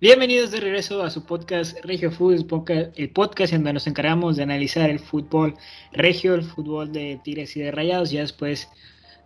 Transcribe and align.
Bienvenidos 0.00 0.52
de 0.52 0.60
regreso 0.60 1.02
a 1.02 1.10
su 1.10 1.26
podcast 1.26 1.76
Regio 1.84 2.12
Fútbol, 2.12 2.92
el 2.94 3.10
podcast 3.10 3.52
en 3.52 3.64
donde 3.64 3.72
nos 3.72 3.88
encargamos 3.88 4.36
de 4.36 4.44
analizar 4.44 4.88
el 4.88 5.00
fútbol 5.00 5.56
regio, 5.90 6.36
el 6.36 6.44
fútbol 6.44 6.92
de 6.92 7.18
Tigres 7.24 7.56
y 7.56 7.60
de 7.62 7.72
Rayados. 7.72 8.12
Ya 8.12 8.20
después 8.20 8.68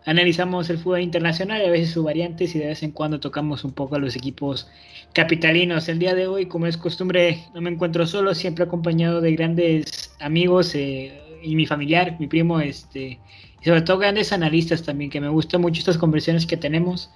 analizamos 0.06 0.70
el 0.70 0.78
fútbol 0.78 1.02
internacional 1.02 1.62
a 1.62 1.68
veces 1.68 1.90
sus 1.90 2.02
variantes 2.02 2.54
y 2.54 2.58
de 2.58 2.68
vez 2.68 2.82
en 2.82 2.92
cuando 2.92 3.20
tocamos 3.20 3.64
un 3.64 3.72
poco 3.72 3.96
a 3.96 3.98
los 3.98 4.16
equipos 4.16 4.66
capitalinos. 5.12 5.90
El 5.90 5.98
día 5.98 6.14
de 6.14 6.26
hoy, 6.26 6.46
como 6.46 6.66
es 6.66 6.78
costumbre, 6.78 7.44
no 7.52 7.60
me 7.60 7.68
encuentro 7.68 8.06
solo, 8.06 8.34
siempre 8.34 8.64
acompañado 8.64 9.20
de 9.20 9.32
grandes 9.32 10.14
amigos 10.20 10.74
eh, 10.74 11.20
y 11.42 11.54
mi 11.54 11.66
familiar, 11.66 12.16
mi 12.18 12.28
primo, 12.28 12.60
este, 12.60 13.18
y 13.60 13.64
sobre 13.66 13.82
todo 13.82 13.98
grandes 13.98 14.32
analistas 14.32 14.82
también, 14.82 15.10
que 15.10 15.20
me 15.20 15.28
gustan 15.28 15.60
mucho 15.60 15.80
estas 15.80 15.98
conversaciones 15.98 16.46
que 16.46 16.56
tenemos. 16.56 17.10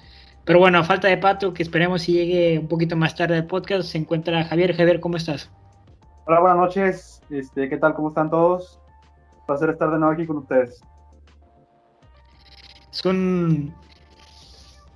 Pero 0.47 0.61
bueno, 0.61 0.79
a 0.79 0.85
falta 0.85 1.09
de 1.09 1.17
Pato, 1.17 1.53
que 1.53 1.65
esperemos 1.65 2.03
si 2.03 2.13
llegue 2.13 2.61
un 2.61 2.69
poquito 2.69 2.97
más 2.97 3.17
tarde 3.17 3.37
al 3.37 3.47
podcast, 3.47 3.89
se 3.89 3.99
encuentra 3.99 4.45
Javier. 4.45 4.77
Javier, 4.77 5.01
¿cómo 5.01 5.17
estás? 5.17 5.51
Hola, 6.25 6.39
buenas 6.39 6.59
noches. 6.59 7.21
Este, 7.29 7.69
¿Qué 7.69 7.77
tal? 7.77 7.95
¿Cómo 7.95 8.11
están 8.11 8.31
todos? 8.31 8.79
Placer 9.49 9.71
estar 9.71 9.91
de 9.91 9.99
nuevo 9.99 10.15
aquí 10.15 10.25
con 10.25 10.37
ustedes. 10.39 10.81
Es 12.93 13.05
un, 13.05 13.75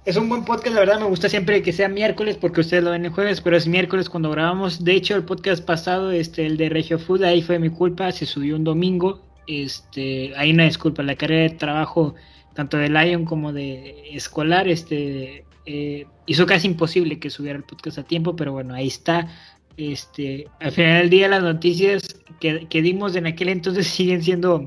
es 0.05 0.17
un 0.17 0.29
buen 0.29 0.45
podcast, 0.45 0.73
la 0.73 0.81
verdad 0.81 1.01
me 1.01 1.07
gusta 1.07 1.29
siempre 1.29 1.63
que 1.63 1.73
sea 1.73 1.89
miércoles 1.89 2.37
porque 2.37 2.61
ustedes 2.61 2.85
lo 2.85 2.93
ven 2.93 3.05
el 3.05 3.11
jueves, 3.11 3.41
pero 3.41 3.57
es 3.57 3.67
miércoles 3.67 4.09
cuando 4.09 4.31
grabamos. 4.31 4.85
De 4.85 4.93
hecho, 4.93 5.17
el 5.17 5.25
podcast 5.25 5.65
pasado, 5.65 6.13
este, 6.13 6.47
el 6.47 6.59
de 6.59 6.69
Regio 6.69 7.01
Food, 7.01 7.25
ahí 7.25 7.43
fue 7.43 7.59
mi 7.59 7.71
culpa, 7.71 8.13
se 8.13 8.25
subió 8.25 8.55
un 8.55 8.63
domingo. 8.63 9.21
Este, 9.49 10.33
ahí 10.37 10.53
una 10.53 10.63
disculpa, 10.65 11.03
la 11.03 11.17
carrera 11.17 11.51
de 11.51 11.59
trabajo 11.59 12.15
tanto 12.61 12.77
de 12.77 12.91
Lion 12.91 13.25
como 13.25 13.55
de 13.55 14.11
escolar, 14.13 14.69
este, 14.69 15.47
eh, 15.65 16.07
hizo 16.27 16.45
casi 16.45 16.67
imposible 16.67 17.19
que 17.19 17.31
subiera 17.31 17.57
el 17.57 17.65
podcast 17.65 17.97
a 17.97 18.03
tiempo, 18.03 18.37
pero 18.37 18.53
bueno, 18.53 18.75
ahí 18.75 18.87
está. 18.87 19.29
Este, 19.79 20.47
al 20.61 20.73
final 20.73 21.01
del 21.01 21.11
día 21.11 21.29
las 21.29 21.43
noticias 21.43 22.21
que, 22.39 22.83
dimos 22.83 23.17
en 23.17 23.27
aquel 23.27 23.49
entonces 23.49 23.87
siguen 23.97 24.23
siendo 24.23 24.67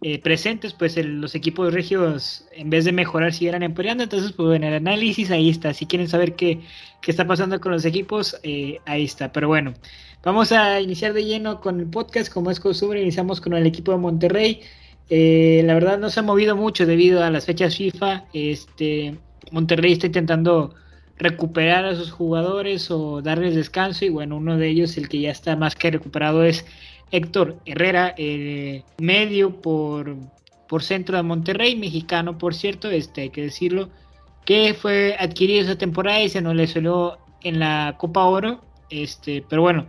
eh, 0.00 0.18
presentes, 0.22 0.72
pues 0.72 0.96
los 0.96 1.34
equipos 1.34 1.74
regios 1.74 2.46
en 2.52 2.70
vez 2.70 2.86
de 2.86 2.92
mejorar 2.92 3.34
siguieran 3.34 3.62
empeorando, 3.62 4.04
entonces 4.04 4.32
pues 4.32 4.56
en 4.56 4.64
el 4.64 4.72
análisis 4.72 5.30
ahí 5.30 5.50
está, 5.50 5.74
si 5.74 5.84
quieren 5.84 6.08
saber 6.08 6.34
qué, 6.34 6.60
qué 7.02 7.10
está 7.10 7.26
pasando 7.26 7.60
con 7.60 7.72
los 7.72 7.84
equipos, 7.84 8.38
eh, 8.42 8.78
ahí 8.86 9.04
está, 9.04 9.32
pero 9.32 9.48
bueno, 9.48 9.74
vamos 10.22 10.50
a 10.50 10.80
iniciar 10.80 11.12
de 11.12 11.26
lleno 11.26 11.60
con 11.60 11.78
el 11.78 11.88
podcast, 11.88 12.32
como 12.32 12.50
es 12.50 12.58
costumbre, 12.58 13.02
iniciamos 13.02 13.42
con 13.42 13.52
el 13.52 13.66
equipo 13.66 13.92
de 13.92 13.98
Monterrey, 13.98 14.62
eh, 15.08 15.62
la 15.64 15.74
verdad 15.74 15.98
no 15.98 16.10
se 16.10 16.20
ha 16.20 16.22
movido 16.22 16.56
mucho 16.56 16.86
debido 16.86 17.22
a 17.22 17.30
las 17.30 17.46
fechas 17.46 17.76
FIFA. 17.76 18.24
Este, 18.32 19.16
Monterrey 19.52 19.92
está 19.92 20.06
intentando 20.06 20.74
recuperar 21.18 21.84
a 21.84 21.94
sus 21.94 22.10
jugadores 22.10 22.90
o 22.90 23.22
darles 23.22 23.54
descanso 23.54 24.04
y 24.04 24.10
bueno, 24.10 24.36
uno 24.36 24.56
de 24.58 24.68
ellos, 24.68 24.96
el 24.96 25.08
que 25.08 25.20
ya 25.20 25.30
está 25.30 25.56
más 25.56 25.74
que 25.74 25.90
recuperado 25.90 26.44
es 26.44 26.66
Héctor 27.10 27.56
Herrera, 27.64 28.14
eh, 28.18 28.82
medio 28.98 29.60
por, 29.60 30.16
por 30.68 30.82
centro 30.82 31.16
de 31.16 31.22
Monterrey, 31.22 31.76
mexicano 31.76 32.36
por 32.36 32.54
cierto, 32.54 32.90
este 32.90 33.22
hay 33.22 33.30
que 33.30 33.42
decirlo, 33.42 33.88
que 34.44 34.74
fue 34.74 35.16
adquirido 35.18 35.62
esa 35.62 35.78
temporada 35.78 36.22
y 36.22 36.28
se 36.28 36.42
nos 36.42 36.54
le 36.54 36.66
salió 36.66 37.18
en 37.42 37.60
la 37.60 37.94
Copa 37.98 38.24
Oro, 38.24 38.60
este, 38.90 39.44
pero 39.48 39.62
bueno, 39.62 39.86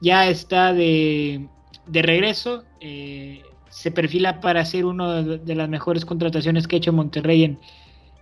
ya 0.00 0.28
está 0.28 0.72
de, 0.72 1.46
de 1.86 2.02
regreso. 2.02 2.64
Eh, 2.80 3.42
se 3.70 3.90
perfila 3.90 4.40
para 4.40 4.64
ser 4.64 4.84
una 4.84 5.22
de 5.22 5.54
las 5.54 5.68
mejores 5.68 6.04
contrataciones 6.04 6.66
que 6.68 6.76
ha 6.76 6.78
hecho 6.78 6.92
Monterrey 6.92 7.44
en, 7.44 7.58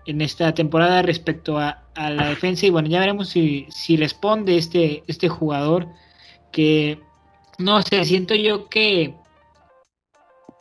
en 0.09 0.23
esta 0.23 0.55
temporada 0.55 1.03
respecto 1.03 1.59
a, 1.59 1.85
la 1.97 2.29
defensa. 2.29 2.65
Y 2.67 2.71
bueno, 2.71 2.89
ya 2.89 3.01
veremos 3.01 3.29
si, 3.29 3.67
si 3.69 3.97
responde 3.97 4.57
este, 4.57 5.03
este 5.07 5.29
jugador 5.29 5.87
que, 6.51 7.01
no 7.59 7.83
sé, 7.83 8.05
siento 8.05 8.35
yo 8.35 8.69
que 8.69 9.15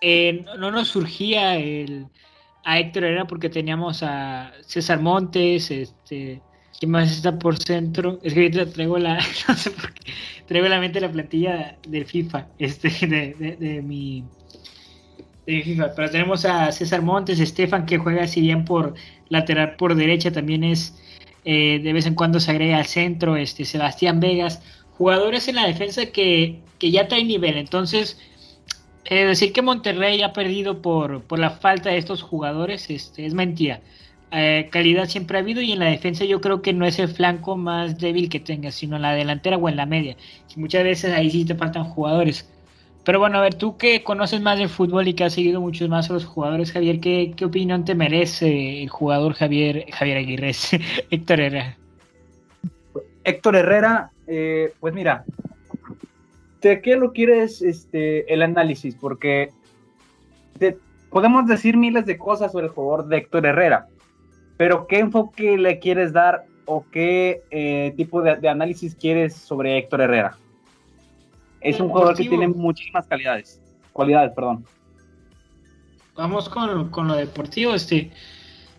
eh, 0.01 0.45
no 0.57 0.71
nos 0.71 0.89
surgía 0.89 1.55
el, 1.55 2.07
a 2.65 2.79
Héctor 2.79 3.05
Herrera 3.05 3.27
porque 3.27 3.49
teníamos 3.49 4.03
a 4.03 4.51
César 4.61 4.99
Montes, 4.99 5.71
este, 5.71 6.41
¿quién 6.77 6.91
más 6.91 7.09
está 7.09 7.39
por 7.39 7.57
centro? 7.57 8.19
Es 8.23 8.33
que 8.33 8.41
ahorita 8.41 8.71
traigo 8.71 8.97
la, 8.97 9.15
no 9.47 9.55
sé 9.55 9.71
por 9.71 9.93
qué, 9.93 10.11
traigo 10.45 10.67
la 10.67 10.79
mente 10.79 10.99
la 10.99 11.11
plantilla 11.11 11.77
del 11.87 12.05
FIFA, 12.05 12.49
este, 12.59 12.89
de, 13.07 13.55
de 13.57 13.81
mi 13.81 14.25
pero 15.95 16.09
tenemos 16.11 16.43
a 16.45 16.71
César 16.73 17.01
Montes, 17.01 17.39
Estefan 17.39 17.85
que 17.85 17.97
juega 17.97 18.23
así 18.23 18.41
bien 18.41 18.65
por 18.65 18.95
lateral 19.29 19.75
por 19.77 19.95
derecha, 19.95 20.31
también 20.31 20.63
es 20.63 20.95
eh, 21.45 21.79
de 21.81 21.93
vez 21.93 22.05
en 22.05 22.15
cuando 22.15 22.39
se 22.41 22.51
agrega 22.51 22.77
al 22.77 22.85
centro, 22.85 23.37
este 23.37 23.63
Sebastián 23.63 24.19
Vegas, 24.19 24.61
jugadores 24.97 25.47
en 25.47 25.55
la 25.55 25.65
defensa 25.65 26.07
que, 26.07 26.59
que 26.79 26.91
ya 26.91 27.07
traen 27.07 27.27
nivel, 27.27 27.57
entonces 27.57 28.19
eh, 29.05 29.25
decir 29.25 29.53
que 29.53 29.61
Monterrey 29.61 30.21
ha 30.21 30.33
perdido 30.33 30.81
por, 30.81 31.23
por 31.23 31.39
la 31.39 31.51
falta 31.51 31.91
de 31.91 31.97
estos 31.97 32.21
jugadores 32.21 32.89
este, 32.89 33.25
es 33.25 33.33
mentira. 33.33 33.79
Eh, 34.31 34.67
calidad 34.69 35.07
siempre 35.07 35.37
ha 35.37 35.41
habido 35.41 35.61
y 35.61 35.71
en 35.71 35.79
la 35.79 35.85
defensa 35.85 36.25
yo 36.25 36.41
creo 36.41 36.61
que 36.61 36.73
no 36.73 36.85
es 36.85 36.99
el 36.99 37.07
flanco 37.07 37.55
más 37.55 37.97
débil 37.97 38.27
que 38.27 38.41
tengas, 38.41 38.75
sino 38.75 38.97
en 38.97 39.03
la 39.03 39.13
delantera 39.13 39.55
o 39.55 39.69
en 39.69 39.77
la 39.77 39.85
media. 39.85 40.17
Muchas 40.57 40.83
veces 40.83 41.13
ahí 41.13 41.31
sí 41.31 41.45
te 41.45 41.55
faltan 41.55 41.85
jugadores. 41.85 42.49
Pero 43.07 43.19
bueno, 43.19 43.37
a 43.37 43.41
ver, 43.41 43.55
tú 43.55 43.77
que 43.77 44.03
conoces 44.03 44.41
más 44.41 44.59
del 44.59 44.67
fútbol 44.67 45.07
y 45.07 45.13
que 45.13 45.23
has 45.23 45.31
seguido 45.31 45.61
muchos 45.61 45.87
más 45.87 46.09
a 46.09 46.13
los 46.13 46.25
jugadores, 46.25 46.73
Javier, 46.73 46.99
¿qué, 46.99 47.31
qué 47.37 47.45
opinión 47.45 47.85
te 47.85 47.95
merece 47.95 48.83
el 48.83 48.89
jugador 48.89 49.31
Javier, 49.31 49.85
Javier 49.93 50.17
Aguirre, 50.17 50.51
Héctor 51.09 51.39
Herrera? 51.39 51.77
Héctor 53.23 53.55
Herrera, 53.55 54.11
eh, 54.27 54.73
pues 54.81 54.93
mira, 54.93 55.23
¿de 56.59 56.81
qué 56.81 56.97
lo 56.97 57.13
quieres 57.13 57.61
este, 57.61 58.33
el 58.33 58.41
análisis? 58.41 58.93
Porque 58.95 59.51
podemos 61.09 61.47
decir 61.47 61.77
miles 61.77 62.05
de 62.05 62.17
cosas 62.17 62.51
sobre 62.51 62.65
el 62.65 62.73
jugador 62.73 63.07
de 63.07 63.19
Héctor 63.19 63.45
Herrera, 63.45 63.87
pero 64.57 64.85
¿qué 64.85 64.99
enfoque 64.99 65.57
le 65.57 65.79
quieres 65.79 66.11
dar 66.11 66.43
o 66.65 66.83
qué 66.91 67.41
eh, 67.51 67.93
tipo 67.95 68.21
de 68.21 68.49
análisis 68.49 68.95
quieres 68.95 69.33
sobre 69.33 69.77
Héctor 69.77 70.01
Herrera? 70.01 70.37
Es 71.67 71.81
un 71.81 71.89
jugador 71.89 72.15
que 72.15 72.29
tiene 72.29 72.47
muchísimas 72.47 73.05
calidades. 73.07 73.59
Cualidades, 73.91 74.31
perdón. 74.33 74.65
Vamos 76.15 76.47
con, 76.47 76.89
con 76.89 77.07
lo 77.09 77.15
deportivo, 77.15 77.75
este. 77.75 78.11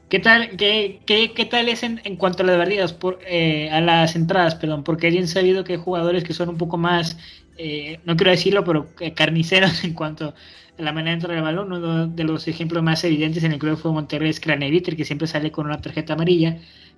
¿Qué 0.09 0.19
tal, 0.21 0.57
qué, 0.57 1.01
qué, 1.05 1.33
qué 1.35 1.45
tal 1.45 1.69
es 1.69 1.83
en, 1.83 2.01
en, 2.05 2.17
cuanto 2.17 2.43
a 2.43 2.47
las 2.47 2.57
barridas, 2.57 2.95
por, 2.95 3.19
eh, 3.27 3.69
a 3.71 3.83
las 3.83 4.17
entradas, 4.17 4.55
perdón? 4.55 4.85
Porque 4.85 5.11
bien 5.11 5.29
sabido 5.29 5.65
que 5.65 5.75
hay 5.75 5.79
jugadores 5.79 6.25
que 6.25 6.33
son 6.33 6.49
un 6.49 6.57
poco 6.57 6.79
más, 6.79 7.19
eh, 7.59 8.01
no 8.07 8.17
quiero 8.17 8.31
decirlo, 8.31 8.65
pero 8.65 8.87
carniceros 9.15 9.85
en 9.85 9.93
cuanto 9.93 10.35
a 10.79 10.83
la 10.83 10.93
manera 10.93 11.11
de 11.11 11.15
entrar 11.15 11.37
el 11.37 11.43
balón. 11.43 11.71
Uno 11.71 12.07
de 12.07 12.25
los 12.25 12.49
ejemplos 12.49 12.83
más 12.83 13.05
evidentes 13.05 13.45
en 13.45 13.53
el 13.53 13.59
club 13.59 13.77
fue 13.77 13.93
Monterrey 13.93 14.31
es 14.31 14.41
Craneviter, 14.41 14.97
que 14.97 15.05
siempre 15.05 15.29
sale 15.29 15.53
con 15.53 15.67
una 15.67 15.83
tarjeta 15.83 16.15
amarilla. 16.15 16.57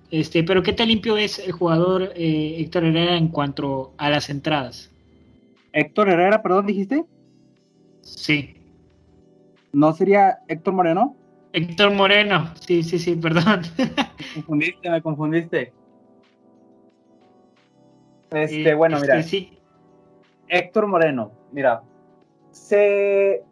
Este, 0.09 0.43
pero 0.43 0.63
¿qué 0.63 0.71
tan 0.71 0.87
limpio 0.87 1.17
es 1.17 1.39
el 1.39 1.51
jugador 1.51 2.13
eh, 2.15 2.55
Héctor 2.59 2.85
Herrera 2.85 3.17
en 3.17 3.27
cuanto 3.27 3.93
a 3.97 4.09
las 4.09 4.29
entradas? 4.29 4.90
Héctor 5.73 6.09
Herrera, 6.09 6.41
perdón, 6.41 6.65
dijiste. 6.65 7.05
Sí. 8.01 8.55
¿No 9.73 9.93
sería 9.93 10.39
Héctor 10.47 10.73
Moreno? 10.73 11.15
Héctor 11.53 11.93
Moreno, 11.93 12.51
sí, 12.65 12.83
sí, 12.83 12.99
sí, 12.99 13.15
perdón. 13.15 13.61
Me 13.77 14.43
confundiste, 14.43 14.89
me 14.89 15.01
confundiste. 15.01 15.73
Este, 18.31 18.73
bueno, 18.75 18.99
mira. 19.01 19.21
Sí. 19.23 19.59
Héctor 20.47 20.87
Moreno, 20.87 21.31
mira. 21.51 21.81
Se 22.51 23.43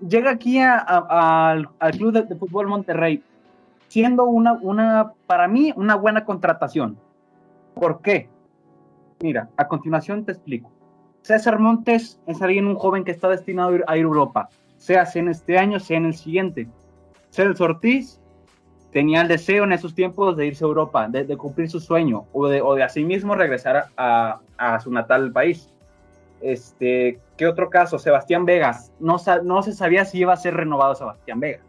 llega 0.00 0.30
aquí 0.30 0.58
al, 0.60 1.68
club 1.92 2.12
de, 2.12 2.36
fútbol 2.36 2.66
Monterrey, 2.66 3.22
siendo 3.88 4.24
una, 4.24 4.52
una, 4.52 5.12
para 5.26 5.48
mí, 5.48 5.72
una 5.76 5.94
buena 5.94 6.24
contratación. 6.26 6.98
¿Por 7.74 8.02
qué? 8.02 8.28
Mira, 9.20 9.48
a 9.56 9.68
continuación 9.68 10.24
te 10.24 10.32
explico. 10.32 10.70
César 11.28 11.58
Montes 11.58 12.18
es 12.26 12.40
alguien, 12.40 12.66
un 12.66 12.74
joven 12.74 13.04
que 13.04 13.10
está 13.10 13.28
destinado 13.28 13.68
a 13.68 13.74
ir 13.74 13.84
a 13.86 13.96
Europa, 13.98 14.48
sea 14.78 15.06
en 15.14 15.28
este 15.28 15.58
año, 15.58 15.78
sea 15.78 15.98
en 15.98 16.06
el 16.06 16.14
siguiente. 16.14 16.68
Celso 17.30 17.64
Ortiz 17.64 18.18
tenía 18.92 19.20
el 19.20 19.28
deseo 19.28 19.64
en 19.64 19.72
esos 19.72 19.94
tiempos 19.94 20.38
de 20.38 20.46
irse 20.46 20.64
a 20.64 20.68
Europa, 20.68 21.06
de, 21.06 21.36
cumplir 21.36 21.68
su 21.68 21.80
sueño 21.80 22.24
o 22.32 22.48
de, 22.48 22.62
o 22.62 22.74
de 22.74 22.82
asimismo 22.82 23.34
regresar 23.34 23.88
a, 23.98 24.40
su 24.82 24.90
natal 24.90 25.30
país. 25.30 25.70
Este, 26.40 27.20
¿Qué 27.36 27.46
otro 27.46 27.68
caso? 27.68 27.98
Sebastián 27.98 28.46
Vegas. 28.46 28.90
No, 28.98 29.18
no 29.44 29.62
se 29.62 29.74
sabía 29.74 30.06
si 30.06 30.20
iba 30.20 30.32
a 30.32 30.38
ser 30.38 30.54
renovado 30.54 30.94
Sebastián 30.94 31.40
Vegas. 31.40 31.60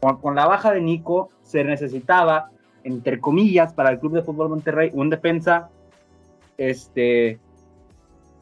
Con, 0.00 0.18
con, 0.18 0.34
la 0.34 0.46
baja 0.46 0.72
de 0.72 0.80
Nico 0.80 1.28
se 1.42 1.62
necesitaba, 1.62 2.48
entre 2.84 3.20
comillas, 3.20 3.74
para 3.74 3.90
el 3.90 3.98
Club 3.98 4.14
de 4.14 4.22
Fútbol 4.22 4.48
Monterrey, 4.48 4.90
un 4.94 5.10
defensa 5.10 5.68
este, 6.56 7.38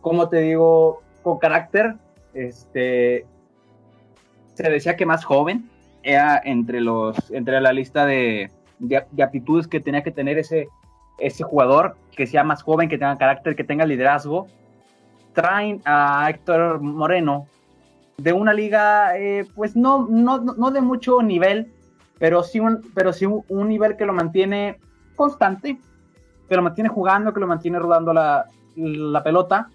como 0.00 0.28
te 0.28 0.38
digo, 0.38 1.02
con 1.22 1.38
carácter, 1.38 1.96
este, 2.34 3.26
se 4.54 4.70
decía 4.70 4.96
que 4.96 5.06
más 5.06 5.24
joven 5.24 5.68
era 6.02 6.40
entre 6.44 6.80
los, 6.80 7.30
entre 7.30 7.60
la 7.60 7.72
lista 7.72 8.06
de, 8.06 8.50
de, 8.78 9.22
aptitudes 9.22 9.66
que 9.66 9.80
tenía 9.80 10.02
que 10.02 10.10
tener 10.10 10.38
ese, 10.38 10.68
ese 11.18 11.44
jugador, 11.44 11.96
que 12.16 12.26
sea 12.26 12.44
más 12.44 12.62
joven, 12.62 12.88
que 12.88 12.98
tenga 12.98 13.18
carácter, 13.18 13.56
que 13.56 13.64
tenga 13.64 13.84
liderazgo. 13.84 14.46
Traen 15.34 15.80
a 15.84 16.28
Héctor 16.28 16.80
Moreno 16.80 17.46
de 18.16 18.32
una 18.32 18.52
liga, 18.52 19.16
eh, 19.16 19.46
pues 19.54 19.76
no, 19.76 20.06
no, 20.08 20.38
no, 20.38 20.70
de 20.70 20.80
mucho 20.80 21.22
nivel, 21.22 21.72
pero 22.18 22.42
sí, 22.42 22.60
un, 22.60 22.82
pero 22.94 23.12
sí 23.12 23.26
un, 23.26 23.68
nivel 23.68 23.96
que 23.96 24.04
lo 24.04 24.12
mantiene 24.12 24.78
constante, 25.16 25.78
que 26.48 26.56
lo 26.56 26.62
mantiene 26.62 26.90
jugando, 26.90 27.32
que 27.32 27.40
lo 27.40 27.46
mantiene 27.46 27.78
rodando 27.78 28.12
la, 28.12 28.46
la 28.76 29.22
pelota. 29.22 29.70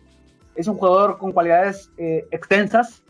Es 0.55 0.67
un 0.67 0.77
jugador 0.77 1.17
con 1.17 1.31
cualidades 1.31 1.91
eh, 1.97 2.25
extensas, 2.31 3.03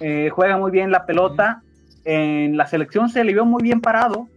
eh, 0.00 0.30
juega 0.32 0.56
muy 0.56 0.70
bien 0.70 0.90
la 0.90 1.06
pelota. 1.06 1.62
En 2.04 2.56
la 2.56 2.66
selección 2.66 3.08
se 3.10 3.22
le 3.24 3.32
vio 3.32 3.44
muy 3.44 3.62
bien 3.62 3.80
parado 3.80 4.28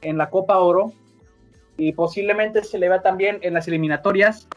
en 0.00 0.16
la 0.16 0.30
Copa 0.30 0.58
Oro 0.58 0.92
y 1.76 1.92
posiblemente 1.92 2.64
se 2.64 2.78
le 2.78 2.88
vea 2.88 3.02
también 3.02 3.38
en 3.42 3.54
las 3.54 3.68
eliminatorias. 3.68 4.48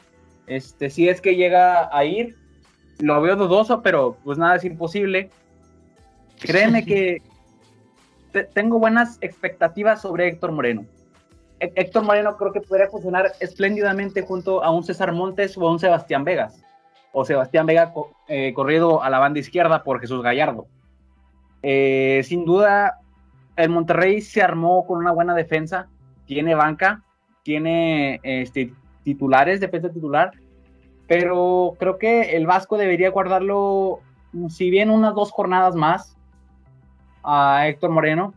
Este, 0.47 0.89
si 0.89 1.09
es 1.09 1.21
que 1.21 1.35
llega 1.35 1.89
a 1.95 2.05
ir, 2.05 2.35
lo 2.99 3.21
veo 3.21 3.35
dudoso, 3.35 3.81
pero 3.81 4.17
pues 4.23 4.37
nada 4.37 4.55
es 4.55 4.63
imposible. 4.63 5.29
Créeme 6.39 6.85
que 6.85 7.21
tengo 8.53 8.79
buenas 8.79 9.17
expectativas 9.21 10.01
sobre 10.01 10.27
Héctor 10.27 10.51
Moreno. 10.51 10.85
Héctor 11.59 12.03
Moreno 12.03 12.35
creo 12.37 12.51
que 12.51 12.61
podría 12.61 12.89
funcionar 12.89 13.31
espléndidamente 13.39 14.21
junto 14.21 14.63
a 14.63 14.71
un 14.71 14.83
César 14.83 15.11
Montes 15.13 15.57
o 15.57 15.67
a 15.67 15.71
un 15.71 15.79
Sebastián 15.79 16.23
Vegas. 16.23 16.64
O 17.17 17.23
Sebastián 17.23 17.65
Vega 17.65 17.93
eh, 18.27 18.51
corrido 18.53 19.01
a 19.01 19.09
la 19.09 19.19
banda 19.19 19.39
izquierda 19.39 19.83
por 19.83 20.01
Jesús 20.01 20.21
Gallardo. 20.21 20.67
Eh, 21.63 22.21
sin 22.25 22.43
duda, 22.43 22.99
el 23.55 23.69
Monterrey 23.69 24.19
se 24.19 24.41
armó 24.41 24.85
con 24.85 24.99
una 24.99 25.13
buena 25.13 25.33
defensa. 25.33 25.87
Tiene 26.25 26.55
banca, 26.55 27.03
tiene 27.41 28.19
este, 28.21 28.73
titulares, 29.03 29.61
defensa 29.61 29.89
titular. 29.89 30.33
Pero 31.07 31.77
creo 31.79 31.97
que 31.97 32.35
el 32.35 32.47
Vasco 32.47 32.77
debería 32.77 33.11
guardarlo, 33.11 34.01
si 34.49 34.69
bien 34.69 34.89
unas 34.89 35.15
dos 35.15 35.31
jornadas 35.31 35.73
más, 35.73 36.17
a 37.23 37.65
Héctor 37.69 37.91
Moreno. 37.91 38.33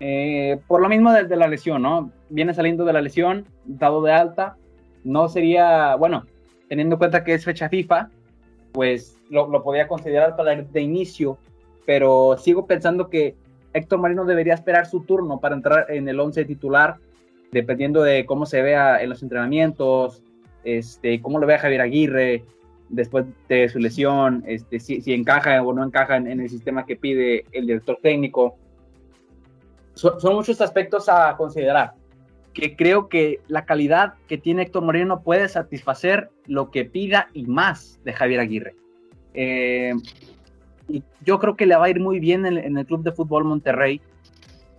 Eh, 0.00 0.60
por 0.66 0.82
lo 0.82 0.88
mismo 0.88 1.12
de, 1.12 1.36
la 1.36 1.46
lesión, 1.46 1.82
¿no? 1.82 2.10
Viene 2.28 2.54
saliendo 2.54 2.84
de 2.84 2.92
la 2.92 3.02
lesión, 3.02 3.46
dado 3.64 4.02
de 4.02 4.12
alta. 4.12 4.56
No 5.04 5.28
sería, 5.28 5.94
bueno, 5.94 6.24
teniendo 6.74 6.96
en 6.96 6.98
cuenta 6.98 7.22
que 7.22 7.34
es 7.34 7.44
fecha 7.44 7.68
FIFA, 7.68 8.10
pues 8.72 9.16
lo, 9.30 9.48
lo 9.48 9.62
podía 9.62 9.86
considerar 9.86 10.34
para 10.34 10.54
el 10.54 10.72
de 10.72 10.80
inicio, 10.80 11.38
pero 11.86 12.36
sigo 12.36 12.66
pensando 12.66 13.08
que 13.08 13.36
Héctor 13.72 14.00
Marino 14.00 14.24
debería 14.24 14.54
esperar 14.54 14.86
su 14.86 15.04
turno 15.04 15.38
para 15.38 15.54
entrar 15.54 15.86
en 15.88 16.08
el 16.08 16.18
11 16.18 16.44
titular, 16.46 16.96
dependiendo 17.52 18.02
de 18.02 18.26
cómo 18.26 18.44
se 18.44 18.60
vea 18.60 19.00
en 19.00 19.08
los 19.08 19.22
entrenamientos, 19.22 20.20
este, 20.64 21.22
cómo 21.22 21.38
lo 21.38 21.46
vea 21.46 21.60
Javier 21.60 21.80
Aguirre 21.80 22.42
después 22.88 23.24
de 23.48 23.68
su 23.68 23.78
lesión, 23.78 24.42
este, 24.44 24.80
si, 24.80 25.00
si 25.00 25.12
encaja 25.14 25.62
o 25.62 25.72
no 25.72 25.84
encaja 25.84 26.16
en, 26.16 26.40
el 26.40 26.50
sistema 26.50 26.84
que 26.84 26.96
pide 26.96 27.44
el 27.52 27.68
director 27.68 28.00
técnico. 28.02 28.56
son 29.94 30.34
muchos 30.34 30.60
aspectos 30.60 31.08
a 31.08 31.36
considerar 31.36 31.94
que 32.54 32.76
creo 32.76 33.08
que 33.08 33.40
la 33.48 33.66
calidad 33.66 34.14
que 34.28 34.38
tiene 34.38 34.62
Héctor 34.62 34.84
Moreno 34.84 35.22
puede 35.22 35.48
satisfacer 35.48 36.30
lo 36.46 36.70
que 36.70 36.84
pida 36.84 37.28
y 37.34 37.44
más 37.44 38.00
de 38.04 38.12
Javier 38.12 38.40
Aguirre. 38.40 38.76
Eh, 39.34 39.92
y 40.88 41.02
yo 41.24 41.40
creo 41.40 41.56
que 41.56 41.66
le 41.66 41.76
va 41.76 41.86
a 41.86 41.90
ir 41.90 42.00
muy 42.00 42.20
bien 42.20 42.46
en, 42.46 42.78
el 42.78 42.86
Club 42.86 43.02
de 43.02 43.12
Fútbol 43.12 43.44
Monterrey, 43.44 44.00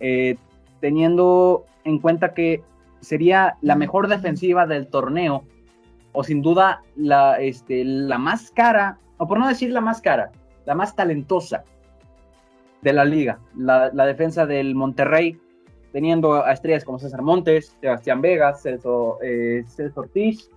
eh, 0.00 0.36
teniendo 0.80 1.66
en 1.84 1.98
cuenta 1.98 2.32
que 2.32 2.62
sería 3.00 3.56
la 3.60 3.76
mejor 3.76 4.08
defensiva 4.08 4.66
del 4.66 4.86
torneo, 4.86 5.44
o 6.12 6.24
sin 6.24 6.40
duda 6.40 6.82
la, 6.96 7.38
este, 7.38 7.84
la 7.84 8.16
más 8.16 8.50
cara, 8.50 8.98
o 9.18 9.28
por 9.28 9.38
no 9.38 9.48
decir 9.48 9.70
la 9.70 9.82
más 9.82 10.00
cara, 10.00 10.32
la 10.64 10.74
más 10.74 10.96
talentosa 10.96 11.64
de 12.80 12.92
la 12.94 13.04
liga, 13.04 13.38
la, 13.54 13.90
la 13.92 14.06
defensa 14.06 14.46
del 14.46 14.74
Monterrey 14.74 15.38
teniendo 15.96 16.44
a 16.44 16.52
estrellas 16.52 16.84
como 16.84 16.98
César 16.98 17.22
Montes, 17.22 17.74
Sebastián 17.80 18.20
Vegas, 18.20 18.60
Celso, 18.60 19.16
eh, 19.22 19.64
Ortiz, 19.94 20.50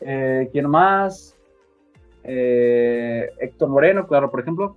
eh, 0.00 0.48
¿quién 0.50 0.66
más? 0.70 1.36
Eh, 2.22 3.28
Héctor 3.38 3.68
Moreno, 3.68 4.06
claro, 4.06 4.30
por 4.30 4.40
ejemplo, 4.40 4.76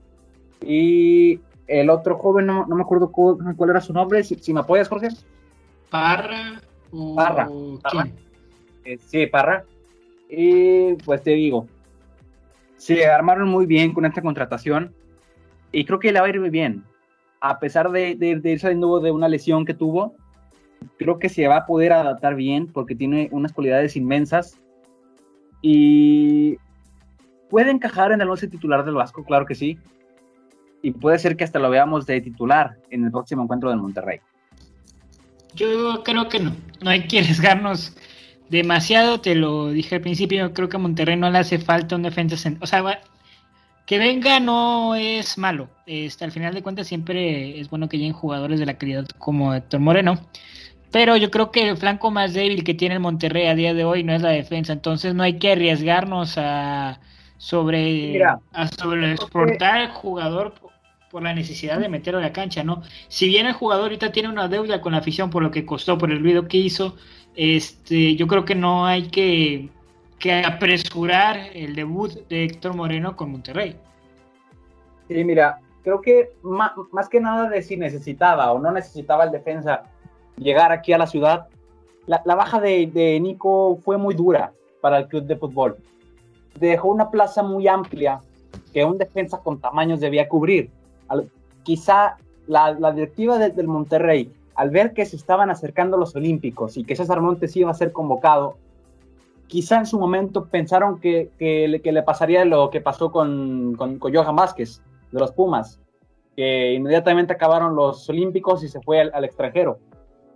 y 0.59 1.39
el 1.65 1.89
otro 1.89 2.17
joven, 2.17 2.45
no, 2.45 2.65
me 2.67 2.81
acuerdo 2.81 3.09
cuál, 3.09 3.69
era 3.69 3.79
su 3.79 3.93
nombre, 3.93 4.21
si, 4.21 4.53
me 4.53 4.59
apoyas, 4.59 4.89
Jorge. 4.89 5.07
Parra. 5.89 6.61
Parra. 7.15 7.47
Eh, 8.83 8.97
sí, 8.97 9.27
Parra. 9.27 9.63
Y 10.29 10.95
pues 11.05 11.23
te 11.23 11.31
digo, 11.31 11.67
se 12.75 13.05
armaron 13.05 13.47
muy 13.47 13.65
bien 13.65 13.93
con 13.93 14.05
esta 14.05 14.21
contratación 14.21 14.93
y 15.71 15.85
creo 15.85 15.99
que 15.99 16.11
le 16.11 16.19
va 16.19 16.25
a 16.25 16.29
ir 16.29 16.41
muy 16.41 16.49
bien 16.49 16.83
a 17.41 17.59
pesar 17.59 17.91
de, 17.91 18.15
de, 18.15 18.39
de 18.39 18.51
ir 18.51 18.59
saliendo 18.59 18.99
de 18.99 19.11
una 19.11 19.27
lesión 19.27 19.65
que 19.65 19.73
tuvo, 19.73 20.15
creo 20.97 21.19
que 21.19 21.29
se 21.29 21.47
va 21.47 21.57
a 21.57 21.65
poder 21.65 21.93
adaptar 21.93 22.35
bien 22.35 22.67
porque 22.67 22.95
tiene 22.95 23.29
unas 23.31 23.53
cualidades 23.53 23.95
inmensas 23.95 24.59
y 25.61 26.57
puede 27.49 27.71
encajar 27.71 28.11
en 28.11 28.21
el 28.21 28.29
11 28.29 28.47
titular 28.47 28.85
del 28.85 28.95
Vasco, 28.95 29.23
claro 29.23 29.45
que 29.45 29.55
sí. 29.55 29.77
Y 30.81 30.91
puede 30.91 31.19
ser 31.19 31.35
que 31.35 31.43
hasta 31.43 31.59
lo 31.59 31.69
veamos 31.69 32.05
de 32.05 32.21
titular 32.21 32.77
en 32.89 33.05
el 33.05 33.11
próximo 33.11 33.43
encuentro 33.43 33.69
del 33.69 33.79
Monterrey. 33.79 34.19
Yo 35.55 36.03
creo 36.03 36.29
que 36.29 36.39
no, 36.39 36.55
no 36.81 36.89
hay 36.89 37.07
que 37.07 37.19
arriesgarnos 37.19 37.97
demasiado, 38.49 39.19
te 39.19 39.33
lo 39.35 39.69
dije 39.69 39.95
al 39.95 40.01
principio, 40.01 40.53
creo 40.53 40.69
que 40.69 40.77
a 40.77 40.79
Monterrey 40.79 41.15
no 41.17 41.29
le 41.29 41.39
hace 41.39 41.57
falta 41.57 41.95
un 41.95 42.03
defensa, 42.03 42.35
o 42.61 42.67
sea, 42.67 43.01
que 43.87 43.97
venga 43.97 44.39
no 44.41 44.95
es 44.95 45.37
malo. 45.37 45.69
Este, 45.85 46.25
al 46.25 46.33
final 46.33 46.53
de 46.53 46.61
cuentas 46.61 46.87
siempre 46.87 47.57
es 47.57 47.69
bueno 47.69 47.87
que 47.87 47.97
lleguen 47.97 48.13
jugadores 48.13 48.59
de 48.59 48.65
la 48.65 48.77
calidad 48.77 49.07
como 49.17 49.53
Héctor 49.53 49.79
Moreno. 49.79 50.19
Pero 50.91 51.15
yo 51.15 51.31
creo 51.31 51.51
que 51.51 51.69
el 51.69 51.77
flanco 51.77 52.11
más 52.11 52.33
débil 52.33 52.65
que 52.65 52.73
tiene 52.73 52.95
el 52.95 53.01
Monterrey 53.01 53.47
a 53.47 53.55
día 53.55 53.73
de 53.73 53.85
hoy 53.85 54.03
no 54.03 54.13
es 54.13 54.21
la 54.21 54.29
defensa. 54.29 54.73
Entonces 54.73 55.15
no 55.15 55.23
hay 55.23 55.39
que 55.39 55.53
arriesgarnos 55.53 56.37
a 56.37 56.99
sobre, 57.37 58.21
a 58.21 58.67
sobre 58.67 59.13
exportar 59.13 59.77
al 59.77 59.91
jugador 59.91 60.53
por 61.09 61.23
la 61.23 61.33
necesidad 61.33 61.79
de 61.79 61.87
meterlo 61.87 62.19
a 62.19 62.23
la 62.23 62.33
cancha, 62.33 62.65
¿no? 62.65 62.83
Si 63.07 63.27
bien 63.27 63.47
el 63.47 63.53
jugador 63.53 63.85
ahorita 63.85 64.11
tiene 64.11 64.27
una 64.27 64.49
deuda 64.49 64.81
con 64.81 64.91
la 64.91 64.97
afición 64.97 65.29
por 65.29 65.43
lo 65.43 65.51
que 65.51 65.65
costó, 65.65 65.97
por 65.97 66.11
el 66.11 66.19
ruido 66.19 66.49
que 66.49 66.57
hizo, 66.57 66.97
este, 67.35 68.17
yo 68.17 68.27
creo 68.27 68.43
que 68.43 68.55
no 68.55 68.85
hay 68.85 69.03
que 69.03 69.69
que 70.19 70.43
apresurar 70.43 71.37
el 71.53 71.75
debut 71.75 72.11
de 72.27 72.45
Héctor 72.45 72.75
Moreno 72.75 73.15
con 73.15 73.31
Monterrey. 73.31 73.75
Sí, 75.07 75.23
mira, 75.23 75.59
creo 75.83 76.01
que 76.01 76.33
más, 76.41 76.73
que 77.09 77.19
nada 77.19 77.49
de 77.49 77.61
si 77.61 77.77
necesitaba 77.77 78.51
o 78.51 78.59
no 78.59 78.71
necesitaba 78.71 79.23
el 79.23 79.31
defensa 79.31 79.83
llegar 80.37 80.71
aquí 80.71 80.93
a 80.93 80.97
la 80.97 81.07
ciudad, 81.07 81.47
la, 82.07 82.35
baja 82.35 82.59
de, 82.59 83.19
Nico 83.21 83.79
fue 83.83 83.97
muy 83.97 84.15
dura 84.15 84.53
para 84.81 84.97
el 84.97 85.07
club 85.07 85.23
de 85.23 85.35
fútbol. 85.35 85.77
Dejó 86.59 86.89
una 86.89 87.11
plaza 87.11 87.43
muy 87.43 87.67
amplia 87.67 88.21
que 88.73 88.83
un 88.85 88.97
defensa 88.97 89.39
con 89.39 89.59
tamaños 89.59 89.99
debía 89.99 90.27
cubrir. 90.27 90.71
quizá 91.63 92.17
la, 92.47 92.91
directiva 92.93 93.37
del 93.37 93.67
Monterrey, 93.67 94.31
al 94.55 94.69
ver 94.71 94.93
que 94.93 95.05
se 95.05 95.15
estaban 95.15 95.49
acercando 95.49 95.97
los 95.97 96.15
Olímpicos 96.15 96.77
y 96.77 96.83
que 96.83 96.95
César 96.95 97.21
Montes 97.21 97.55
iba 97.55 97.69
a 97.71 97.73
ser 97.73 97.91
convocado, 97.91 98.57
quizá 99.47 99.79
en 99.79 99.85
su 99.85 99.99
momento 99.99 100.45
pensaron 100.45 100.99
que, 100.99 101.31
que, 101.39 101.67
le, 101.67 102.03
pasaría 102.03 102.45
lo 102.45 102.69
que 102.69 102.81
pasó 102.81 103.11
con, 103.11 103.75
con, 103.75 103.99
Johan 103.99 104.35
Vázquez 104.35 104.81
de 105.11 105.19
los 105.19 105.31
Pumas, 105.31 105.79
que 106.35 106.73
inmediatamente 106.73 107.33
acabaron 107.33 107.75
los 107.75 108.07
Olímpicos 108.09 108.63
y 108.63 108.67
se 108.67 108.81
fue 108.81 109.01
al, 109.01 109.23
extranjero. 109.23 109.79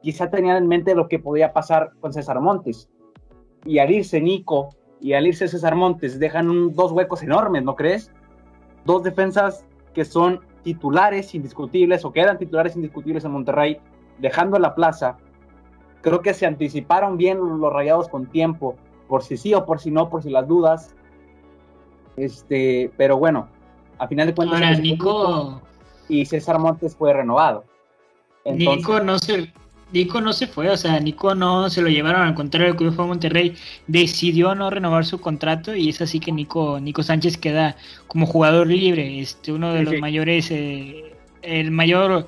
Quizá 0.01 0.30
tenían 0.30 0.58
en 0.58 0.68
mente 0.68 0.96
lo 0.96 1.08
que 1.08 1.20
podía 1.20 1.53
pasar 1.53 1.91
con 2.00 2.12
César 2.12 2.39
Montes. 2.39 2.89
Y 3.65 3.77
al 3.77 3.91
irse 3.91 4.20
Nico 4.20 4.70
y 5.00 5.13
al 5.13 5.27
irse 5.27 5.48
César 5.48 5.75
Montes 5.75 6.18
dejan 6.18 6.74
dos 6.74 6.91
huecos 6.91 7.22
enormes, 7.22 7.63
¿no 7.63 7.75
crees? 7.75 8.12
Dos 8.86 9.03
defensas 9.03 9.65
que 9.94 10.06
son 10.06 10.39
titulares 10.63 11.36
indiscutibles 11.36 12.06
o 12.06 12.12
quedan 12.12 12.39
titulares 12.39 12.75
indiscutibles 12.75 13.25
en 13.25 13.32
Monterrey, 13.32 13.80
dejando 14.18 14.58
la 14.58 14.74
plaza. 14.74 15.18
Creo 16.01 16.22
que 16.22 16.34
se 16.34 16.48
anticiparon 16.48 17.18
bien 17.18 17.38
los 17.38 17.72
rayados 17.72 18.08
con 18.08 18.25
tiempo 18.25 18.75
por 19.12 19.24
si 19.24 19.36
sí 19.36 19.53
o 19.53 19.65
por 19.65 19.82
si 19.82 19.91
no, 19.91 20.10
por 20.10 20.24
si 20.24 20.30
las 20.30 20.48
dudas. 20.48 20.96
Este, 22.15 22.89
pero 22.96 23.18
bueno, 23.18 23.50
a 23.98 24.08
final 24.08 24.25
de 24.25 24.34
cuentas. 24.34 24.80
Nico. 24.80 25.62
Y 26.08 26.25
César 26.25 26.60
Montes 26.60 26.96
fue 26.96 27.12
renovado. 27.12 27.65
Nico 28.46 29.01
no 29.01 29.20
se. 29.20 29.51
Nico 29.91 30.22
no 30.22 30.32
se 30.32 30.48
fue, 30.48 30.70
o 30.70 30.77
sea, 30.77 30.98
Nico 31.01 31.36
no 31.36 31.70
se 31.70 31.82
lo 31.82 31.89
llevaron, 31.89 32.22
al 32.22 32.34
contrario, 32.34 32.70
el 32.70 32.77
Club 32.77 32.96
de 32.96 33.03
Monterrey 33.03 33.56
decidió 33.88 34.56
no 34.56 34.70
renovar 34.70 35.03
su 35.03 35.20
contrato 35.20 35.75
y 35.75 35.89
es 35.89 36.01
así 36.01 36.22
que 36.22 36.32
Nico, 36.32 36.80
Nico 36.80 37.03
Sánchez 37.03 37.36
queda 37.36 37.75
como 38.08 38.25
jugador 38.25 38.68
libre, 38.68 39.20
este, 39.20 39.51
uno 39.51 39.74
de 39.74 39.84
los 39.84 40.00
mayores, 40.00 40.50
eh, 40.51 41.13
el 41.41 41.72
mayor 41.72 42.27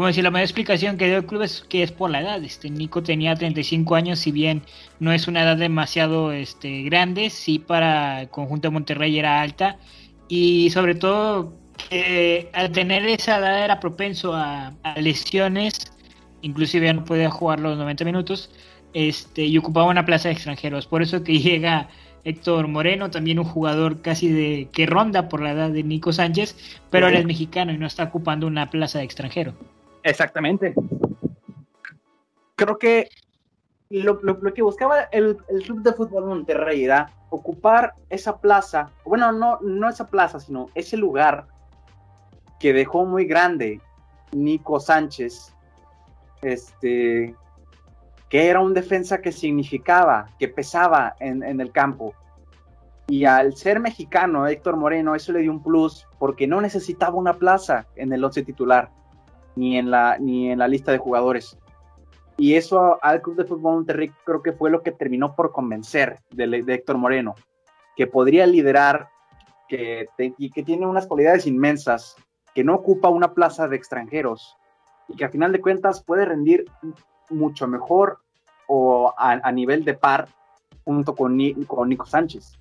como 0.00 0.06
decir, 0.06 0.24
la 0.24 0.30
mayor 0.30 0.46
explicación 0.46 0.96
que 0.96 1.08
dio 1.08 1.18
el 1.18 1.26
club 1.26 1.42
es 1.42 1.60
que 1.60 1.82
es 1.82 1.92
por 1.92 2.08
la 2.08 2.22
edad. 2.22 2.42
Este 2.42 2.70
Nico 2.70 3.02
tenía 3.02 3.34
35 3.34 3.94
años, 3.96 4.18
si 4.18 4.32
bien 4.32 4.62
no 4.98 5.12
es 5.12 5.28
una 5.28 5.42
edad 5.42 5.58
demasiado 5.58 6.32
este, 6.32 6.84
grande, 6.84 7.28
sí 7.28 7.58
para 7.58 8.22
el 8.22 8.30
conjunto 8.30 8.68
de 8.68 8.72
Monterrey 8.72 9.18
era 9.18 9.42
alta. 9.42 9.76
Y 10.26 10.70
sobre 10.70 10.94
todo, 10.94 11.52
al 12.54 12.72
tener 12.72 13.04
esa 13.04 13.40
edad 13.40 13.62
era 13.62 13.78
propenso 13.78 14.32
a, 14.32 14.72
lesiones, 14.96 15.92
inclusive 16.40 16.86
ya 16.86 16.94
no 16.94 17.04
podía 17.04 17.28
jugar 17.30 17.60
los 17.60 17.76
90 17.76 18.02
minutos, 18.06 18.50
este, 18.94 19.44
y 19.44 19.58
ocupaba 19.58 19.90
una 19.90 20.06
plaza 20.06 20.28
de 20.28 20.32
extranjeros. 20.32 20.86
Por 20.86 21.02
eso 21.02 21.22
que 21.22 21.38
llega 21.40 21.90
Héctor 22.24 22.68
Moreno, 22.68 23.10
también 23.10 23.38
un 23.38 23.44
jugador 23.44 24.00
casi 24.00 24.28
de 24.30 24.70
que 24.72 24.86
ronda 24.86 25.28
por 25.28 25.42
la 25.42 25.50
edad 25.50 25.68
de 25.68 25.82
Nico 25.82 26.10
Sánchez, 26.14 26.56
pero 26.88 27.08
él 27.08 27.16
es 27.16 27.26
mexicano 27.26 27.70
y 27.70 27.76
no 27.76 27.86
está 27.86 28.04
ocupando 28.04 28.46
una 28.46 28.70
plaza 28.70 28.98
de 28.98 29.04
extranjero. 29.04 29.52
Exactamente. 30.02 30.74
Creo 32.56 32.78
que 32.78 33.08
lo, 33.90 34.20
que 34.54 34.62
buscaba 34.62 35.02
el, 35.12 35.36
Club 35.64 35.82
de 35.82 35.92
Fútbol 35.92 36.26
Monterrey 36.26 36.84
era 36.84 37.10
ocupar 37.30 37.94
esa 38.08 38.38
plaza, 38.38 38.90
bueno, 39.04 39.32
no, 39.32 39.58
no 39.60 39.88
esa 39.88 40.08
plaza, 40.08 40.40
sino 40.40 40.66
ese 40.74 40.96
lugar 40.96 41.46
que 42.58 42.72
dejó 42.72 43.04
muy 43.04 43.24
grande 43.24 43.80
Nico 44.32 44.78
Sánchez, 44.78 45.54
este, 46.42 47.34
que 48.28 48.48
era 48.48 48.60
un 48.60 48.74
defensa 48.74 49.20
que 49.20 49.32
significaba, 49.32 50.28
que 50.38 50.48
pesaba 50.48 51.16
en, 51.18 51.60
el 51.60 51.72
campo. 51.72 52.14
Y 53.08 53.24
al 53.24 53.56
ser 53.56 53.80
mexicano, 53.80 54.46
Héctor 54.46 54.76
Moreno, 54.76 55.16
eso 55.16 55.32
le 55.32 55.40
dio 55.40 55.50
un 55.50 55.62
plus 55.62 56.06
porque 56.18 56.46
no 56.46 56.60
necesitaba 56.60 57.16
una 57.16 57.34
plaza 57.34 57.86
en 57.96 58.12
el 58.12 58.22
once 58.22 58.44
titular, 58.44 58.90
ni 59.56 59.78
en 59.78 59.90
la, 59.90 60.18
ni 60.18 60.50
en 60.50 60.58
la 60.58 60.68
lista 60.68 60.92
de 60.92 60.98
jugadores. 60.98 61.58
Y 62.36 62.54
eso 62.54 62.98
al 63.02 63.20
Club 63.20 63.36
de 63.36 63.44
Fútbol 63.44 63.74
Monterrey 63.74 64.10
creo 64.24 64.42
que 64.42 64.52
fue 64.52 64.70
lo 64.70 64.82
que 64.82 64.92
terminó 64.92 65.34
por 65.34 65.52
convencer 65.52 66.20
de, 66.30 66.64
Héctor 66.66 66.96
Moreno, 66.96 67.34
que 67.96 68.06
podría 68.06 68.46
liderar 68.46 69.08
que 69.68 70.08
y 70.18 70.50
que 70.50 70.62
tiene 70.62 70.86
unas 70.86 71.06
cualidades 71.06 71.46
inmensas, 71.46 72.16
que 72.54 72.64
no 72.64 72.74
ocupa 72.74 73.08
una 73.08 73.34
plaza 73.34 73.68
de 73.68 73.76
extranjeros 73.76 74.56
y 75.06 75.16
que 75.16 75.24
a 75.24 75.28
final 75.28 75.52
de 75.52 75.60
cuentas 75.60 76.02
puede 76.02 76.24
rendir 76.24 76.64
mucho 77.28 77.66
mejor 77.66 78.18
o 78.66 79.12
a, 79.16 79.50
nivel 79.52 79.84
de 79.84 79.94
par 79.94 80.28
junto 80.84 81.14
con, 81.14 81.36
con, 81.66 81.88
Nico 81.88 82.06
Sánchez. 82.06 82.52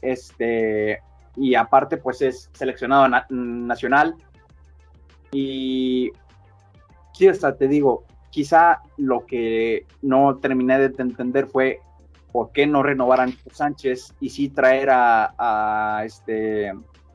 Este, 0.00 1.00
y 1.36 1.54
aparte, 1.54 1.98
pues 1.98 2.22
es 2.22 2.50
seleccionado 2.52 3.08
nacional. 3.28 4.16
Y 5.32 6.12
sí, 7.14 7.26
hasta 7.26 7.56
te 7.56 7.66
digo, 7.66 8.04
quizá 8.30 8.82
lo 8.96 9.24
que 9.26 9.86
no 10.02 10.36
terminé 10.36 10.78
de 10.78 11.02
entender 11.02 11.46
fue 11.46 11.80
por 12.32 12.52
qué 12.52 12.66
no 12.66 12.82
renovar 12.82 13.20
a 13.20 13.26
Nico 13.26 13.50
Sánchez 13.50 14.14
y 14.20 14.30
sí 14.30 14.48
traer 14.48 14.88
a, 14.90 16.02
este, 16.04 16.72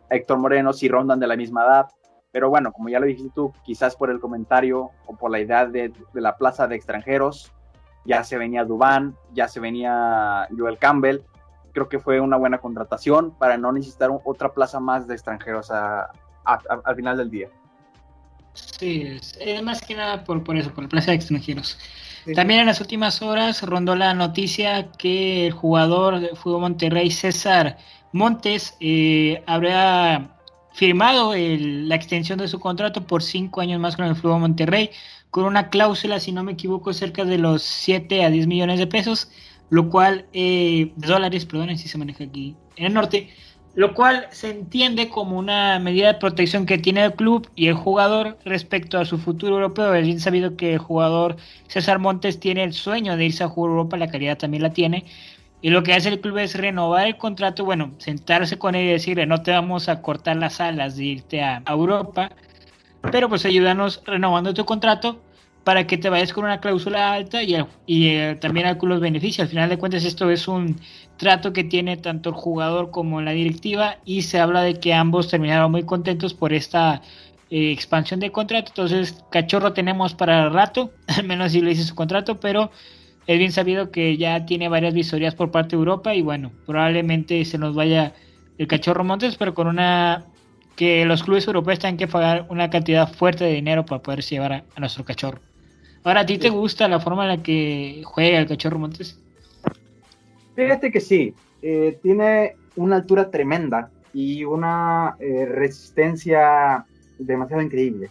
Héctor 0.09 0.37
Moreno 0.37 0.73
si 0.73 0.87
rondan 0.87 1.19
de 1.19 1.27
la 1.27 1.35
misma 1.35 1.65
edad. 1.65 1.87
Pero 2.31 2.49
bueno, 2.49 2.71
como 2.71 2.89
ya 2.89 2.99
lo 2.99 3.07
dijiste 3.07 3.31
tú, 3.33 3.51
quizás 3.63 3.95
por 3.95 4.11
el 4.11 4.19
comentario 4.19 4.91
o 5.07 5.15
por 5.15 5.31
la 5.31 5.39
idea 5.39 5.65
de, 5.65 5.91
la 6.13 6.37
plaza 6.37 6.67
de 6.67 6.75
extranjeros, 6.75 7.51
ya 8.05 8.23
se 8.23 8.37
venía 8.37 8.63
Dubán, 8.63 9.15
ya 9.33 9.47
se 9.47 9.59
venía 9.59 10.47
Joel 10.55 10.77
Campbell. 10.77 11.21
Creo 11.73 11.89
que 11.89 11.99
fue 11.99 12.19
una 12.19 12.37
buena 12.37 12.59
contratación 12.59 13.31
para 13.37 13.57
no 13.57 13.71
necesitar 13.71 14.09
otra 14.23 14.53
plaza 14.53 14.79
más 14.79 15.07
de 15.07 15.15
extranjeros 15.15 15.71
al 15.71 16.95
final 16.95 17.17
del 17.17 17.29
día. 17.29 17.49
Sí, 18.79 19.19
es, 19.39 19.63
más 19.63 19.81
que 19.81 19.95
nada 19.95 20.23
por, 20.23 20.43
por 20.43 20.57
eso, 20.57 20.73
por 20.73 20.83
la 20.83 20.89
plaza 20.89 21.11
de 21.11 21.17
extranjeros. 21.17 21.77
También 22.35 22.61
en 22.61 22.65
las 22.65 22.81
últimas 22.81 23.21
horas 23.21 23.61
rondó 23.63 23.95
la 23.95 24.13
noticia 24.13 24.91
que 24.91 25.47
el 25.47 25.53
jugador 25.53 26.19
de 26.19 26.35
Fútbol 26.35 26.61
Monterrey, 26.61 27.09
César 27.09 27.77
Montes, 28.11 28.75
eh, 28.79 29.43
habría 29.47 30.31
firmado 30.73 31.33
la 31.35 31.95
extensión 31.95 32.37
de 32.37 32.47
su 32.47 32.59
contrato 32.59 33.07
por 33.07 33.23
cinco 33.23 33.61
años 33.61 33.79
más 33.79 33.95
con 33.95 34.05
el 34.05 34.15
Fútbol 34.15 34.41
Monterrey, 34.41 34.91
con 35.31 35.45
una 35.45 35.69
cláusula, 35.69 36.19
si 36.19 36.31
no 36.31 36.43
me 36.43 36.51
equivoco, 36.51 36.93
cerca 36.93 37.23
de 37.25 37.37
los 37.37 37.63
7 37.63 38.23
a 38.25 38.29
10 38.29 38.47
millones 38.47 38.77
de 38.77 38.87
pesos, 38.87 39.29
lo 39.69 39.89
cual, 39.89 40.25
eh, 40.33 40.91
de 40.95 41.07
dólares, 41.07 41.45
perdón, 41.45 41.77
si 41.77 41.87
se 41.87 41.97
maneja 41.97 42.25
aquí 42.25 42.55
en 42.75 42.85
el 42.85 42.93
norte, 42.93 43.29
lo 43.77 43.93
cual 43.93 44.25
se 44.31 44.49
entiende 44.49 45.07
como 45.07 45.37
una 45.37 45.77
medida 45.77 46.07
de 46.07 46.19
protección 46.19 46.65
que 46.65 46.79
tiene 46.79 47.05
el 47.05 47.13
club 47.13 47.47
y 47.55 47.67
el 47.67 47.75
jugador 47.75 48.39
respecto 48.43 48.97
a 48.97 49.05
su 49.05 49.19
futuro 49.19 49.53
europeo. 49.53 49.93
Es 49.93 50.03
bien 50.03 50.19
sabido 50.19 50.57
que 50.57 50.73
el 50.73 50.79
jugador 50.79 51.35
César 51.67 51.99
Montes 51.99 52.39
tiene 52.39 52.63
el 52.63 52.73
sueño 52.73 53.15
de 53.15 53.25
irse 53.25 53.43
a 53.43 53.47
jugar 53.47 53.69
Europa, 53.69 53.95
la 53.95 54.09
calidad 54.09 54.35
también 54.35 54.63
la 54.63 54.73
tiene, 54.73 55.05
y 55.61 55.69
lo 55.69 55.83
que 55.83 55.93
hace 55.93 56.09
el 56.09 56.19
club 56.19 56.39
es 56.39 56.55
renovar 56.55 57.05
el 57.05 57.17
contrato, 57.17 57.65
bueno, 57.65 57.91
sentarse 57.99 58.57
con 58.57 58.73
él 58.73 58.85
y 58.87 58.91
decirle, 58.93 59.27
no 59.27 59.43
te 59.43 59.51
vamos 59.51 59.89
a 59.89 60.01
cortar 60.01 60.37
las 60.37 60.59
alas 60.59 60.97
de 60.97 61.03
irte 61.05 61.43
a, 61.43 61.61
Europa, 61.67 62.31
pero 63.11 63.29
pues 63.29 63.45
ayúdanos 63.45 64.01
renovando 64.07 64.55
tu 64.55 64.65
contrato 64.65 65.21
para 65.67 65.85
que 65.85 65.97
te 65.97 66.09
vayas 66.09 66.31
con 66.31 66.45
una 66.45 66.61
cláusula 66.61 67.11
alta 67.11 67.43
y, 67.43 67.57
eh, 68.07 68.37
también 68.39 68.67
al 68.67 68.77
club 68.77 68.91
los 68.91 69.01
beneficios. 69.01 69.43
Al 69.43 69.49
final 69.49 69.67
de 69.67 69.77
cuentas 69.77 70.05
esto 70.05 70.31
es 70.31 70.47
un 70.47 70.79
trato 71.17 71.51
que 71.51 71.65
tiene 71.65 71.97
tanto 71.97 72.29
el 72.29 72.35
jugador 72.35 72.89
como 72.89 73.21
la 73.21 73.31
directiva 73.31 73.97
y 74.05 74.21
se 74.21 74.39
habla 74.39 74.61
de 74.61 74.75
que 74.79 74.93
ambos 74.93 75.27
terminaron 75.27 75.69
muy 75.69 75.83
contentos 75.83 76.33
por 76.33 76.53
esta 76.53 77.01
eh, 77.49 77.73
expansión 77.73 78.21
de 78.21 78.31
contrato. 78.31 78.69
Entonces, 78.69 79.21
cachorro 79.29 79.73
tenemos 79.73 80.13
para 80.13 80.45
el 80.45 80.53
rato, 80.53 80.93
al 81.07 81.25
menos 81.25 81.51
si 81.51 81.59
lo 81.59 81.67
dice 81.67 81.83
su 81.83 81.95
contrato, 81.95 82.39
pero 82.39 82.71
es 83.25 83.37
bien 83.37 83.51
sabido 83.51 83.91
que 83.91 84.15
ya 84.15 84.45
tiene 84.45 84.69
varias 84.69 84.93
visorías 84.93 85.35
por 85.35 85.51
parte 85.51 85.75
de 85.75 85.79
Europa 85.79 86.15
y 86.15 86.21
bueno, 86.21 86.53
probablemente 86.65 87.43
se 87.43 87.57
nos 87.57 87.75
vaya 87.75 88.13
el 88.57 88.67
cachorro 88.67 89.03
Montes, 89.03 89.35
pero 89.35 89.53
con 89.53 89.67
una 89.67 90.27
que 90.77 91.03
los 91.05 91.23
clubes 91.23 91.45
europeos 91.45 91.79
tengan 91.79 91.97
que 91.97 92.07
pagar 92.07 92.45
una 92.49 92.69
cantidad 92.69 93.11
fuerte 93.11 93.43
de 93.43 93.51
dinero 93.51 93.85
para 93.85 94.01
poder 94.01 94.21
llevar 94.21 94.53
a, 94.53 94.79
nuestro 94.79 95.03
cachorro. 95.03 95.41
Ahora, 96.07 96.21
¿a 96.21 96.25
ti 96.25 96.37
te 96.37 96.49
gusta 96.49 96.87
la 96.87 97.01
forma 97.01 97.23
en 97.23 97.37
la 97.37 97.43
que 97.43 98.01
juega 98.05 98.39
el 98.39 98.47
cachorro 98.47 98.79
Montes? 98.79 99.19
Fíjate 100.55 100.89
que 100.89 101.01
sí, 101.01 101.33
eh, 101.61 101.99
tiene 102.01 102.55
una 102.77 102.95
altura 102.95 103.29
tremenda 103.29 103.91
y 104.13 104.45
una 104.45 105.17
eh, 105.19 105.45
resistencia 105.45 106.85
demasiado 107.19 107.61
increíble. 107.61 108.09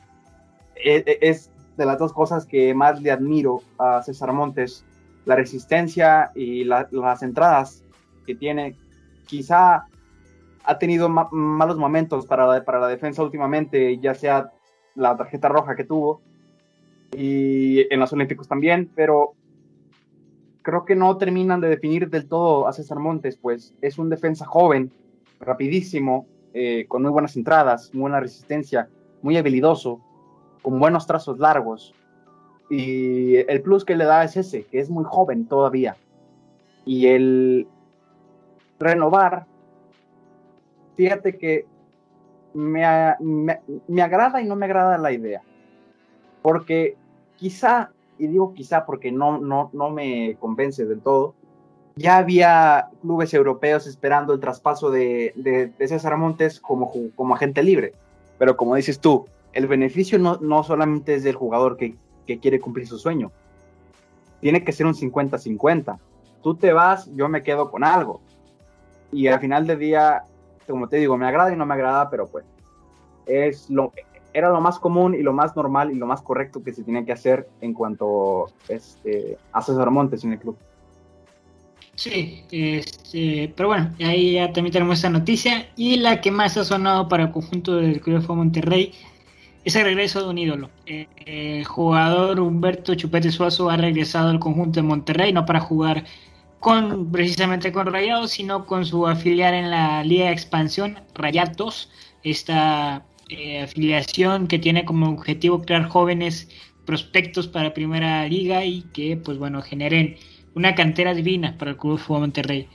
E, 0.74 1.04
e, 1.06 1.18
es 1.22 1.50
de 1.78 1.86
las 1.86 1.98
dos 1.98 2.12
cosas 2.12 2.44
que 2.44 2.74
más 2.74 3.00
le 3.00 3.10
admiro 3.10 3.62
a 3.78 4.02
César 4.02 4.30
Montes 4.34 4.84
la 5.24 5.34
resistencia 5.34 6.32
y 6.34 6.64
las 6.64 7.22
entradas 7.22 7.82
que 8.26 8.34
tiene. 8.34 8.76
Quizá 9.24 9.86
ha 10.64 10.78
tenido 10.78 11.08
malos 11.08 11.78
momentos 11.78 12.26
para 12.26 12.46
la, 12.46 12.62
para 12.62 12.78
la 12.78 12.88
defensa 12.88 13.22
últimamente, 13.22 13.96
ya 13.96 14.14
sea 14.14 14.52
la 14.94 15.16
tarjeta 15.16 15.48
roja 15.48 15.74
que 15.74 15.84
tuvo 15.84 16.25
y 17.12 17.92
en 17.92 18.00
los 18.00 18.12
Olímpicos 18.12 18.48
también, 18.48 18.90
pero 18.94 19.34
creo 20.62 20.84
que 20.84 20.96
no 20.96 21.16
terminan 21.16 21.60
de 21.60 21.68
definir 21.68 22.10
del 22.10 22.26
todo 22.26 22.66
a 22.66 22.72
César 22.72 22.98
Montes, 22.98 23.36
pues 23.36 23.74
es 23.80 23.98
un 23.98 24.10
defensa 24.10 24.44
joven, 24.44 24.90
rapidísimo, 25.38 26.26
eh, 26.54 26.86
con 26.88 27.02
muy 27.02 27.10
buenas 27.10 27.36
entradas, 27.36 27.90
muy 27.92 28.02
buena 28.02 28.20
resistencia, 28.20 28.88
muy 29.22 29.36
habilidoso, 29.36 30.00
con 30.62 30.80
buenos 30.80 31.06
trazos 31.06 31.38
largos. 31.38 31.94
Y 32.68 33.36
el 33.36 33.62
plus 33.62 33.84
que 33.84 33.94
le 33.94 34.04
da 34.04 34.24
es 34.24 34.36
ese, 34.36 34.64
que 34.64 34.80
es 34.80 34.90
muy 34.90 35.04
joven 35.04 35.46
todavía. 35.46 35.96
Y 36.84 37.06
el 37.06 37.68
renovar, 38.78 39.46
fíjate 40.96 41.38
que 41.38 41.66
me, 42.54 42.84
me, 43.86 44.02
agrada 44.02 44.40
y 44.40 44.46
no 44.46 44.56
me 44.56 44.66
agrada 44.66 44.98
la 44.98 45.12
idea. 45.12 45.42
Porque 46.46 46.94
quizá, 47.34 47.90
y 48.20 48.28
digo 48.28 48.54
quizá 48.54 48.86
porque 48.86 49.10
no, 49.10 49.38
no, 49.38 49.68
no 49.72 49.90
me 49.90 50.36
convence 50.38 50.84
del 50.84 51.00
todo, 51.00 51.34
ya 51.96 52.18
había 52.18 52.86
clubes 53.02 53.34
europeos 53.34 53.88
esperando 53.88 54.32
el 54.32 54.38
traspaso 54.38 54.92
de, 54.92 55.32
de, 55.34 55.88
César 55.88 56.16
Montes 56.16 56.60
como, 56.60 56.92
como 57.16 57.34
agente 57.34 57.64
libre. 57.64 57.94
Pero 58.38 58.56
como 58.56 58.76
dices 58.76 59.00
tú, 59.00 59.26
el 59.54 59.66
beneficio 59.66 60.20
no, 60.20 60.38
no 60.40 60.62
solamente 60.62 61.16
es 61.16 61.24
del 61.24 61.34
jugador 61.34 61.76
que, 61.76 61.96
que 62.28 62.38
quiere 62.38 62.60
cumplir 62.60 62.86
su 62.86 63.00
sueño. 63.00 63.32
Tiene 64.40 64.62
que 64.62 64.70
ser 64.70 64.86
un 64.86 64.94
50-50. 64.94 65.98
Tú 66.44 66.54
te 66.54 66.72
vas, 66.72 67.10
yo 67.16 67.28
me 67.28 67.42
quedo 67.42 67.72
con 67.72 67.82
algo. 67.82 68.20
Y 69.10 69.26
al 69.26 69.40
final 69.40 69.66
del 69.66 69.80
día, 69.80 70.22
como 70.68 70.88
te 70.88 70.98
digo, 70.98 71.16
me 71.16 71.26
agrada 71.26 71.52
y 71.52 71.56
no 71.56 71.66
me 71.66 71.74
agrada, 71.74 72.08
pero 72.08 72.28
pues 72.28 72.44
es 73.26 73.68
lo, 73.68 73.92
era 74.36 74.50
lo 74.50 74.60
más 74.60 74.78
común 74.78 75.14
y 75.14 75.22
lo 75.22 75.32
más 75.32 75.56
normal 75.56 75.90
y 75.90 75.94
lo 75.94 76.06
más 76.06 76.20
correcto 76.20 76.62
que 76.62 76.74
se 76.74 76.82
tenía 76.82 77.06
que 77.06 77.12
hacer 77.12 77.48
en 77.62 77.72
cuanto 77.72 78.50
este, 78.68 79.38
a 79.50 79.62
César 79.62 79.90
Montes 79.90 80.24
en 80.24 80.32
el 80.32 80.38
club. 80.38 80.58
Sí, 81.94 82.44
este, 82.50 83.50
pero 83.56 83.70
bueno, 83.70 83.94
ahí 84.00 84.34
ya 84.34 84.52
también 84.52 84.74
tenemos 84.74 84.98
esta 84.98 85.08
noticia. 85.08 85.70
Y 85.74 85.96
la 85.96 86.20
que 86.20 86.30
más 86.30 86.58
ha 86.58 86.64
sonado 86.64 87.08
para 87.08 87.24
el 87.24 87.30
conjunto 87.30 87.76
del 87.76 88.02
Club 88.02 88.20
de 88.20 88.34
Monterrey 88.34 88.92
es 89.64 89.74
el 89.74 89.84
regreso 89.84 90.22
de 90.22 90.28
un 90.28 90.36
ídolo. 90.36 90.68
Eh, 90.84 91.08
el 91.24 91.64
jugador 91.64 92.38
Humberto 92.38 92.94
Chupete 92.94 93.32
Suazo 93.32 93.70
ha 93.70 93.78
regresado 93.78 94.28
al 94.28 94.38
conjunto 94.38 94.80
de 94.80 94.86
Monterrey, 94.86 95.32
no 95.32 95.46
para 95.46 95.60
jugar 95.60 96.04
con 96.60 97.10
precisamente 97.10 97.72
con 97.72 97.86
Rayados, 97.86 98.32
sino 98.32 98.66
con 98.66 98.84
su 98.84 99.06
afiliar 99.06 99.54
en 99.54 99.70
la 99.70 100.04
Liga 100.04 100.26
de 100.26 100.32
Expansión, 100.32 101.00
Rayatos, 101.14 101.90
esta 102.22 103.02
eh, 103.28 103.62
afiliación 103.62 104.46
que 104.46 104.58
tiene 104.58 104.84
como 104.84 105.08
objetivo 105.10 105.62
crear 105.62 105.88
jóvenes 105.88 106.48
prospectos 106.84 107.48
para 107.48 107.74
Primera 107.74 108.26
Liga 108.28 108.64
y 108.64 108.82
que, 108.92 109.16
pues 109.16 109.38
bueno, 109.38 109.62
generen 109.62 110.16
una 110.54 110.74
cantera 110.74 111.14
divina 111.14 111.56
para 111.58 111.72
el 111.72 111.76
Club 111.76 111.98
Fútbol 111.98 112.20
Monterrey. 112.20 112.68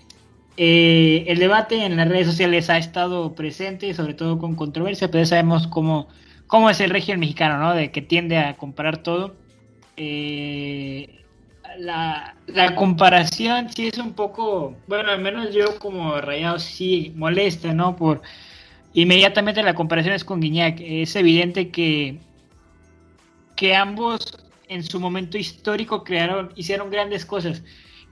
Eh, 0.58 1.24
el 1.28 1.40
debate 1.40 1.86
en 1.86 1.96
las 1.98 2.08
redes 2.08 2.28
sociales 2.28 2.70
ha 2.70 2.78
estado 2.78 3.34
presente, 3.34 3.94
sobre 3.94 4.14
todo 4.14 4.38
con 4.38 4.56
controversia, 4.56 5.10
pero 5.10 5.24
ya 5.24 5.30
sabemos 5.30 5.68
cómo, 5.68 6.08
cómo 6.48 6.70
es 6.70 6.80
el 6.82 6.90
régimen 6.90 7.22
mexicano, 7.22 7.58
¿no? 7.58 7.74
De 7.74 7.92
que 7.92 8.02
tiende 8.02 8.38
a 8.38 8.58
comparar 8.58 8.98
todo. 8.98 9.36
Eh, 9.98 11.22
la, 11.80 12.36
comparación 12.76 13.70
sí 13.70 13.88
es 13.88 13.98
un 13.98 14.14
poco, 14.14 14.76
bueno, 14.88 15.12
al 15.12 15.22
menos 15.22 15.54
yo 15.54 15.80
como 15.80 16.20
rayado 16.20 16.60
sí 16.60 17.14
molesta, 17.16 17.74
¿no? 17.74 17.96
Por 17.96 18.22
inmediatamente 18.94 19.64
la 19.64 19.74
comparación 19.74 20.14
es 20.14 20.24
con 20.24 20.42
Guiñac. 20.42 20.80
Es 20.82 21.16
evidente 21.16 21.70
que, 21.70 22.20
que 23.56 23.76
ambos 23.76 24.38
en 24.68 24.84
su 24.84 25.00
momento 25.00 25.38
histórico 25.38 26.04
crearon, 26.04 26.52
hicieron 26.56 26.90
grandes 26.90 27.26
cosas. 27.26 27.64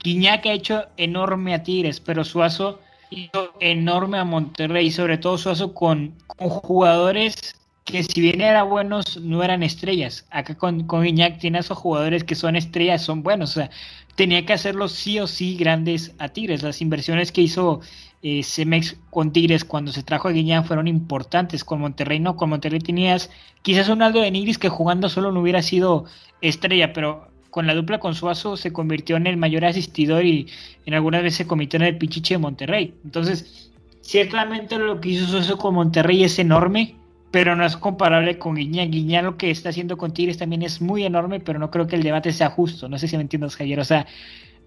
Guiñac 0.04 0.46
ha 0.46 0.54
hecho 0.54 0.86
enorme 0.98 1.54
a 1.54 1.64
Tigres, 1.64 2.00
pero 2.00 2.24
Suazo 2.24 2.80
hizo 3.10 3.54
enorme 3.60 4.18
a 4.18 4.26
Monterrey, 4.26 4.92
sobre 4.92 5.18
todo 5.18 5.38
Suazo 5.38 5.74
con, 5.74 6.16
con 6.28 6.50
jugadores 6.50 7.56
que 7.90 8.04
si 8.04 8.22
bien 8.22 8.42
eran 8.42 8.70
buenos, 8.70 9.18
no 9.18 9.44
eran 9.44 9.64
estrellas. 9.64 10.26
Acá 10.30 10.56
con, 10.56 10.86
con 10.86 11.04
Guiñac 11.04 11.40
tiene 11.40 11.58
a 11.58 11.62
esos 11.62 11.78
jugadores 11.78 12.24
que 12.24 12.36
son 12.36 12.56
estrellas, 12.56 13.02
son 13.02 13.24
buenos. 13.24 13.52
O 13.52 13.54
sea, 13.54 13.72
tenía 14.16 14.46
que 14.46 14.54
hacerlo 14.54 14.88
sí 14.88 15.20
o 15.20 15.28
sí 15.28 15.56
grandes 15.58 16.14
a 16.20 16.30
Tigres. 16.30 16.62
Las 16.62 16.82
inversiones 16.82 17.32
que 17.32 17.42
hizo 17.42 17.82
eh, 18.22 18.44
Cemex 18.44 18.98
con 19.10 19.32
Tigres 19.32 19.64
cuando 19.64 19.92
se 19.92 20.04
trajo 20.04 20.28
a 20.28 20.32
Guiñac 20.32 20.66
fueron 20.66 20.88
importantes. 20.88 21.64
Con 21.64 21.80
Monterrey 21.80 22.20
no, 22.20 22.36
con 22.36 22.50
Monterrey 22.50 22.80
tenías 22.80 23.30
quizás 23.62 23.90
un 23.90 24.02
Aldo 24.02 24.22
de 24.22 24.32
Nigris 24.32 24.58
que 24.58 24.70
jugando 24.70 25.10
solo 25.10 25.32
no 25.32 25.42
hubiera 25.42 25.62
sido 25.62 26.06
estrella, 26.42 26.94
pero 26.94 27.30
con 27.50 27.66
la 27.66 27.74
dupla 27.74 28.00
con 28.00 28.16
Suazo 28.16 28.58
se 28.58 28.74
convirtió 28.74 29.18
en 29.18 29.28
el 29.28 29.38
mayor 29.38 29.66
asistidor 29.66 30.26
y 30.26 30.48
en 30.86 30.94
algunas 30.94 31.24
veces 31.24 31.38
se 31.38 31.48
convirtió 31.48 31.78
en 31.78 31.86
el 31.86 31.98
pichiche 31.98 32.36
de 32.36 32.40
Monterrey. 32.40 32.94
Entonces, 33.04 33.72
ciertamente 34.02 34.78
lo 34.78 35.00
que 35.00 35.10
hizo 35.10 35.26
Suazo 35.26 35.58
con 35.58 35.76
Monterrey 35.76 36.24
es 36.24 36.38
enorme, 36.40 36.96
pero 37.32 37.56
no 37.56 37.66
es 37.66 37.78
comparable 37.78 38.38
con 38.38 38.56
Guiñán. 38.56 38.92
Guiñán 38.92 39.26
lo 39.26 39.38
que 39.38 39.52
está 39.52 39.70
haciendo 39.70 39.98
con 39.98 40.14
Tigres 40.14 40.38
también 40.38 40.62
es 40.62 40.82
muy 40.82 41.04
enorme, 41.04 41.40
pero 41.40 41.60
no 41.60 41.72
creo 41.72 41.88
que 41.88 41.96
el 41.96 42.04
debate 42.04 42.34
sea 42.34 42.50
justo. 42.50 42.90
No 42.90 42.98
sé 42.98 43.08
si 43.08 43.16
me 43.16 43.22
entiendes, 43.22 43.56
Javier. 43.56 43.80
O 43.80 43.86
sea, 43.86 44.08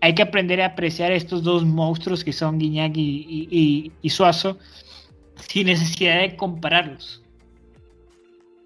hay 0.02 0.14
que 0.14 0.22
aprender 0.22 0.60
a 0.60 0.66
apreciar 0.66 1.12
estos 1.12 1.42
dos 1.42 1.64
monstruos 1.64 2.24
que 2.24 2.32
son 2.32 2.58
Guiñán 2.58 2.92
y, 2.94 3.92
y 4.02 4.10
Suazo 4.10 4.58
sin 5.48 5.66
necesidad 5.66 6.20
de 6.20 6.36
compararlos. 6.36 7.22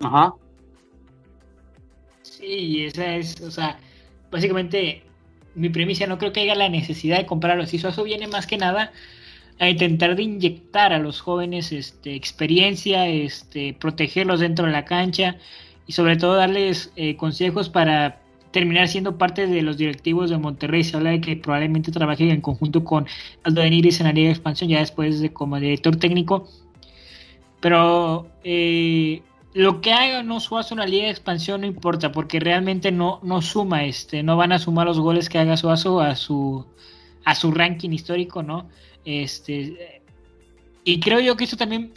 Ajá. 0.00 0.34
Sí, 2.22 2.84
esa 2.84 3.16
es, 3.16 3.40
o 3.42 3.50
sea, 3.50 3.78
básicamente 4.30 5.02
mi 5.54 5.68
premisa, 5.68 6.06
no 6.06 6.18
creo 6.18 6.32
que 6.32 6.40
haya 6.40 6.54
la 6.54 6.70
necesidad 6.70 7.18
de 7.18 7.26
comprarlos. 7.26 7.72
Y 7.72 7.76
eso 7.76 8.02
viene 8.02 8.28
más 8.28 8.46
que 8.46 8.56
nada 8.56 8.92
a 9.58 9.68
intentar 9.68 10.16
de 10.16 10.22
inyectar 10.22 10.94
a 10.94 10.98
los 10.98 11.20
jóvenes 11.20 11.70
este, 11.70 12.14
experiencia, 12.14 13.08
este, 13.08 13.74
protegerlos 13.74 14.40
dentro 14.40 14.66
de 14.66 14.72
la 14.72 14.86
cancha 14.86 15.36
y 15.86 15.92
sobre 15.92 16.16
todo 16.16 16.36
darles 16.36 16.92
eh, 16.96 17.16
consejos 17.16 17.68
para 17.68 18.22
terminar 18.56 18.88
siendo 18.88 19.18
parte 19.18 19.46
de 19.46 19.60
los 19.60 19.76
directivos 19.76 20.30
de 20.30 20.38
Monterrey. 20.38 20.82
Se 20.82 20.96
habla 20.96 21.10
de 21.10 21.20
que 21.20 21.36
probablemente 21.36 21.92
trabajen 21.92 22.30
en 22.30 22.40
conjunto 22.40 22.84
con 22.84 23.06
Aldo 23.42 23.62
Niris 23.62 24.00
en 24.00 24.06
la 24.06 24.14
Liga 24.14 24.28
de 24.28 24.32
Expansión, 24.32 24.70
ya 24.70 24.78
después 24.78 25.20
de 25.20 25.30
como 25.30 25.60
director 25.60 25.94
técnico. 25.96 26.48
Pero 27.60 28.28
eh, 28.44 29.20
lo 29.52 29.82
que 29.82 29.92
haga 29.92 30.20
o 30.20 30.22
no 30.22 30.40
Suazo 30.40 30.72
en 30.72 30.80
la 30.80 30.86
liga 30.86 31.04
de 31.04 31.10
expansión 31.10 31.60
no 31.60 31.66
importa, 31.66 32.12
porque 32.12 32.40
realmente 32.40 32.90
no, 32.92 33.20
no 33.22 33.42
suma, 33.42 33.84
este, 33.84 34.22
no 34.22 34.38
van 34.38 34.52
a 34.52 34.58
sumar 34.58 34.86
los 34.86 35.00
goles 35.00 35.28
que 35.28 35.38
haga 35.38 35.58
Suazo 35.58 36.00
a 36.00 36.16
su, 36.16 36.64
a 37.26 37.34
su 37.34 37.50
ranking 37.52 37.90
histórico, 37.90 38.42
¿no? 38.42 38.70
Este, 39.04 40.02
y 40.82 40.98
creo 41.00 41.20
yo 41.20 41.36
que 41.36 41.44
eso 41.44 41.58
también, 41.58 41.92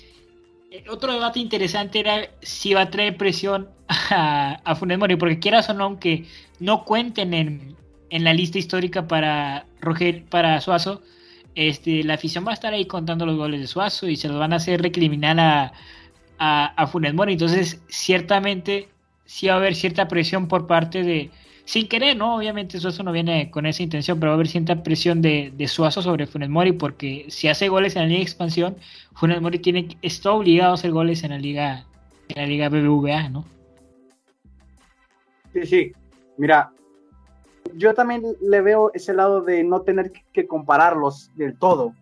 eh, 0.71 0.83
otro 0.89 1.13
debate 1.13 1.39
interesante 1.39 2.01
era 2.01 2.29
si 2.41 2.73
va 2.73 2.81
a 2.81 2.89
traer 2.89 3.15
presión 3.15 3.69
a, 3.89 4.61
a 4.63 4.75
Funes 4.75 4.97
Mori, 4.97 5.15
porque 5.15 5.39
quieras 5.39 5.69
o 5.69 5.73
no, 5.73 5.85
aunque 5.85 6.25
no 6.59 6.85
cuenten 6.85 7.33
en, 7.33 7.75
en 8.09 8.23
la 8.23 8.33
lista 8.33 8.57
histórica 8.57 9.07
para 9.07 9.65
Roger, 9.81 10.23
para 10.25 10.61
Suazo, 10.61 11.01
este, 11.55 12.03
la 12.03 12.13
afición 12.13 12.45
va 12.45 12.51
a 12.51 12.53
estar 12.53 12.73
ahí 12.73 12.85
contando 12.85 13.25
los 13.25 13.35
goles 13.35 13.59
de 13.59 13.67
Suazo 13.67 14.07
y 14.07 14.15
se 14.15 14.27
los 14.27 14.39
van 14.39 14.53
a 14.53 14.57
hacer 14.57 14.81
recriminar 14.81 15.39
a 15.39 15.73
a, 16.39 16.87
Funes 16.87 17.13
Mori. 17.13 17.33
Entonces, 17.33 17.81
ciertamente 17.89 18.89
sí 19.25 19.47
va 19.47 19.53
a 19.53 19.57
haber 19.57 19.75
cierta 19.75 20.07
presión 20.07 20.47
por 20.47 20.65
parte 20.67 21.03
de, 21.03 21.29
sin 21.65 21.87
querer, 21.87 22.17
¿no? 22.17 22.35
Obviamente 22.35 22.79
Suazo 22.79 23.03
no 23.03 23.11
viene 23.11 23.51
con 23.51 23.65
esa 23.65 23.83
intención, 23.83 24.19
pero 24.19 24.31
va 24.31 24.33
a 24.33 24.35
haber 24.35 24.47
cierta 24.47 24.81
presión 24.81 25.21
de, 25.21 25.51
de 25.55 25.67
Suazo 25.67 26.01
sobre 26.01 26.25
Funes 26.25 26.49
Mori, 26.49 26.71
porque 26.71 27.25
si 27.29 27.47
hace 27.47 27.69
goles 27.69 27.95
en 27.95 28.03
la 28.03 28.07
Liga 28.07 28.19
de 28.19 28.23
Expansión, 28.23 28.77
Funes 29.13 29.41
Mori 29.41 29.59
tiene, 29.59 29.97
está 30.01 30.31
obligado 30.31 30.71
a 30.71 30.75
hacer 30.75 30.91
goles 30.91 31.23
en 31.23 31.31
la 31.31 31.37
Liga, 31.37 31.85
en 32.29 32.41
la 32.41 32.47
Liga 32.47 32.69
BBVA, 32.69 33.29
¿no? 33.29 33.45
Sí, 35.53 35.65
sí. 35.65 35.91
Mira, 36.37 36.71
yo 37.75 37.93
también 37.93 38.23
le 38.41 38.61
veo 38.61 38.91
ese 38.93 39.13
lado 39.13 39.41
de 39.41 39.63
no 39.63 39.81
tener 39.81 40.11
que 40.33 40.47
compararlos 40.47 41.31
del 41.35 41.57
todo. 41.57 41.93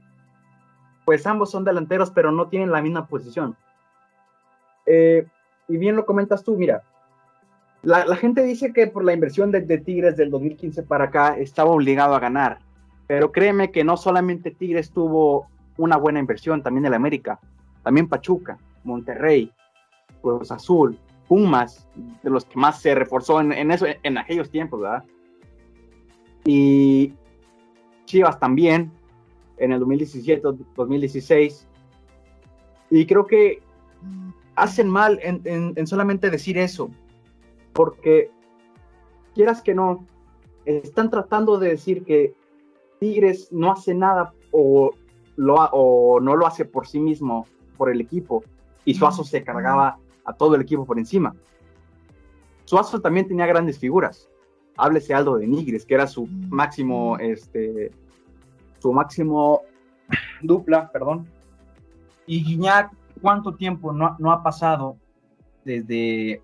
Pues 1.06 1.26
ambos 1.26 1.52
son 1.52 1.64
delanteros, 1.64 2.12
pero 2.12 2.32
no 2.32 2.50
tienen 2.50 2.72
la 2.72 2.82
misma 2.82 3.08
posición. 3.08 3.56
Eh, 4.86 5.26
y 5.68 5.78
bien 5.78 5.96
lo 5.96 6.06
comentas 6.06 6.44
tú, 6.44 6.58
mira, 6.58 6.84
la, 7.84 8.16
gente 8.16 8.44
dice 8.44 8.74
que 8.74 8.88
por 8.88 9.04
la 9.04 9.14
inversión 9.14 9.52
de, 9.52 9.62
Tigres 9.78 10.18
del 10.18 10.30
2015 10.30 10.84
para 10.84 11.06
acá 11.06 11.38
estaba 11.38 11.72
obligado 11.72 12.16
a 12.16 12.20
ganar, 12.20 12.60
pero 13.06 13.32
créeme 13.32 13.72
que 13.72 13.84
no 13.84 13.98
solamente 13.98 14.52
Tigres 14.52 14.92
tuvo 14.92 15.48
una 15.78 15.98
buena 15.98 16.20
inversión, 16.20 16.64
también 16.64 16.86
el 16.86 16.94
América, 16.94 17.40
también 17.84 18.08
Pachuca, 18.08 18.58
Monterrey, 18.84 19.52
Pueblos 20.22 20.52
Azul, 20.52 20.98
Pumas, 21.28 21.88
de 22.24 22.30
los 22.30 22.46
que 22.46 22.58
más 22.58 22.82
se 22.82 22.96
reforzó 22.96 23.42
en, 23.42 23.52
en, 23.52 23.70
en 24.04 24.18
aquellos 24.18 24.50
tiempos, 24.50 24.82
¿verdad? 24.82 25.04
Y 26.46 27.14
Chivas 28.06 28.40
también, 28.40 28.92
en 29.58 29.72
el 29.74 29.80
2017, 29.80 30.42
2016. 30.76 31.68
Y 32.90 33.06
creo 33.06 33.26
que 33.26 33.62
hacen 34.56 34.90
mal 34.90 35.20
en, 35.22 35.88
solamente 35.88 36.30
decir 36.30 36.58
eso, 36.58 36.90
porque 37.74 38.32
quieras 39.36 39.62
que 39.62 39.76
no, 39.76 40.06
están 40.66 41.10
tratando 41.10 41.60
de 41.60 41.70
decir 41.70 42.04
que 42.04 42.34
Tigres 43.00 43.50
no 43.52 43.72
hace 43.72 43.94
nada 43.94 44.34
o, 44.52 44.92
lo, 45.36 45.56
o 45.56 46.20
no 46.20 46.36
lo 46.36 46.48
hace 46.48 46.66
por 46.66 46.88
sí 46.88 47.00
mismo, 47.00 47.46
por 47.78 47.92
el 47.92 48.02
equipo, 48.02 48.44
y 48.86 48.96
Suazo 48.96 49.24
se 49.24 49.44
cargaba 49.44 50.00
a 50.28 50.34
todo 50.34 50.54
el 50.54 50.62
equipo 50.62 50.86
por 50.86 51.00
encima. 51.00 51.34
Suazo 52.66 53.02
también 53.02 53.28
tenía 53.28 53.48
grandes 53.48 53.80
figuras. 53.80 54.30
Háblese 54.76 55.14
Aldo 55.14 55.38
de 55.38 55.48
Nigres, 55.48 55.86
que 55.86 55.96
era 55.96 56.06
su 56.06 56.28
máximo, 56.28 57.18
este, 57.18 57.92
su 58.80 58.94
máximo 58.94 59.62
dupla, 60.42 60.92
perdón. 60.92 61.28
Y 62.28 62.44
Guiñac 62.44 62.92
cuánto 63.22 63.56
tiempo 63.56 63.94
no, 63.94 64.32
ha 64.32 64.44
pasado 64.44 64.98
desde 65.64 66.42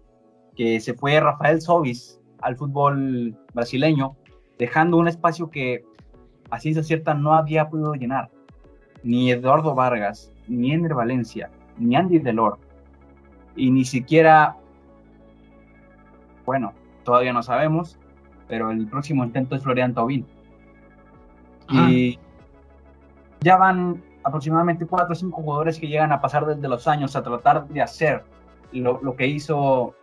que 0.56 0.80
se 0.80 0.94
fue 0.94 1.20
Rafael 1.20 1.62
Sobis 1.62 2.20
al 2.42 2.56
fútbol 2.56 3.38
brasileño, 3.54 4.16
dejando 4.58 4.98
un 4.98 5.08
espacio 5.08 5.50
que 5.50 5.84
a 6.50 6.60
ciencia 6.60 6.84
cierta 6.84 7.14
no 7.14 7.34
había 7.34 7.70
podido 7.70 7.94
llenar. 7.94 8.30
Ni 9.04 9.32
Eduardo 9.32 9.76
Vargas, 9.76 10.32
ni 10.48 10.72
Ender 10.72 10.94
Valencia, 10.94 11.52
ni 11.78 11.96
Andy 11.96 12.20
Delor, 12.20 12.60
y 13.56 13.72
ni 13.72 13.86
siquiera, 13.86 14.56
bueno, 16.46 16.74
todavía 17.04 17.34
no 17.34 17.44
sabemos, 17.44 17.98
pero 18.48 18.72
el 18.72 18.88
próximo 18.88 19.24
intento 19.24 19.56
es 19.56 19.64
Florian 19.64 19.94
Tobin. 19.94 20.26
Y 21.70 22.20
ya 23.42 23.58
van 23.58 24.04
aproximadamente 24.24 24.86
cuatro 24.86 25.14
o 25.14 25.16
cinco 25.16 25.42
jugadores 25.42 25.80
que 25.80 25.88
llegan 25.88 26.12
a 26.12 26.22
pasar 26.22 26.46
desde 26.46 26.68
los 26.68 26.88
años 26.88 27.16
a 27.16 27.24
tratar 27.24 27.68
de 27.68 27.82
hacer 27.82 28.24
lo, 28.72 29.16
que 29.16 29.28
hizo 29.28 29.96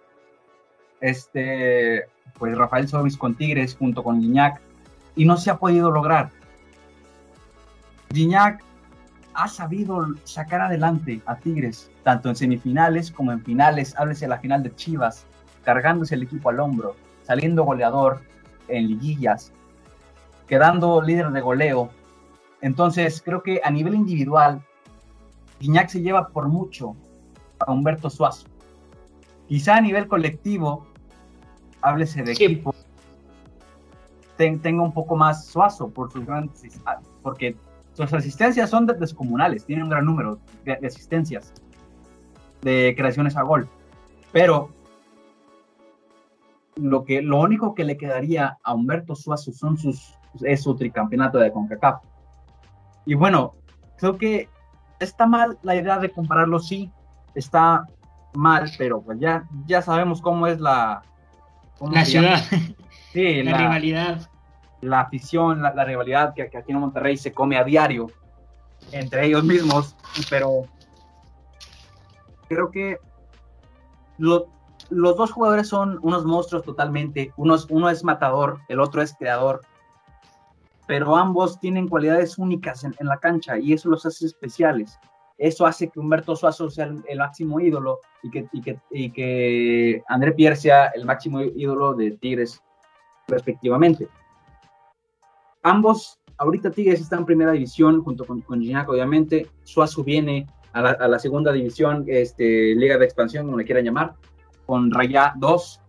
este, 1.00 2.06
pues 2.38 2.56
Rafael 2.56 2.88
Sobis 2.88 3.16
con 3.16 3.34
Tigres 3.34 3.76
junto 3.76 4.02
con 4.02 4.20
Gignac 4.20 4.60
y 5.16 5.24
no 5.24 5.36
se 5.36 5.50
ha 5.50 5.56
podido 5.58 5.90
lograr. 5.90 6.30
Gignac 8.12 8.62
ha 9.40 9.48
sabido 9.48 10.06
sacar 10.24 10.60
adelante 10.60 11.22
a 11.24 11.34
Tigres, 11.36 11.90
tanto 12.02 12.28
en 12.28 12.36
semifinales 12.36 13.10
como 13.10 13.32
en 13.32 13.42
finales, 13.42 13.94
háblese 13.96 14.28
la 14.28 14.38
final 14.38 14.62
de 14.62 14.74
Chivas, 14.74 15.24
cargándose 15.64 16.14
el 16.14 16.24
equipo 16.24 16.50
al 16.50 16.60
hombro, 16.60 16.94
saliendo 17.22 17.64
goleador 17.64 18.20
en 18.68 18.88
liguillas, 18.88 19.50
quedando 20.46 21.00
líder 21.00 21.30
de 21.30 21.40
goleo. 21.40 21.88
Entonces, 22.60 23.22
creo 23.24 23.42
que 23.42 23.62
a 23.64 23.70
nivel 23.70 23.94
individual, 23.94 24.62
Guiñac 25.58 25.88
se 25.88 26.02
lleva 26.02 26.28
por 26.28 26.46
mucho 26.48 26.94
a 27.60 27.72
Humberto 27.72 28.10
Suazo. 28.10 28.46
Quizá 29.48 29.76
a 29.76 29.80
nivel 29.80 30.06
colectivo, 30.06 30.86
háblese 31.80 32.22
de 32.22 32.32
equipo, 32.32 32.74
tenga 34.36 34.82
un 34.82 34.92
poco 34.92 35.16
más 35.16 35.46
Suazo 35.46 35.88
por 35.88 36.12
sus 36.12 36.26
grandes, 36.26 36.78
porque 37.22 37.56
sus 38.06 38.18
asistencias 38.18 38.70
son 38.70 38.86
descomunales, 38.86 39.64
tienen 39.64 39.84
un 39.84 39.90
gran 39.90 40.04
número 40.04 40.38
de, 40.64 40.72
asistencias, 40.86 41.52
de 42.62 42.94
creaciones 42.96 43.36
a 43.36 43.42
gol. 43.42 43.68
Pero 44.32 44.70
lo, 46.76 47.04
que, 47.04 47.22
lo 47.22 47.40
único 47.40 47.74
que 47.74 47.84
le 47.84 47.96
quedaría 47.96 48.58
a 48.62 48.74
Humberto 48.74 49.14
Suazo 49.14 49.52
son 49.52 49.76
sus, 49.76 50.14
es 50.42 50.62
su 50.62 50.74
tricampeonato 50.76 51.38
de 51.38 51.52
CONCACAF. 51.52 52.02
Y 53.06 53.14
bueno, 53.14 53.54
creo 53.98 54.16
que 54.16 54.48
está 54.98 55.26
mal 55.26 55.58
la 55.62 55.76
idea 55.76 55.98
de 55.98 56.10
compararlo, 56.10 56.58
sí, 56.58 56.90
está 57.34 57.86
mal, 58.34 58.70
pero 58.78 59.00
pues 59.00 59.18
ya, 59.18 59.44
ya 59.66 59.82
sabemos 59.82 60.20
cómo 60.20 60.46
es 60.46 60.60
la... 60.60 61.02
la 61.80 62.04
ciudad, 62.04 62.40
sí, 63.12 63.42
la, 63.42 63.56
rivalidad. 63.56 64.30
La 64.80 65.00
afición, 65.00 65.62
la, 65.62 65.84
rivalidad 65.84 66.34
que, 66.34 66.42
aquí 66.42 66.72
en 66.72 66.78
Monterrey 66.78 67.16
se 67.16 67.32
come 67.32 67.58
a 67.58 67.64
diario 67.64 68.08
entre 68.92 69.26
ellos 69.26 69.44
mismos, 69.44 69.94
pero 70.30 70.64
creo 72.48 72.70
que 72.70 72.98
los 74.18 74.46
dos 74.90 75.32
jugadores 75.32 75.68
son 75.68 75.98
unos 76.02 76.24
monstruos 76.24 76.64
totalmente, 76.64 77.32
uno, 77.36 77.56
uno 77.68 77.90
es 77.90 78.02
matador, 78.02 78.60
el 78.68 78.80
otro 78.80 79.02
es 79.02 79.14
creador, 79.14 79.60
pero 80.90 81.16
ambos 81.16 81.60
tienen 81.60 81.86
cualidades 81.86 82.36
únicas 82.36 82.82
en, 82.82 82.94
la 83.00 83.18
cancha 83.18 83.56
y 83.58 83.72
eso 83.72 83.88
los 83.88 84.04
hace 84.06 84.26
especiales. 84.26 84.98
Eso 85.38 85.64
hace 85.64 85.88
que 85.88 86.00
Humberto 86.00 86.34
Suazo 86.34 86.68
sea 86.68 86.86
el, 87.06 87.18
máximo 87.18 87.60
ídolo 87.60 88.00
y 88.24 88.30
que, 88.30 88.48
y 88.52 88.60
que, 88.60 88.80
y 88.90 89.12
que 89.12 90.02
André 90.08 90.32
Pierre 90.32 90.56
sea 90.56 90.88
el 90.88 91.06
máximo 91.06 91.42
ídolo 91.42 91.94
de 91.94 92.10
Tigres, 92.10 92.60
respectivamente. 93.28 94.08
Ambos, 95.62 96.18
ahorita 96.38 96.70
Tigres 96.70 97.00
está 97.00 97.16
en 97.16 97.26
primera 97.26 97.52
división 97.52 98.02
junto 98.02 98.24
con, 98.24 98.40
con 98.40 98.60
obviamente. 98.60 99.46
Suazo 99.62 100.02
viene 100.02 100.46
a 100.72 100.82
la, 100.82 100.90
a 100.90 101.08
la, 101.08 101.18
segunda 101.18 101.52
división, 101.52 102.04
este, 102.06 102.74
Liga 102.74 102.96
de 102.96 103.04
Expansión, 103.04 103.46
como 103.46 103.58
le 103.58 103.64
quieran 103.64 103.84
llamar, 103.84 104.14
con 104.66 104.90
Raya 104.90 105.34
2. 105.36 105.80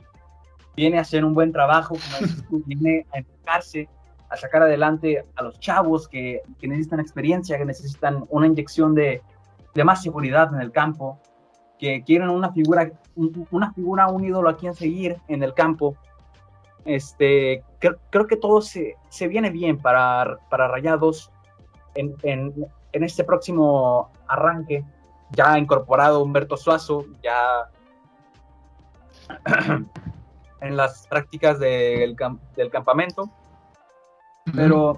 Viene 0.76 0.98
a 0.98 1.02
hacer 1.02 1.24
un 1.24 1.34
buen 1.34 1.52
trabajo, 1.52 1.96
viene 2.66 3.06
a 3.14 3.20
enfocarse 3.20 3.88
a 4.32 4.38
sacar 4.38 4.64
adelante 4.64 5.26
a 5.36 5.44
los 5.44 5.60
chavos 5.60 6.08
que, 6.08 6.42
que 6.58 6.68
necesitan 6.68 7.02
experiencia, 7.02 7.58
que 7.58 7.66
necesitan 7.66 8.24
una 8.30 8.48
inyección 8.48 8.96
de, 8.96 9.22
de, 9.74 9.84
más 9.84 10.02
seguridad 10.02 10.54
en 10.54 10.62
el 10.62 10.72
campo, 10.72 11.20
que 11.78 12.02
quieren 12.04 12.30
una 12.30 12.52
figura, 12.54 12.90
una 13.16 13.74
figura, 13.74 14.08
un 14.08 14.24
ídolo 14.24 14.50
a 14.50 14.56
quien 14.56 14.74
seguir 14.74 15.18
en 15.28 15.44
el 15.44 15.54
campo. 15.54 15.98
Este, 16.86 17.64
creo 17.80 18.28
que 18.28 18.38
todo 18.38 18.62
se, 18.62 18.96
se, 19.10 19.28
viene 19.28 19.50
bien 19.52 19.78
para, 19.78 20.40
para 20.50 20.68
Rayados 20.68 21.32
en, 21.94 22.16
en, 22.24 22.54
en, 22.92 23.04
este 23.04 23.24
próximo 23.24 24.10
arranque. 24.28 24.84
Ya 25.32 25.58
incorporado 25.58 26.24
Humberto 26.24 26.58
Suazo, 26.58 27.06
ya 27.24 27.70
en 30.62 30.76
las 30.76 31.08
prácticas 31.08 31.60
del, 31.60 32.16
del 32.56 32.70
campamento 32.70 33.30
pero 34.56 34.98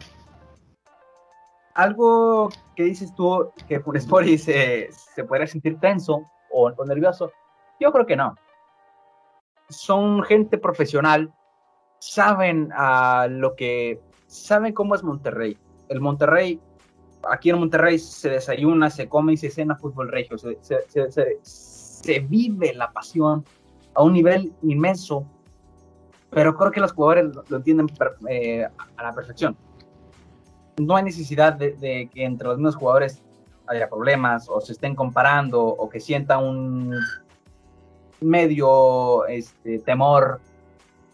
algo 1.73 2.49
que 2.75 2.83
dices 2.83 3.13
tú, 3.15 3.51
que 3.67 3.79
Funes 3.79 4.07
Mori 4.07 4.37
se, 4.37 4.89
se 4.91 5.23
podría 5.23 5.47
sentir 5.47 5.79
tenso 5.79 6.23
o, 6.51 6.71
nervioso, 6.85 7.31
yo 7.79 7.91
creo 7.91 8.05
que 8.05 8.15
no. 8.15 8.35
Son 9.69 10.23
gente 10.23 10.57
profesional, 10.57 11.33
saben 12.05 12.69
a 12.75 13.27
lo 13.29 13.55
que, 13.55 14.01
saben 14.27 14.73
cómo 14.73 14.95
es 14.95 15.03
Monterrey. 15.03 15.57
El 15.89 16.01
Monterrey, 16.01 16.59
aquí 17.29 17.49
en 17.49 17.59
Monterrey 17.59 17.97
se 17.99 18.29
desayuna, 18.29 18.89
se 18.89 19.07
come 19.07 19.33
y 19.33 19.37
se 19.37 19.49
cena 19.49 19.75
fútbol 19.75 20.09
regio, 20.11 20.37
se, 20.37 20.57
se, 20.61 22.19
vive 22.19 22.73
la 22.73 22.91
pasión 22.91 23.45
a 23.95 24.03
un 24.03 24.13
nivel 24.13 24.53
inmenso 24.63 25.25
pero 26.29 26.55
creo 26.55 26.71
que 26.71 26.79
los 26.79 26.91
jugadores 26.93 27.25
lo, 27.47 27.57
entienden 27.57 27.87
eh, 28.27 28.67
a 28.97 29.03
la 29.03 29.13
perfección. 29.13 29.55
No 30.77 30.95
hay 30.95 31.03
necesidad 31.03 31.53
de, 31.53 32.09
que 32.11 32.25
entre 32.25 32.47
los 32.47 32.57
mismos 32.57 32.75
jugadores 32.75 33.21
haya 33.67 33.87
problemas 33.87 34.49
o 34.49 34.59
se 34.59 34.73
estén 34.73 34.95
comparando 34.95 35.63
o 35.63 35.87
que 35.89 35.99
sienta 35.99 36.39
un 36.39 36.95
medio 38.19 39.27
este, 39.27 39.79
temor 39.79 40.41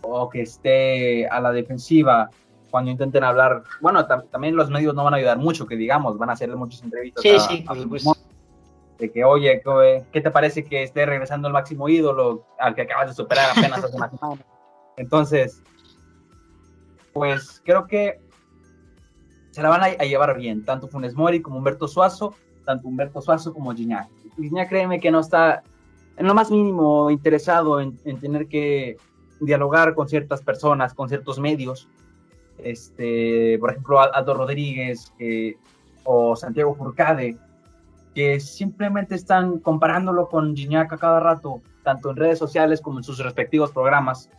o 0.01 0.29
que 0.29 0.41
esté 0.41 1.27
a 1.27 1.39
la 1.39 1.51
defensiva 1.51 2.29
cuando 2.69 2.91
intenten 2.91 3.23
hablar. 3.23 3.63
Bueno, 3.81 4.05
también 4.05 4.55
los 4.55 4.69
medios 4.69 4.93
no 4.95 5.03
van 5.03 5.13
a 5.13 5.17
ayudar 5.17 5.37
mucho, 5.37 5.65
que 5.65 5.75
digamos, 5.75 6.17
van 6.17 6.29
a 6.29 6.33
hacer 6.33 6.55
muchas 6.55 6.83
entrevistas. 6.83 7.23
Sí, 7.23 7.39
sí, 7.39 7.65
pues. 7.87 8.05
De 8.97 9.09
que, 9.09 9.23
oye, 9.23 9.61
¿qué 10.11 10.19
te 10.19 10.29
parece 10.29 10.65
que 10.65 10.83
esté 10.83 11.05
regresando 11.05 11.47
el 11.47 11.53
máximo 11.53 11.87
ídolo 11.87 12.45
al 12.59 12.75
que 12.75 12.81
acabas 12.81 13.07
de 13.07 13.13
superar 13.13 13.51
apenas 13.51 13.81
hace 13.83 13.95
una 13.95 14.09
semana? 14.11 14.43
Entonces, 14.97 15.63
pues 17.13 17.61
creo 17.63 17.87
que 17.87 18.19
se 19.51 19.61
la 19.61 19.69
van 19.69 19.81
a, 19.83 19.89
llevar 20.03 20.37
bien, 20.37 20.63
tanto 20.63 20.87
Funes 20.87 21.15
Mori 21.15 21.41
como 21.41 21.57
Humberto 21.57 21.87
Suazo, 21.87 22.35
tanto 22.65 22.87
Humberto 22.87 23.21
Suazo 23.21 23.53
como 23.53 23.73
Gignac. 23.73 24.09
Gignac 24.35 24.69
créeme 24.69 24.99
que 24.99 25.11
no 25.11 25.21
está 25.21 25.63
en 26.17 26.27
lo 26.27 26.33
más 26.33 26.51
mínimo 26.51 27.09
interesado 27.09 27.79
en, 27.79 27.97
tener 28.19 28.47
que 28.47 28.97
dialogar 29.39 29.93
con 29.95 30.07
ciertas 30.07 30.41
personas, 30.41 30.93
con 30.93 31.09
ciertos 31.09 31.39
medios. 31.39 31.87
Este, 32.57 33.57
por 33.59 33.71
ejemplo, 33.71 33.99
Aldo 33.99 34.33
Rodríguez 34.33 35.13
o 36.03 36.35
Santiago 36.35 36.75
Furcade, 36.75 37.37
que 38.13 38.39
simplemente 38.39 39.15
están 39.15 39.59
comparándolo 39.59 40.27
con 40.27 40.55
Gignac 40.55 40.91
a 40.91 40.97
cada 40.97 41.19
rato, 41.19 41.61
tanto 41.83 42.09
en 42.09 42.17
redes 42.17 42.39
sociales 42.39 42.81
como 42.81 42.99
en 42.99 43.03
sus 43.03 43.19
respectivos 43.19 43.71
programas. 43.71 44.29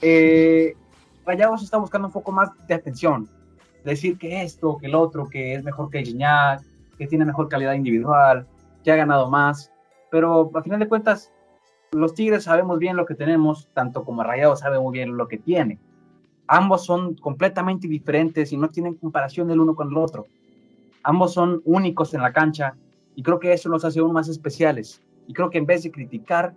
Eh, 0.00 0.74
Rayados 1.26 1.62
está 1.62 1.76
buscando 1.76 2.08
un 2.08 2.12
poco 2.12 2.32
más 2.32 2.50
de 2.66 2.74
atención, 2.74 3.28
decir 3.84 4.16
que 4.16 4.42
esto, 4.42 4.78
que 4.78 4.86
el 4.86 4.94
otro, 4.94 5.28
que 5.28 5.54
es 5.54 5.62
mejor 5.62 5.90
que 5.90 6.02
Gignac, 6.02 6.62
que 6.96 7.06
tiene 7.06 7.24
mejor 7.24 7.48
calidad 7.48 7.74
individual, 7.74 8.46
que 8.82 8.92
ha 8.92 8.96
ganado 8.96 9.28
más, 9.28 9.70
pero 10.10 10.50
a 10.54 10.62
final 10.62 10.80
de 10.80 10.88
cuentas, 10.88 11.32
los 11.92 12.14
Tigres 12.14 12.44
sabemos 12.44 12.78
bien 12.78 12.96
lo 12.96 13.04
que 13.04 13.14
tenemos, 13.14 13.68
tanto 13.74 14.04
como 14.04 14.22
Rayados 14.22 14.60
sabe 14.60 14.78
muy 14.78 14.92
bien 14.92 15.16
lo 15.16 15.26
que 15.26 15.38
tiene. 15.38 15.78
Ambos 16.46 16.84
son 16.84 17.14
completamente 17.14 17.88
diferentes 17.88 18.52
y 18.52 18.56
no 18.56 18.68
tienen 18.68 18.94
comparación 18.94 19.50
el 19.50 19.60
uno 19.60 19.74
con 19.74 19.88
el 19.88 19.96
otro. 19.96 20.26
Ambos 21.02 21.32
son 21.32 21.62
únicos 21.64 22.14
en 22.14 22.22
la 22.22 22.32
cancha 22.32 22.76
y 23.14 23.22
creo 23.22 23.38
que 23.38 23.52
eso 23.52 23.68
los 23.68 23.84
hace 23.84 24.00
aún 24.00 24.12
más 24.12 24.28
especiales. 24.28 25.02
Y 25.26 25.32
creo 25.32 25.50
que 25.50 25.58
en 25.58 25.66
vez 25.66 25.82
de 25.82 25.90
criticar, 25.90 26.54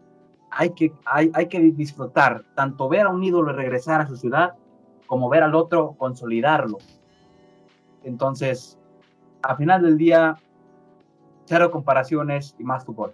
hay 0.51 0.71
que, 0.71 0.93
hay, 1.05 1.31
hay 1.33 1.47
que 1.47 1.59
disfrutar, 1.59 2.43
tanto 2.55 2.87
ver 2.87 3.07
a 3.07 3.09
un 3.09 3.23
ídolo 3.23 3.53
regresar 3.53 4.01
a 4.01 4.07
su 4.07 4.15
ciudad, 4.15 4.53
como 5.07 5.29
ver 5.29 5.43
al 5.43 5.55
otro 5.55 5.95
consolidarlo. 5.97 6.77
Entonces, 8.03 8.77
a 9.41 9.55
final 9.55 9.81
del 9.81 9.97
día, 9.97 10.37
cero 11.45 11.71
comparaciones 11.71 12.55
y 12.59 12.63
más 12.63 12.85
fútbol. 12.85 13.13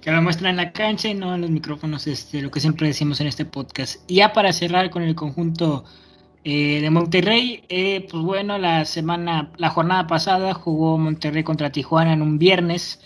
Que 0.00 0.10
lo 0.10 0.22
muestra 0.22 0.50
en 0.50 0.56
la 0.56 0.72
cancha 0.72 1.08
y 1.08 1.14
no 1.14 1.34
en 1.34 1.42
los 1.42 1.50
micrófonos, 1.50 2.06
este, 2.06 2.40
lo 2.40 2.50
que 2.50 2.60
siempre 2.60 2.86
decimos 2.86 3.20
en 3.20 3.26
este 3.26 3.44
podcast. 3.44 4.02
Y 4.10 4.16
ya 4.16 4.32
para 4.32 4.52
cerrar 4.52 4.90
con 4.90 5.02
el 5.02 5.14
conjunto 5.14 5.84
eh, 6.44 6.80
de 6.80 6.90
Monterrey, 6.90 7.64
eh, 7.68 8.06
pues 8.10 8.22
bueno, 8.22 8.56
la 8.58 8.84
semana, 8.86 9.52
la 9.56 9.70
jornada 9.70 10.06
pasada 10.06 10.54
jugó 10.54 10.96
Monterrey 10.96 11.42
contra 11.42 11.70
Tijuana 11.70 12.14
en 12.14 12.22
un 12.22 12.38
viernes 12.38 13.00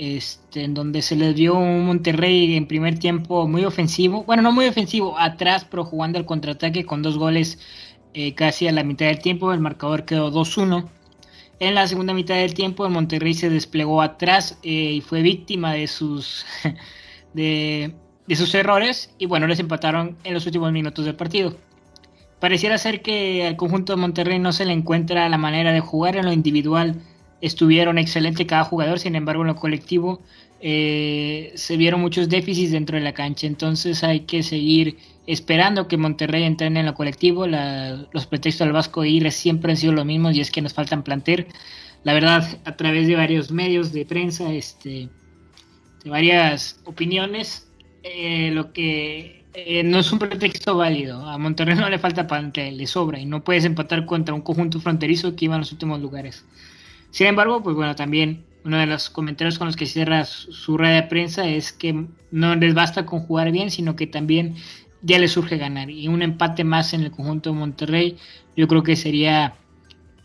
este, 0.00 0.64
en 0.64 0.72
donde 0.72 1.02
se 1.02 1.14
les 1.14 1.34
dio 1.36 1.54
un 1.54 1.84
Monterrey 1.84 2.56
en 2.56 2.66
primer 2.66 2.98
tiempo 2.98 3.46
muy 3.46 3.66
ofensivo, 3.66 4.24
bueno, 4.24 4.42
no 4.42 4.50
muy 4.50 4.66
ofensivo, 4.66 5.18
atrás, 5.18 5.66
pero 5.70 5.84
jugando 5.84 6.18
al 6.18 6.24
contraataque 6.24 6.86
con 6.86 7.02
dos 7.02 7.18
goles 7.18 7.58
eh, 8.14 8.34
casi 8.34 8.66
a 8.66 8.72
la 8.72 8.82
mitad 8.82 9.06
del 9.06 9.18
tiempo, 9.18 9.52
el 9.52 9.60
marcador 9.60 10.06
quedó 10.06 10.32
2-1. 10.32 10.88
En 11.60 11.74
la 11.74 11.86
segunda 11.86 12.14
mitad 12.14 12.36
del 12.36 12.54
tiempo, 12.54 12.86
el 12.86 12.92
Monterrey 12.92 13.34
se 13.34 13.50
desplegó 13.50 14.00
atrás 14.00 14.58
eh, 14.62 14.92
y 14.94 15.00
fue 15.02 15.20
víctima 15.20 15.74
de 15.74 15.88
sus, 15.88 16.46
de, 17.34 17.94
sus 18.34 18.54
errores, 18.54 19.14
y 19.18 19.26
bueno, 19.26 19.46
les 19.46 19.60
empataron 19.60 20.16
en 20.24 20.32
los 20.32 20.46
últimos 20.46 20.72
minutos 20.72 21.04
del 21.04 21.16
partido. 21.16 21.58
pareciera 22.38 22.78
ser 22.78 23.02
que 23.02 23.46
al 23.46 23.56
conjunto 23.56 23.92
de 23.92 24.00
Monterrey 24.00 24.38
no 24.38 24.54
se 24.54 24.64
le 24.64 24.72
encuentra 24.72 25.28
la 25.28 25.36
manera 25.36 25.72
de 25.72 25.80
jugar 25.80 26.16
en 26.16 26.24
lo 26.24 26.32
individual. 26.32 27.02
Estuvieron 27.40 27.98
excelente 27.98 28.46
cada 28.46 28.64
jugador, 28.64 28.98
sin 28.98 29.16
embargo 29.16 29.42
en 29.42 29.48
lo 29.48 29.56
colectivo 29.56 30.20
eh, 30.62 31.52
se 31.54 31.78
vieron 31.78 32.00
muchos 32.02 32.28
déficits 32.28 32.72
dentro 32.72 32.98
de 32.98 33.04
la 33.04 33.12
cancha. 33.12 33.46
Entonces 33.46 34.04
hay 34.04 34.20
que 34.20 34.42
seguir 34.42 34.98
esperando 35.26 35.88
que 35.88 35.96
Monterrey 35.96 36.44
entrene 36.44 36.80
en 36.80 36.86
lo 36.86 36.94
colectivo. 36.94 37.46
los 37.46 38.26
pretextos 38.26 38.66
del 38.66 38.72
Vasco 38.72 39.04
Ir 39.04 39.30
siempre 39.32 39.72
han 39.72 39.76
sido 39.76 39.92
lo 39.92 40.04
mismo 40.04 40.30
y 40.30 40.40
es 40.40 40.50
que 40.50 40.62
nos 40.62 40.74
faltan 40.74 41.02
planter. 41.02 41.46
La 42.04 42.14
verdad, 42.14 42.58
a 42.64 42.76
través 42.76 43.06
de 43.08 43.16
varios 43.16 43.50
medios 43.50 43.92
de 43.92 44.06
prensa, 44.06 44.52
este, 44.52 45.08
de 46.04 46.10
varias 46.10 46.80
opiniones, 46.84 47.68
eh, 48.02 48.50
lo 48.52 48.72
que 48.72 49.44
eh, 49.52 49.82
no 49.82 49.98
es 49.98 50.12
un 50.12 50.18
pretexto 50.18 50.76
válido. 50.76 51.26
A 51.28 51.38
Monterrey 51.38 51.74
no 51.74 51.88
le 51.88 51.98
falta 51.98 52.26
plantel, 52.26 52.78
le 52.78 52.86
sobra 52.86 53.18
y 53.18 53.26
no 53.26 53.44
puedes 53.44 53.64
empatar 53.64 54.06
contra 54.06 54.34
un 54.34 54.42
conjunto 54.42 54.80
fronterizo 54.80 55.36
que 55.36 55.46
iba 55.46 55.54
en 55.54 55.60
los 55.60 55.72
últimos 55.72 56.00
lugares. 56.00 56.44
Sin 57.10 57.26
embargo, 57.26 57.62
pues 57.62 57.76
bueno, 57.76 57.94
también 57.96 58.44
uno 58.64 58.78
de 58.78 58.86
los 58.86 59.10
comentarios 59.10 59.58
con 59.58 59.66
los 59.66 59.76
que 59.76 59.86
cierra 59.86 60.24
su, 60.24 60.76
red 60.76 60.94
de 60.94 61.02
prensa 61.04 61.48
es 61.48 61.72
que 61.72 62.06
no 62.30 62.54
les 62.56 62.74
basta 62.74 63.06
con 63.06 63.20
jugar 63.20 63.52
bien, 63.52 63.70
sino 63.70 63.96
que 63.96 64.06
también 64.06 64.54
ya 65.02 65.18
les 65.18 65.32
surge 65.32 65.56
ganar. 65.56 65.90
Y 65.90 66.08
un 66.08 66.22
empate 66.22 66.64
más 66.64 66.92
en 66.92 67.02
el 67.02 67.10
conjunto 67.10 67.50
de 67.50 67.56
Monterrey, 67.56 68.16
yo 68.56 68.68
creo 68.68 68.82
que 68.82 68.96
sería 68.96 69.54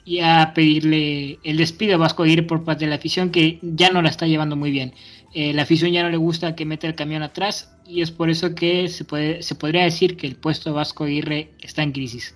ya 0.06 0.52
pedirle 0.54 1.39
el 1.43 1.58
despido 1.58 1.95
a 1.95 1.98
Vasco 1.98 2.26
ir 2.26 2.45
por 2.45 2.63
parte 2.63 2.86
de 2.86 2.89
la 2.89 2.98
afición, 2.98 3.32
que 3.32 3.60
ya 3.62 3.89
no 3.89 4.02
la 4.02 4.10
está 4.10 4.28
llevando 4.28 4.56
muy 4.56 4.71
bien. 4.71 4.93
Eh, 5.34 5.54
la 5.54 5.63
afición 5.63 5.91
ya 5.91 6.04
no 6.04 6.10
le 6.10 6.17
gusta 6.17 6.56
que 6.56 6.65
mete 6.65 6.88
el 6.88 6.95
camión 6.95 7.24
atrás 7.24 7.76
y 7.88 8.02
es 8.02 8.12
por 8.12 8.30
eso 8.30 8.56
que 8.56 8.88
se, 8.88 9.04
puede, 9.04 9.41
se 9.41 9.56
podría 9.56 9.84
decir 9.84 10.15
que 10.15 10.28
el 10.28 10.36
puesto 10.36 10.69
de 10.69 10.76
Vasco 10.76 11.06
Aguirre 11.06 11.52
está 11.60 11.84
en 11.84 11.91
crisis. 11.91 12.36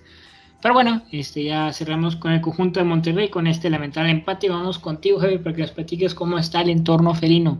Pero 0.62 0.74
bueno, 0.74 1.02
este, 1.10 1.44
ya 1.44 1.72
cerramos 1.72 2.16
con 2.16 2.32
el 2.32 2.40
conjunto 2.40 2.80
de 2.80 2.84
Monterrey, 2.84 3.30
con 3.30 3.46
este 3.46 3.70
lamentable 3.70 4.10
empate. 4.10 4.50
Vamos 4.50 4.78
contigo, 4.78 5.18
Javi, 5.18 5.38
para 5.38 5.56
que 5.56 5.62
nos 5.62 5.72
platiques 5.72 6.14
cómo 6.14 6.38
está 6.38 6.60
el 6.60 6.68
entorno 6.68 7.14
felino. 7.14 7.58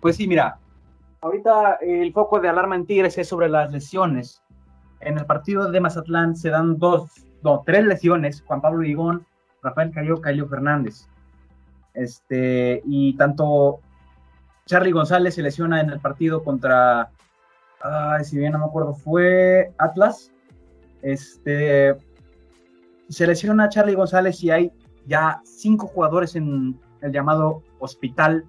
Pues 0.00 0.16
sí, 0.16 0.28
mira, 0.28 0.58
ahorita 1.20 1.78
el 1.80 2.12
foco 2.12 2.38
de 2.38 2.48
alarma 2.48 2.76
en 2.76 2.86
Tigres 2.86 3.18
es 3.18 3.28
sobre 3.28 3.48
las 3.48 3.72
lesiones. 3.72 4.42
En 5.00 5.18
el 5.18 5.26
partido 5.26 5.70
de 5.70 5.80
Mazatlán 5.80 6.36
se 6.36 6.50
dan 6.50 6.78
dos, 6.78 7.10
no, 7.42 7.62
tres 7.66 7.84
lesiones, 7.84 8.42
Juan 8.46 8.60
Pablo 8.60 8.82
Ligón, 8.82 9.26
Rafael 9.62 9.90
Carioca 9.90 10.30
y 10.30 10.36
Leo 10.36 10.48
Fernández. 10.48 11.08
Este, 11.94 12.82
y 12.86 13.16
tanto 13.16 13.80
Charlie 14.66 14.92
González 14.92 15.34
se 15.34 15.42
lesiona 15.42 15.80
en 15.80 15.90
el 15.90 16.00
partido 16.00 16.44
contra, 16.44 17.10
ay, 17.82 18.24
si 18.24 18.38
bien 18.38 18.52
no 18.52 18.60
me 18.60 18.64
acuerdo, 18.66 18.94
fue 18.94 19.72
Atlas, 19.78 20.31
este, 21.02 21.96
se 23.08 23.26
lesiona 23.26 23.64
a 23.64 23.68
Charlie 23.68 23.94
González 23.94 24.42
y 24.42 24.50
hay 24.50 24.72
ya 25.06 25.40
cinco 25.44 25.86
jugadores 25.86 26.36
en 26.36 26.78
el 27.00 27.12
llamado 27.12 27.62
hospital 27.80 28.44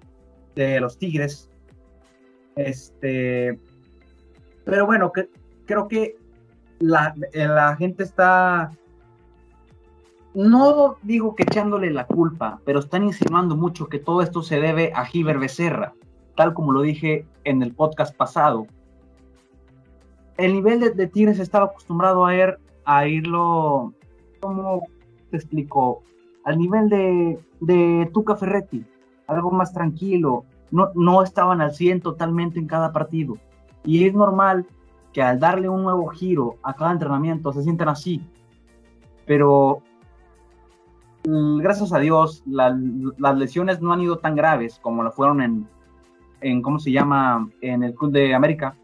de 0.54 0.80
los 0.80 0.96
Tigres. 0.96 1.50
Este, 2.56 3.58
pero 4.64 4.86
bueno, 4.86 5.12
creo 5.66 5.88
que 5.88 6.16
la, 6.78 7.14
la, 7.32 7.76
gente 7.76 8.04
está, 8.04 8.70
no 10.34 10.96
digo 11.02 11.34
que 11.34 11.42
echándole 11.42 11.90
la 11.90 12.06
culpa, 12.06 12.60
pero 12.64 12.78
están 12.78 13.04
insinuando 13.04 13.56
mucho 13.56 13.88
que 13.88 13.98
todo 13.98 14.22
esto 14.22 14.42
se 14.42 14.60
debe 14.60 14.92
a 14.94 15.04
Giver 15.04 15.38
Becerra, 15.38 15.94
tal 16.36 16.54
como 16.54 16.72
lo 16.72 16.82
dije 16.82 17.26
en 17.42 17.62
el 17.62 17.74
podcast 17.74 18.16
pasado 18.16 18.66
el 20.36 20.52
nivel 20.52 20.80
de, 20.80 21.06
Tigres 21.06 21.38
estaba 21.38 21.66
acostumbrado 21.66 22.24
a, 22.24 22.34
ir, 22.34 22.58
a 22.84 23.06
irlo, 23.06 23.92
¿cómo 24.40 24.86
te 25.30 25.36
explico? 25.36 26.02
Al 26.44 26.58
nivel 26.58 26.88
de, 26.88 27.38
de 27.60 28.10
Tuca 28.12 28.36
Ferretti, 28.36 28.84
algo 29.26 29.50
más 29.50 29.72
tranquilo, 29.72 30.44
no, 30.70 30.90
no 30.94 31.22
estaban 31.22 31.60
al 31.60 31.74
100 31.74 32.00
totalmente 32.00 32.58
en 32.58 32.66
cada 32.66 32.92
partido. 32.92 33.36
Y 33.84 34.06
es 34.06 34.14
normal 34.14 34.66
que 35.12 35.22
al 35.22 35.38
darle 35.38 35.68
un 35.68 35.84
nuevo 35.84 36.08
giro 36.08 36.56
a 36.62 36.74
cada 36.74 36.92
entrenamiento 36.92 37.52
se 37.52 37.62
sientan 37.62 37.88
así. 37.88 38.20
Pero 39.26 39.82
gracias 41.24 41.92
a 41.92 41.98
Dios, 41.98 42.42
las 42.46 43.36
lesiones 43.36 43.80
no 43.80 43.92
han 43.92 44.00
ido 44.00 44.18
tan 44.18 44.34
graves 44.34 44.78
como 44.80 45.02
lo 45.02 45.12
fueron 45.12 45.40
en, 45.40 45.68
en, 46.40 46.60
¿cómo 46.60 46.78
se 46.78 46.92
llama?, 46.92 47.48
en 47.60 47.82
el 47.82 47.94
Club 47.94 48.12
de 48.12 48.34
América. 48.34 48.76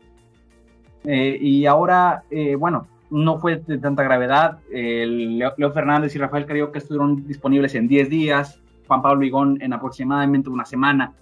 Eh, 1.05 1.39
y 1.41 1.67
ahora, 1.67 2.25
eh, 2.31 2.55
bueno, 2.55 2.87
no 3.11 3.39
fue 3.39 3.57
de 3.57 3.79
tanta 3.79 4.03
gravedad. 4.03 4.59
Leo, 4.71 5.73
Fernández 5.73 6.15
y 6.15 6.19
Rafael 6.19 6.47
Carioca 6.47 6.79
estuvieron 6.79 7.27
disponibles 7.27 7.75
en 7.75 7.89
10 7.89 8.09
días, 8.09 8.61
Juan 8.87 9.03
Pablo 9.03 9.21
Vigón 9.21 9.59
en 9.61 9.73
aproximadamente 9.73 10.49
una 10.49 10.65
semana. 10.65 11.13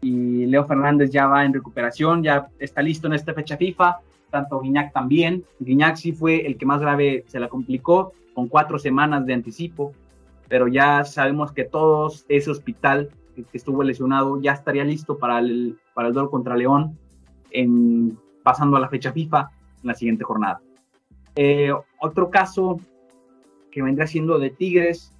Y 0.00 0.46
Leo 0.46 0.64
Fernández 0.66 1.10
ya 1.10 1.26
va 1.26 1.44
en 1.44 1.52
recuperación, 1.52 2.22
ya 2.22 2.48
está 2.58 2.82
listo 2.82 3.06
en 3.06 3.14
esta 3.14 3.34
fecha 3.34 3.56
FIFA, 3.56 3.98
tanto 4.30 4.60
Guiñac 4.60 4.92
también. 4.92 5.44
Guiñac 5.58 5.96
sí 5.96 6.12
fue 6.12 6.46
el 6.46 6.56
que 6.56 6.66
más 6.66 6.80
grave 6.80 7.24
se 7.26 7.40
la 7.40 7.48
complicó, 7.48 8.12
con 8.34 8.48
cuatro 8.48 8.78
semanas 8.78 9.24
de 9.24 9.32
anticipo, 9.32 9.92
pero 10.48 10.68
ya 10.68 11.04
sabemos 11.04 11.52
que 11.52 11.64
todos 11.64 12.26
ese 12.28 12.50
hospital 12.50 13.08
que, 13.34 13.44
estuvo 13.54 13.82
lesionado 13.82 14.40
ya 14.40 14.52
estaría 14.52 14.84
listo 14.84 15.18
para 15.18 15.38
el, 15.38 15.78
para 15.94 16.08
el 16.08 16.14
duelo 16.14 16.30
contra 16.30 16.56
León 16.56 16.98
en 17.50 18.18
pasando 18.46 18.76
a 18.76 18.80
la 18.80 18.88
fecha 18.88 19.10
FIFA 19.10 19.50
en 19.82 19.88
la 19.88 19.94
siguiente 19.96 20.22
jornada. 20.22 20.60
Eh, 21.34 21.72
otro 22.00 22.30
caso 22.30 22.78
que 23.72 23.82
vendría 23.82 24.06
siendo 24.06 24.38
de 24.38 24.50
Tigres, 24.50 25.12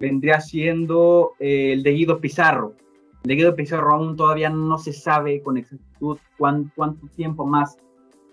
vendría 0.00 0.40
siendo 0.40 1.32
eh, 1.38 1.74
el 1.74 1.82
de 1.82 1.90
Guido 1.90 2.20
Pizarro. 2.20 2.72
De 3.22 3.34
Guido 3.34 3.54
Pizarro 3.54 3.92
aún 3.92 4.16
todavía 4.16 4.48
no 4.48 4.78
se 4.78 4.94
sabe 4.94 5.42
con 5.42 5.58
exactitud 5.58 6.16
cuánto 6.38 7.06
tiempo 7.14 7.44
más 7.44 7.76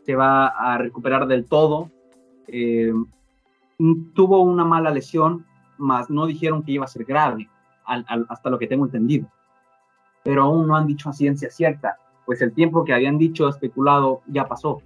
se 0.06 0.16
va 0.16 0.48
a 0.48 0.78
recuperar 0.78 1.28
del 1.28 1.44
todo. 1.44 1.92
Eh, 2.48 2.94
tuvo 4.14 4.44
una 4.44 4.64
mala 4.64 4.92
lesión, 4.92 5.46
más 5.78 6.10
no 6.10 6.26
dijeron 6.26 6.64
que 6.64 6.72
iba 6.72 6.86
a 6.86 6.88
ser 6.88 7.04
grave, 7.04 7.50
hasta 7.86 8.50
lo 8.50 8.58
que 8.58 8.68
tengo 8.68 8.86
entendido. 8.86 9.28
Pero 10.24 10.44
aún 10.44 10.68
no 10.68 10.78
han 10.78 10.88
dicho 10.88 11.10
a 11.10 11.14
ciencia 11.14 11.50
cierta 11.50 11.98
pues 12.26 12.42
el 12.42 12.54
tiempo 12.54 12.84
que 12.84 12.94
habían 12.94 13.18
dicho 13.18 13.48
especulado 13.48 14.22
ya 14.28 14.48
pasó. 14.48 14.82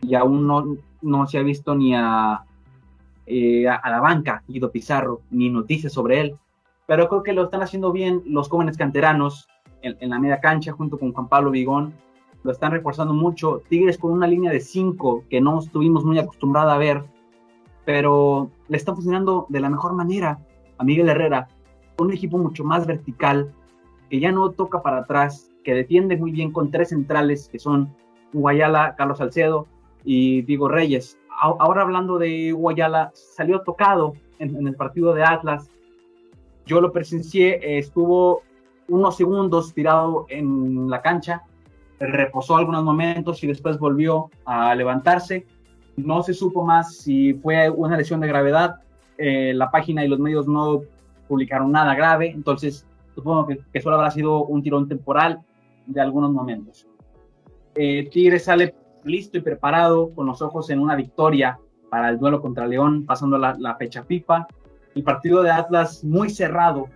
Y 0.00 0.14
aún 0.14 0.46
no, 0.46 0.76
no 1.02 1.26
se 1.26 1.38
ha 1.38 1.42
visto 1.42 1.74
ni 1.74 1.94
a, 1.94 2.44
eh, 3.26 3.68
a, 3.68 3.90
la 3.90 4.00
banca 4.00 4.42
Guido 4.48 4.70
Pizarro 4.70 5.20
ni 5.30 5.50
noticias 5.50 5.92
sobre 5.92 6.20
él, 6.20 6.36
pero 6.86 7.10
creo 7.10 7.22
que 7.22 7.34
lo 7.34 7.44
están 7.44 7.60
haciendo 7.60 7.92
bien 7.92 8.22
los 8.24 8.48
jóvenes 8.48 8.78
canteranos 8.78 9.48
en, 9.82 10.08
la 10.08 10.18
media 10.18 10.40
cancha 10.40 10.72
junto 10.72 10.98
con 10.98 11.12
Juan 11.12 11.28
Pablo 11.28 11.50
Vigón, 11.50 11.92
lo 12.42 12.52
están 12.52 12.72
reforzando 12.72 13.12
mucho, 13.12 13.60
Tigres 13.68 13.98
con 13.98 14.12
una 14.12 14.26
línea 14.26 14.50
de 14.50 14.60
cinco 14.60 15.24
que 15.28 15.42
no 15.42 15.58
estuvimos 15.58 16.06
muy 16.06 16.18
acostumbrados 16.18 16.72
a 16.72 16.78
ver, 16.78 17.04
pero 17.84 18.50
le 18.68 18.78
está 18.78 18.94
funcionando 18.94 19.44
de 19.50 19.60
la 19.60 19.68
mejor 19.68 19.92
manera 19.92 20.38
a 20.78 20.84
Miguel 20.84 21.10
Herrera, 21.10 21.48
un 21.98 22.12
equipo 22.12 22.38
mucho 22.38 22.64
más 22.64 22.86
vertical, 22.86 23.52
que 24.08 24.20
ya 24.20 24.32
no 24.32 24.52
toca 24.52 24.82
para 24.82 25.00
atrás, 25.00 25.50
que 25.68 25.74
defiende 25.74 26.16
muy 26.16 26.30
bien 26.30 26.50
con 26.50 26.70
tres 26.70 26.88
centrales 26.88 27.50
que 27.52 27.58
son 27.58 27.94
Guayala, 28.32 28.94
Carlos 28.96 29.18
Salcedo 29.18 29.66
y 30.02 30.40
Diego 30.40 30.66
Reyes. 30.66 31.18
Ahora 31.28 31.82
hablando 31.82 32.16
de 32.16 32.52
Guayala, 32.52 33.10
salió 33.12 33.60
tocado 33.60 34.14
en, 34.38 34.66
el 34.66 34.74
partido 34.76 35.12
de 35.12 35.24
Atlas. 35.24 35.70
Yo 36.64 36.80
lo 36.80 36.90
presencié, 36.90 37.78
estuvo 37.78 38.40
unos 38.88 39.18
segundos 39.18 39.74
tirado 39.74 40.24
en 40.30 40.88
la 40.88 41.02
cancha, 41.02 41.42
reposó 42.00 42.56
algunos 42.56 42.82
momentos 42.82 43.44
y 43.44 43.46
después 43.46 43.78
volvió 43.78 44.30
a 44.46 44.74
levantarse. 44.74 45.44
No 45.98 46.22
se 46.22 46.32
supo 46.32 46.64
más 46.64 46.96
si 46.96 47.34
fue 47.34 47.68
una 47.68 47.98
lesión 47.98 48.20
de 48.20 48.28
gravedad. 48.28 48.76
Eh, 49.18 49.52
la 49.54 49.70
página 49.70 50.02
y 50.02 50.08
los 50.08 50.18
medios 50.18 50.48
no 50.48 50.80
publicaron 51.28 51.72
nada 51.72 51.94
grave, 51.94 52.30
entonces 52.30 52.86
supongo 53.14 53.48
que, 53.48 53.58
que, 53.70 53.82
solo 53.82 53.96
habrá 53.96 54.10
sido 54.10 54.46
un 54.46 54.62
tirón 54.62 54.88
temporal 54.88 55.42
de 55.88 56.00
algunos 56.00 56.30
momentos. 56.30 56.86
Eh, 57.74 58.08
Tigre 58.10 58.38
sale 58.38 58.74
listo 59.04 59.38
y 59.38 59.40
preparado, 59.40 60.12
con 60.14 60.26
los 60.26 60.42
ojos 60.42 60.70
en 60.70 60.80
una 60.80 60.94
victoria 60.94 61.58
para 61.90 62.10
el 62.10 62.18
duelo 62.18 62.40
contra 62.40 62.66
León, 62.66 63.06
pasando 63.06 63.38
la, 63.38 63.76
fecha 63.76 64.04
FIFA. 64.04 64.46
El 64.94 65.02
partido 65.02 65.42
de 65.42 65.50
Atlas 65.50 66.04
muy 66.04 66.30
cerrado 66.30 66.88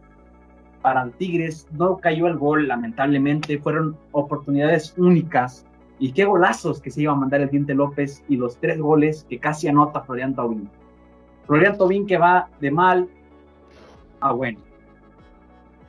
para 0.82 1.08
Tigres, 1.10 1.68
no 1.72 1.96
cayó 1.98 2.26
el 2.26 2.36
gol, 2.36 2.68
lamentablemente, 2.68 3.58
fueron 3.58 3.96
oportunidades 4.10 4.94
únicas. 4.98 5.64
Y 5.98 6.12
qué 6.12 6.24
golazos 6.24 6.80
que 6.80 6.90
se 6.90 7.02
iba 7.02 7.12
a 7.12 7.16
mandar 7.16 7.40
el 7.40 7.50
Diente 7.50 7.74
López 7.74 8.24
y 8.28 8.36
los 8.36 8.58
tres 8.58 8.80
goles 8.80 9.24
que 9.28 9.38
casi 9.38 9.68
anota 9.68 10.02
Florian 10.02 10.34
Tobin. 10.34 10.68
Florian 11.46 11.78
Tobin 11.78 12.06
que 12.06 12.18
va 12.18 12.48
de 12.60 12.70
mal 12.70 13.08
a 14.20 14.32
bueno, 14.32 14.58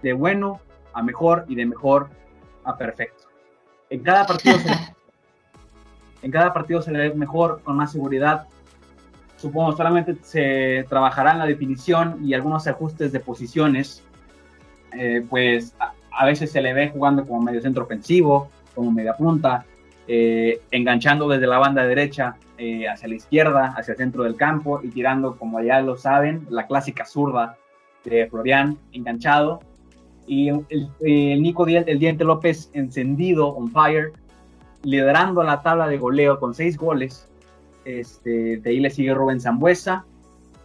de 0.04 0.14
bueno 0.14 0.60
a 0.94 1.02
mejor 1.02 1.46
y 1.48 1.56
de 1.56 1.66
mejor 1.66 2.10
a 2.64 2.78
perfecto. 2.78 3.28
En 3.90 4.02
cada 4.02 4.26
partido 4.26 4.58
se, 4.60 4.70
en 6.22 6.32
cada 6.32 6.54
partido 6.54 6.82
se 6.82 6.92
le 6.92 7.10
ve 7.10 7.16
mejor, 7.16 7.62
con 7.64 7.76
más 7.76 7.92
seguridad. 7.92 8.48
supongo 9.38 9.76
solamente 9.76 10.16
se 10.24 10.86
trabajará 10.90 11.34
en 11.34 11.40
la 11.40 11.46
definición 11.46 12.18
y 12.24 12.34
algunos 12.34 12.66
ajustes 12.68 13.12
de 13.12 13.20
posiciones, 13.20 14.04
eh, 14.94 15.26
pues 15.30 15.76
a, 15.80 16.26
veces 16.26 16.52
se 16.52 16.62
le 16.62 16.74
ve 16.74 16.90
jugando 16.90 17.26
como 17.26 17.42
medio 17.42 17.62
centro 17.62 17.84
ofensivo, 17.84 18.50
como 18.74 18.92
media 18.92 19.16
punta, 19.16 19.66
eh, 20.08 20.62
enganchando 20.72 21.28
desde 21.28 21.48
la 21.48 21.58
banda 21.58 21.86
derecha 21.86 22.36
eh, 22.58 22.88
hacia 22.88 23.08
la 23.08 23.16
izquierda, 23.16 23.74
hacia 23.76 23.94
el 23.94 23.98
centro 23.98 24.24
del 24.24 24.36
campo 24.36 24.80
y 24.84 24.90
tirando, 24.90 25.38
como 25.38 25.60
ya 25.62 25.82
lo 25.82 25.98
saben, 25.98 26.46
la 26.50 26.68
clásica 26.68 27.06
zurda 27.06 27.58
de 28.06 28.28
Florian 28.28 28.78
enganchado. 28.92 29.62
Y 30.26 30.50
el, 30.50 31.42
Nico 31.42 31.68
el 31.68 32.00
Diente 32.00 32.24
López 32.24 32.70
encendido, 32.74 33.50
on 33.50 33.72
fire, 33.72 34.14
liderando 34.84 35.44
la 35.44 35.62
tabla 35.62 35.88
de 35.88 35.98
goleo 35.98 36.40
con 36.40 36.54
seis 36.54 36.78
goles. 36.78 37.28
Este, 37.86 38.58
de 38.58 38.70
ahí 38.70 38.80
le 38.80 38.90
sigue 38.90 39.14
Rubén 39.14 39.42
Zambuesa. 39.42 40.06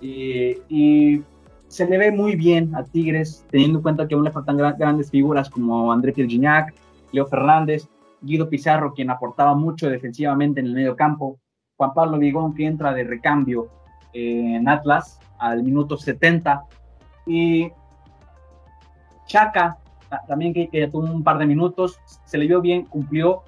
y 0.01 1.23
se 1.69 1.87
le 1.87 1.99
ve 1.99 2.11
muy 2.11 2.35
bien 2.35 2.75
a 2.75 2.83
Tigres, 2.83 3.45
teniendo 3.51 3.79
en 3.79 3.83
cuenta 3.83 4.09
que 4.09 4.15
aún 4.15 4.25
le 4.25 4.31
faltan 4.31 4.57
grandes 4.57 5.11
figuras 5.11 5.51
como 5.51 5.93
André 5.93 6.13
Piergignac, 6.13 6.75
Leo 7.13 7.27
Fernández, 7.27 7.89
Guido 8.23 8.49
Pizarro, 8.49 8.95
quien 8.95 9.11
aportaba 9.11 9.55
mucho 9.55 9.89
defensivamente 9.89 10.61
en 10.61 10.67
el 10.67 10.75
medio 10.75 10.97
campo, 10.97 11.39
Juan 11.77 11.95
Pablo 11.95 12.19
Vigón, 12.19 12.55
que 12.55 12.67
entra 12.67 12.93
de 12.93 13.05
recambio 13.05 13.69
en 14.13 14.67
Atlas 14.69 15.21
al 15.39 15.63
minuto 15.63 15.97
70, 15.97 16.65
y 17.27 17.71
Chaca, 19.29 19.79
también 20.27 20.53
que, 20.53 20.69
que, 20.69 20.89
tuvo 20.89 21.05
un 21.05 21.23
par 21.23 21.39
de 21.39 21.47
minutos, 21.47 22.01
se 22.25 22.39
le 22.39 22.47
vio 22.47 22.61
bien, 22.61 22.85
cumplió 22.87 23.43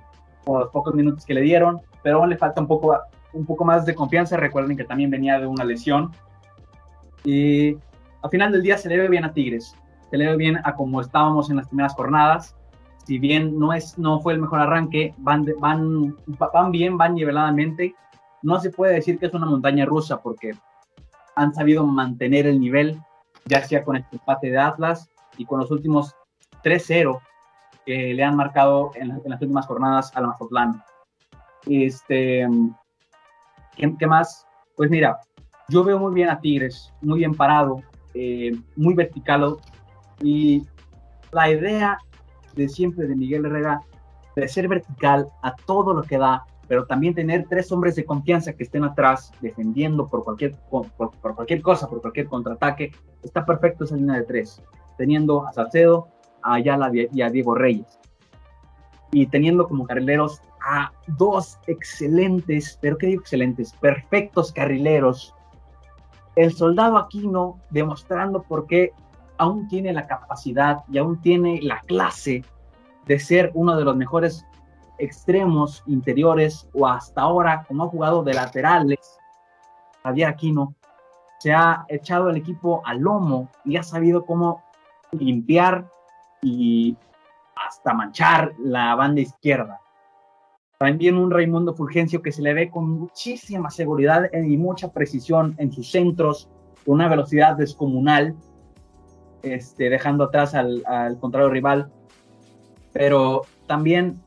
por 0.45 0.61
los 0.61 0.71
pocos 0.71 0.95
minutos 0.95 1.25
que 1.25 1.35
le 1.35 1.41
dieron, 1.41 1.81
pero 2.03 2.19
aún 2.19 2.31
le 2.31 2.37
falta 2.37 2.61
un 2.61 2.69
poco, 2.69 2.97
un 3.33 3.47
poco 3.47 3.65
más 3.65 3.85
de 3.87 3.95
confianza. 3.95 4.37
Recuerden 4.37 4.77
que 4.77 4.85
también 4.85 5.11
venía 5.11 5.41
de 5.41 5.47
una 5.47 5.65
lesión. 5.65 6.13
Y 7.25 7.77
al 8.23 8.31
final 8.31 8.53
del 8.53 8.63
día 8.63 8.79
se 8.79 8.89
le 8.89 8.99
ve 8.99 9.09
bien 9.09 9.25
a 9.25 9.33
Tigres, 9.33 9.75
se 10.11 10.17
le 10.17 10.27
ve 10.27 10.37
bien 10.37 10.59
a 10.65 10.75
como 10.75 11.01
estábamos 11.01 11.51
en 11.51 11.57
las 11.57 11.69
primeras 11.69 11.95
jornadas. 11.95 12.55
Si 13.07 13.19
bien 13.19 13.59
no, 13.59 13.73
es, 13.73 13.99
no 13.99 14.21
fue 14.21 14.35
el 14.35 14.41
mejor 14.41 14.61
arranque, 14.61 15.15
van, 15.19 15.47
van, 15.59 16.17
van 16.27 16.71
bien, 16.71 16.97
van 16.97 17.15
niveladamente. 17.15 17.95
No 18.43 18.61
se 18.61 18.71
puede 18.71 18.95
decir 18.95 19.19
que 19.19 19.27
es 19.27 19.35
una 19.35 19.47
montaña 19.47 19.85
rusa 19.87 20.21
porque 20.21 20.53
han 21.35 21.55
sabido 21.55 21.85
mantener 21.87 22.47
el 22.47 22.61
nivel, 22.61 23.01
ya 23.47 23.63
sea 23.63 23.83
con 23.83 23.97
este 23.97 24.17
empate 24.17 24.51
de 24.51 24.59
Atlas 24.59 25.11
y 25.41 25.47
con 25.47 25.59
los 25.59 25.71
últimos 25.71 26.15
3-0 26.63 27.19
que 27.87 28.13
le 28.13 28.23
han 28.23 28.37
marcado 28.37 28.93
en, 28.95 29.09
las 29.25 29.41
últimas 29.41 29.67
jornadas 29.67 30.13
al 30.15 30.27
Mazatlán. 30.27 30.83
Este, 31.67 32.47
¿qué, 33.75 33.97
¿qué, 33.99 34.07
más? 34.07 34.47
Pues 34.77 34.91
mira, 34.91 35.19
yo 35.69 35.83
veo 35.83 35.99
muy 35.99 36.13
bien 36.13 36.29
a 36.29 36.41
Tigres, 36.41 36.93
muy 37.01 37.21
bien 37.21 37.35
parado, 37.35 37.83
eh, 38.13 38.53
muy 38.77 38.93
vertical 38.93 39.57
y 40.21 40.67
la 41.33 41.51
idea 41.51 41.99
de 42.55 42.69
siempre 42.69 43.07
de 43.07 43.17
Miguel 43.17 43.47
Herrera 43.47 43.81
de 44.37 44.47
ser 44.47 44.69
vertical 44.69 45.29
a 45.43 45.57
todo 45.57 45.95
lo 45.95 46.03
que 46.03 46.19
da, 46.19 46.45
pero 46.69 46.85
también 46.85 47.15
tener 47.15 47.47
tres 47.49 47.73
hombres 47.73 47.97
de 47.97 48.05
confianza 48.05 48.53
que 48.53 48.65
estén 48.65 48.85
atrás 48.85 49.33
defendiendo 49.41 50.07
por 50.07 50.23
cualquier, 50.23 50.55
por, 50.69 50.91
cualquier 51.35 51.63
cosa, 51.63 51.89
por 51.89 52.03
cualquier 52.03 52.27
contraataque, 52.27 52.93
está 53.23 53.47
perfecto 53.47 53.85
esa 53.85 53.97
línea 53.97 54.17
de 54.17 54.25
tres, 54.25 54.63
teniendo 55.01 55.47
a 55.47 55.53
Salcedo, 55.55 56.09
a 56.43 56.57
Ayala 56.57 56.91
y 56.93 57.23
a 57.23 57.31
Diego 57.31 57.55
Reyes. 57.55 57.99
Y 59.13 59.25
teniendo 59.25 59.67
como 59.67 59.87
carrileros 59.87 60.43
a 60.63 60.93
dos 61.07 61.59
excelentes, 61.67 62.79
pero 62.83 62.99
¿qué 62.99 63.07
digo 63.07 63.23
excelentes? 63.23 63.73
Perfectos 63.81 64.53
carrileros 64.53 65.35
el 66.37 66.53
soldado 66.53 66.99
Aquino 66.99 67.59
demostrando 67.71 68.43
por 68.43 68.67
qué 68.67 68.93
aún 69.39 69.69
tiene 69.69 69.95
la 69.95 70.07
capacidad 70.07 70.85
y 70.93 70.99
aún 70.99 71.19
tiene 71.23 71.61
la 71.63 71.81
clase 71.81 72.45
de 73.07 73.19
ser 73.19 73.51
uno 73.55 73.79
de 73.79 73.85
los 73.85 73.97
mejores 73.97 74.45
extremos 74.99 75.83
interiores 75.87 76.69
o 76.75 76.87
hasta 76.87 77.23
ahora 77.23 77.65
como 77.67 77.85
ha 77.85 77.89
jugado 77.89 78.23
de 78.23 78.35
laterales 78.35 79.19
Javier 80.03 80.29
Aquino 80.29 80.75
se 81.39 81.55
ha 81.55 81.87
echado 81.89 82.29
el 82.29 82.37
equipo 82.37 82.83
al 82.85 82.99
lomo 82.99 83.49
y 83.65 83.79
ha 83.79 83.83
sabido 83.83 84.27
cómo 84.27 84.63
limpiar 85.13 85.89
y 86.43 86.97
hasta 87.57 87.93
manchar 87.95 88.55
la 88.59 88.95
banda 88.95 89.21
izquierda 89.21 89.81
también 90.81 91.19
un 91.19 91.31
Raimundo 91.31 91.75
Fulgencio 91.75 92.23
que 92.23 92.33
se 92.33 92.41
le 92.41 92.55
ve 92.55 92.71
con 92.71 92.89
muchísima 92.89 93.69
seguridad 93.69 94.31
y 94.33 94.57
mucha 94.57 94.91
precisión 94.91 95.55
en 95.59 95.71
sus 95.71 95.91
centros, 95.91 96.49
con 96.87 96.95
una 96.95 97.07
velocidad 97.07 97.55
descomunal, 97.55 98.35
este, 99.43 99.91
dejando 99.91 100.25
atrás 100.25 100.55
al, 100.55 100.83
contrario 101.21 101.51
rival. 101.51 101.93
Pero 102.95 103.43
también 103.67 104.23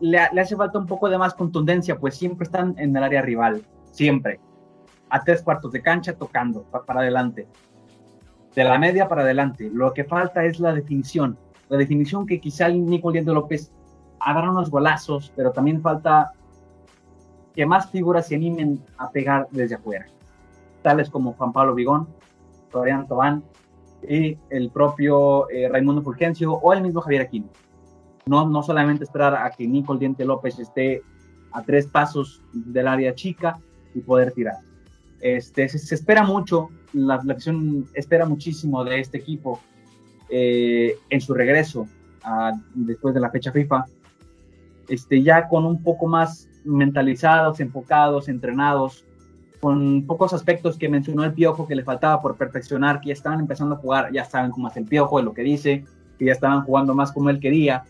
le, 0.00 0.20
hace 0.20 0.54
falta 0.54 0.78
un 0.78 0.86
poco 0.86 1.10
de 1.10 1.18
más 1.18 1.34
contundencia, 1.34 1.98
pues 1.98 2.14
siempre 2.14 2.44
están 2.44 2.76
en 2.78 2.96
el 2.96 3.02
área 3.02 3.22
rival, 3.22 3.66
siempre. 3.90 4.38
A 5.10 5.24
tres 5.24 5.42
cuartos 5.42 5.72
de 5.72 5.82
cancha 5.82 6.12
tocando 6.12 6.62
para 6.70 7.00
adelante. 7.00 7.48
De 8.58 8.64
la 8.64 8.76
media 8.76 9.06
para 9.06 9.22
adelante. 9.22 9.70
Lo 9.72 9.94
que 9.94 10.02
falta 10.02 10.44
es 10.44 10.58
la 10.58 10.72
definición. 10.72 11.38
La 11.68 11.76
definición 11.76 12.26
que 12.26 12.40
quizá 12.40 12.68
Nico 12.68 13.12
Diente 13.12 13.30
López 13.30 13.70
agarran 14.18 14.50
unos 14.50 14.68
golazos, 14.68 15.32
pero 15.36 15.52
también 15.52 15.80
falta 15.80 16.32
que 17.54 17.64
más 17.64 17.88
figuras 17.88 18.26
se 18.26 18.34
animen 18.34 18.84
a 18.96 19.12
pegar 19.12 19.46
desde 19.52 19.76
afuera, 19.76 20.06
tales 20.82 21.08
como 21.08 21.34
Juan 21.34 21.52
Pablo 21.52 21.72
Vigón, 21.76 22.08
Florian 22.70 23.06
Tobán 23.06 23.44
y 24.02 24.36
el 24.50 24.70
propio 24.70 25.48
eh, 25.50 25.68
Raimundo 25.68 26.02
Fulgencio 26.02 26.54
o 26.54 26.72
el 26.72 26.82
mismo 26.82 27.00
Javier 27.00 27.22
Aquino. 27.22 27.50
No, 28.26 28.48
no 28.48 28.64
solamente 28.64 29.04
esperar 29.04 29.36
a 29.36 29.52
que 29.52 29.68
Nico 29.68 29.94
Diente 29.94 30.24
López 30.24 30.58
esté 30.58 31.00
a 31.52 31.62
tres 31.62 31.86
pasos 31.86 32.42
del 32.52 32.88
área 32.88 33.14
chica 33.14 33.60
y 33.94 34.00
poder 34.00 34.32
tirar. 34.32 34.56
Este, 35.20 35.68
se, 35.68 35.94
espera 35.94 36.22
mucho, 36.22 36.70
la, 36.92 37.20
la 37.24 37.36
espera 37.94 38.24
muchísimo 38.26 38.84
de 38.84 39.00
este 39.00 39.18
equipo 39.18 39.60
eh, 40.28 40.96
en 41.10 41.20
su 41.20 41.34
regreso 41.34 41.86
después 42.74 43.14
de 43.14 43.20
la 43.20 43.30
fecha 43.30 43.52
FIFA. 43.52 43.86
Este, 44.88 45.22
ya 45.22 45.48
con 45.48 45.64
un 45.64 45.82
poco 45.82 46.06
más 46.06 46.48
mentalizados, 46.64 47.60
enfocados, 47.60 48.28
entrenados, 48.28 49.04
con 49.60 50.04
pocos 50.06 50.32
aspectos 50.32 50.78
que 50.78 50.88
mencionó 50.88 51.24
el 51.24 51.32
Piojo 51.32 51.66
que 51.66 51.74
le 51.74 51.82
faltaba 51.82 52.22
por 52.22 52.36
perfeccionar, 52.36 53.00
que 53.00 53.08
ya 53.08 53.14
estaban 53.14 53.40
empezando 53.40 53.74
a 53.74 53.78
jugar, 53.78 54.12
ya 54.12 54.24
saben 54.24 54.50
cómo 54.50 54.68
hace 54.68 54.80
el 54.80 54.86
Piojo, 54.86 55.18
de 55.18 55.24
lo 55.24 55.34
que 55.34 55.42
dice, 55.42 55.84
que 56.18 56.26
ya 56.26 56.32
estaban 56.32 56.62
jugando 56.62 56.94
más 56.94 57.12
como 57.12 57.30
él 57.30 57.40
quería 57.40 57.84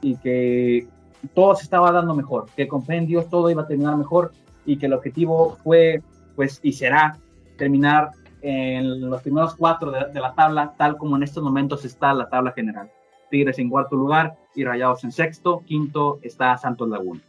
y 0.00 0.16
que 0.16 0.86
todo 1.34 1.56
se 1.56 1.64
estaba 1.64 1.90
dando 1.90 2.14
mejor, 2.14 2.46
que 2.56 2.68
con 2.68 2.84
fe 2.84 2.96
en 2.96 3.06
Dios 3.06 3.28
todo 3.28 3.50
iba 3.50 3.62
a 3.62 3.66
terminar 3.66 3.96
mejor 3.96 4.32
y 4.64 4.76
que 4.76 4.86
el 4.86 4.92
objetivo 4.92 5.58
fue, 5.64 6.02
pues, 6.38 6.60
y 6.62 6.72
será 6.72 7.18
terminar 7.56 8.12
en 8.42 9.10
los 9.10 9.20
primeros 9.22 9.56
cuatro 9.56 9.90
de, 9.90 10.20
la 10.20 10.36
tabla, 10.36 10.72
tal 10.78 10.96
como 10.96 11.16
en 11.16 11.24
estos 11.24 11.42
momentos 11.42 11.84
está 11.84 12.14
la 12.14 12.28
tabla 12.28 12.52
general. 12.52 12.88
Tigres 13.28 13.58
en 13.58 13.68
cuarto 13.68 13.96
lugar 13.96 14.38
y 14.54 14.62
Rayados 14.62 15.02
en 15.02 15.10
sexto. 15.10 15.64
Quinto 15.66 16.20
está 16.22 16.56
Santos 16.56 16.88
Laguna. 16.88 17.20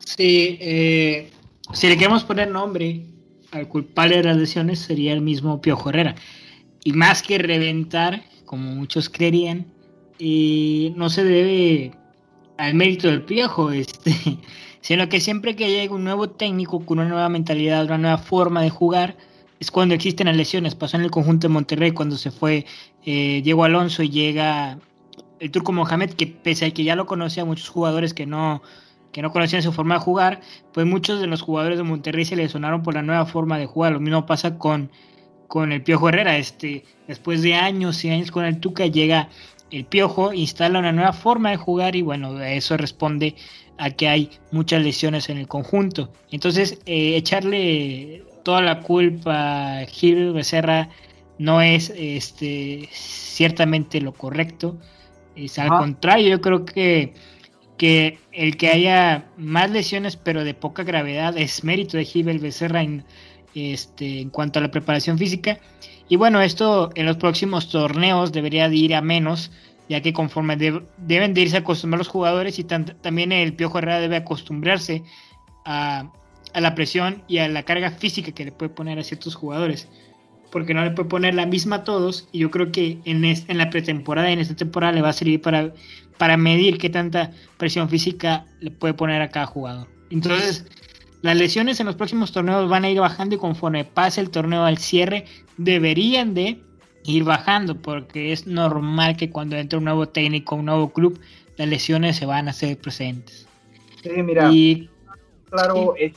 Sí, 0.00 0.58
eh, 0.60 1.30
si 1.72 1.86
le 1.86 1.96
queremos 1.96 2.24
poner 2.24 2.50
nombre 2.50 3.06
al 3.52 3.68
culpable 3.68 4.16
de 4.16 4.24
las 4.24 4.36
lesiones 4.36 4.80
sería 4.80 5.12
el 5.12 5.20
mismo 5.20 5.60
Piojo 5.60 5.90
Herrera. 5.90 6.16
Y 6.82 6.92
más 6.92 7.22
que 7.22 7.38
reventar, 7.38 8.24
como 8.46 8.72
muchos 8.72 9.08
creerían, 9.08 9.64
y 10.18 10.92
no 10.96 11.08
se 11.08 11.22
debe 11.22 11.92
al 12.56 12.74
mérito 12.74 13.06
del 13.06 13.22
Piojo, 13.22 13.70
este, 13.70 14.10
sino 14.80 15.08
que 15.08 15.20
siempre 15.20 15.56
que 15.56 15.70
llega 15.70 15.94
un 15.94 16.04
nuevo 16.04 16.30
técnico 16.30 16.84
con 16.84 16.98
una 16.98 17.08
nueva 17.08 17.28
mentalidad, 17.28 17.84
una 17.86 17.98
nueva 17.98 18.18
forma 18.18 18.62
de 18.62 18.70
jugar, 18.70 19.16
es 19.60 19.70
cuando 19.70 19.94
existen 19.94 20.26
las 20.26 20.36
lesiones. 20.36 20.74
Pasó 20.74 20.96
en 20.96 21.04
el 21.04 21.10
conjunto 21.10 21.48
de 21.48 21.52
Monterrey 21.52 21.90
cuando 21.92 22.16
se 22.16 22.30
fue 22.30 22.64
eh, 23.04 23.40
Diego 23.42 23.64
Alonso 23.64 24.02
y 24.02 24.10
llega 24.10 24.78
el 25.40 25.50
turco 25.50 25.72
Mohamed, 25.72 26.10
que 26.10 26.26
pese 26.26 26.66
a 26.66 26.70
que 26.70 26.84
ya 26.84 26.96
lo 26.96 27.06
conocía 27.06 27.44
muchos 27.44 27.68
jugadores 27.68 28.14
que 28.14 28.26
no, 28.26 28.62
que 29.12 29.22
no 29.22 29.32
conocían 29.32 29.62
su 29.62 29.72
forma 29.72 29.94
de 29.94 30.00
jugar, 30.00 30.40
pues 30.72 30.86
muchos 30.86 31.20
de 31.20 31.26
los 31.26 31.42
jugadores 31.42 31.78
de 31.78 31.84
Monterrey 31.84 32.24
se 32.24 32.36
le 32.36 32.48
sonaron 32.48 32.82
por 32.82 32.94
la 32.94 33.02
nueva 33.02 33.26
forma 33.26 33.58
de 33.58 33.66
jugar. 33.66 33.92
Lo 33.92 34.00
mismo 34.00 34.26
pasa 34.26 34.58
con, 34.58 34.90
con 35.46 35.72
el 35.72 35.82
Piojo 35.82 36.08
Herrera. 36.08 36.36
Este, 36.38 36.84
después 37.06 37.42
de 37.42 37.54
años 37.54 38.04
y 38.04 38.10
años 38.10 38.30
con 38.30 38.44
el 38.44 38.60
Tuca 38.60 38.86
llega 38.86 39.28
el 39.70 39.84
Piojo, 39.84 40.32
instala 40.32 40.78
una 40.78 40.92
nueva 40.92 41.12
forma 41.12 41.50
de 41.50 41.56
jugar 41.56 41.94
y 41.94 42.02
bueno, 42.02 42.40
eso 42.40 42.76
responde 42.76 43.34
a 43.78 43.90
que 43.90 44.08
hay 44.08 44.30
muchas 44.50 44.82
lesiones 44.82 45.28
en 45.28 45.38
el 45.38 45.48
conjunto. 45.48 46.12
Entonces, 46.30 46.78
eh, 46.86 47.16
echarle 47.16 48.24
toda 48.44 48.60
la 48.60 48.80
culpa 48.80 49.84
Gil 49.88 50.32
Becerra 50.32 50.88
no 51.38 51.62
es 51.62 51.92
este 51.96 52.88
ciertamente 52.92 54.00
lo 54.00 54.12
correcto. 54.12 54.76
Es 55.36 55.58
al 55.58 55.68
contrario, 55.68 56.28
yo 56.28 56.40
creo 56.40 56.64
que 56.64 57.14
que 57.78 58.18
el 58.32 58.56
que 58.58 58.68
haya 58.68 59.28
más 59.38 59.70
lesiones 59.70 60.16
pero 60.16 60.44
de 60.44 60.52
poca 60.52 60.82
gravedad 60.82 61.38
es 61.38 61.64
mérito 61.64 61.96
de 61.96 62.04
Gibel 62.04 62.40
Becerra 62.40 62.82
en, 62.82 63.04
este, 63.54 64.20
en 64.20 64.30
cuanto 64.30 64.58
a 64.58 64.62
la 64.62 64.70
preparación 64.70 65.16
física. 65.16 65.58
Y 66.08 66.16
bueno, 66.16 66.42
esto 66.42 66.90
en 66.94 67.06
los 67.06 67.16
próximos 67.16 67.70
torneos 67.70 68.32
debería 68.32 68.68
de 68.68 68.76
ir 68.76 68.94
a 68.94 69.00
menos, 69.00 69.50
ya 69.88 70.02
que 70.02 70.12
conforme 70.12 70.56
deben 70.56 71.34
de 71.34 71.40
irse 71.40 71.56
a 71.56 71.60
acostumbrar 71.60 71.98
los 71.98 72.08
jugadores 72.08 72.58
y 72.58 72.64
también 72.64 73.32
el 73.32 73.54
Piojo 73.54 73.78
Herrera 73.78 74.00
debe 74.00 74.16
acostumbrarse 74.16 75.02
a, 75.64 76.10
la 76.54 76.74
presión 76.74 77.22
y 77.28 77.38
a 77.38 77.48
la 77.48 77.62
carga 77.62 77.90
física 77.90 78.32
que 78.32 78.44
le 78.44 78.52
puede 78.52 78.70
poner 78.70 78.98
a 78.98 79.04
ciertos 79.04 79.34
jugadores. 79.34 79.88
Porque 80.50 80.72
no 80.72 80.82
le 80.82 80.90
puede 80.92 81.08
poner 81.08 81.34
la 81.34 81.44
misma 81.44 81.76
a 81.76 81.84
todos. 81.84 82.26
Y 82.32 82.38
yo 82.38 82.50
creo 82.50 82.72
que 82.72 83.00
en, 83.04 83.22
en 83.24 83.58
la 83.58 83.68
pretemporada 83.68 84.30
y 84.30 84.32
en 84.32 84.38
esta 84.38 84.56
temporada 84.56 84.92
le 84.92 85.02
va 85.02 85.10
a 85.10 85.12
servir 85.12 85.42
para, 85.42 85.74
para 86.16 86.38
medir 86.38 86.78
qué 86.78 86.88
tanta 86.88 87.32
presión 87.58 87.88
física 87.88 88.46
le 88.60 88.70
puede 88.70 88.94
poner 88.94 89.20
a 89.20 89.28
cada 89.28 89.46
jugador. 89.46 89.88
Entonces, 90.10 90.66
las 91.20 91.36
lesiones 91.36 91.80
en 91.80 91.86
los 91.86 91.96
próximos 91.96 92.32
torneos 92.32 92.68
van 92.68 92.84
a 92.84 92.90
ir 92.90 93.00
bajando 93.00 93.34
y 93.34 93.38
conforme 93.38 93.84
pase 93.84 94.20
el 94.20 94.30
torneo 94.30 94.64
al 94.64 94.78
cierre 94.78 95.24
deberían 95.56 96.32
de 96.32 96.62
ir 97.08 97.24
bajando 97.24 97.76
porque 97.76 98.32
es 98.32 98.46
normal 98.46 99.16
que 99.16 99.30
cuando 99.30 99.56
entre 99.56 99.78
un 99.78 99.84
nuevo 99.84 100.08
técnico, 100.08 100.56
un 100.56 100.66
nuevo 100.66 100.90
club, 100.90 101.18
las 101.56 101.68
lesiones 101.68 102.16
se 102.16 102.26
van 102.26 102.48
a 102.48 102.50
hacer 102.50 102.78
presentes. 102.78 103.46
Sí, 104.02 104.22
mira, 104.22 104.50
y, 104.52 104.88
claro, 105.50 105.94
es 105.96 106.12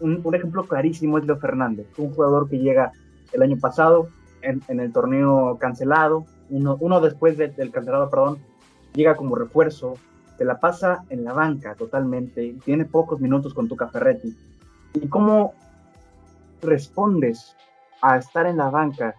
un, 0.00 0.34
ejemplo 0.34 0.64
clarísimo 0.64 1.18
es 1.18 1.24
Leo 1.24 1.38
Fernández, 1.38 1.86
un 1.96 2.12
jugador 2.12 2.48
que 2.48 2.58
llega 2.58 2.92
el 3.32 3.42
año 3.42 3.58
pasado 3.58 4.08
en, 4.42 4.62
el 4.80 4.92
torneo 4.92 5.58
cancelado, 5.60 6.26
uno, 6.50 6.76
uno 6.80 7.00
después 7.00 7.36
del 7.36 7.70
cancelado, 7.70 8.10
perdón, 8.10 8.38
llega 8.94 9.16
como 9.16 9.34
refuerzo, 9.34 9.94
se 10.38 10.44
la 10.44 10.58
pasa 10.58 11.04
en 11.10 11.24
la 11.24 11.32
banca 11.32 11.74
totalmente, 11.74 12.54
tiene 12.64 12.84
pocos 12.84 13.20
minutos 13.20 13.54
con 13.54 13.68
tu 13.68 13.76
Ferretti. 13.76 14.36
¿Y 14.94 15.08
cómo 15.08 15.54
respondes 16.60 17.56
a 18.00 18.18
estar 18.18 18.46
en 18.46 18.56
la 18.56 18.70
banca 18.70 19.14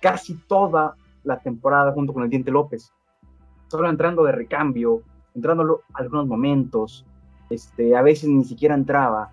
casi 0.00 0.34
toda 0.34 0.94
la 1.24 1.38
temporada 1.38 1.92
junto 1.92 2.12
con 2.12 2.22
el 2.22 2.30
Diente 2.30 2.50
López? 2.50 2.92
Solo 3.68 3.88
entrando 3.88 4.24
de 4.24 4.32
recambio, 4.32 5.02
entrando 5.34 5.82
algunos 5.94 6.26
momentos, 6.26 7.04
este, 7.50 7.96
a 7.96 8.02
veces 8.02 8.28
ni 8.28 8.44
siquiera 8.44 8.74
entraba 8.74 9.32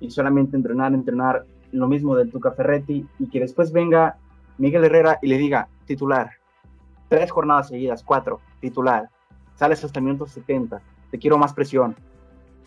y 0.00 0.10
solamente 0.10 0.56
entrenar, 0.56 0.92
entrenar 0.92 1.44
lo 1.72 1.88
mismo 1.88 2.16
del 2.16 2.30
Tuca 2.30 2.52
Ferretti 2.52 3.06
y 3.18 3.28
que 3.28 3.40
después 3.40 3.72
venga 3.72 4.16
Miguel 4.58 4.84
Herrera 4.84 5.18
y 5.22 5.28
le 5.28 5.38
diga 5.38 5.68
titular, 5.86 6.30
tres 7.08 7.30
jornadas 7.30 7.68
seguidas, 7.68 8.02
cuatro, 8.02 8.40
titular, 8.60 9.08
sales 9.54 9.84
hasta 9.84 9.98
el 9.98 10.06
minuto 10.06 10.26
70, 10.26 10.80
te 11.10 11.18
quiero 11.18 11.38
más 11.38 11.52
presión, 11.52 11.94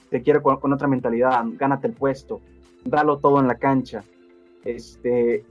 te 0.10 0.22
quiero 0.22 0.42
con, 0.42 0.74
otra 0.74 0.88
mentalidad, 0.88 1.44
gánate 1.54 1.88
el 1.88 1.94
puesto, 1.94 2.42
dalo 2.84 3.18
todo 3.20 3.40
en 3.40 3.48
la 3.48 3.56
cancha. 3.56 4.04
Este, 4.64 5.46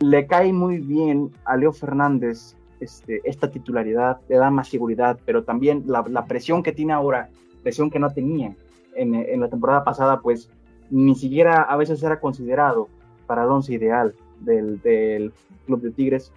le 0.00 0.26
cae 0.26 0.52
muy 0.52 0.78
bien 0.78 1.30
a 1.44 1.56
Leo 1.56 1.72
Fernández 1.72 2.56
este, 2.80 3.20
esta 3.24 3.50
titularidad, 3.50 4.20
le 4.28 4.36
da 4.36 4.50
más 4.50 4.68
seguridad, 4.68 5.18
pero 5.24 5.44
también 5.44 5.84
la, 5.86 6.26
presión 6.26 6.62
que 6.62 6.72
tiene 6.72 6.92
ahora, 6.92 7.30
presión 7.62 7.90
que 7.90 7.98
no 7.98 8.12
tenía 8.12 8.54
en, 8.94 9.40
la 9.40 9.48
temporada 9.48 9.84
pasada, 9.84 10.20
pues 10.20 10.50
ni 10.90 11.14
siquiera 11.14 11.62
a 11.62 11.76
veces 11.76 12.02
era 12.02 12.20
considerado 12.20 12.88
para 13.26 13.44
el 13.44 13.50
once 13.50 13.72
ideal 13.72 14.14
del, 14.40 14.80
del 14.82 15.32
Club 15.66 15.80
de 15.80 15.90
Tigres 15.92 16.32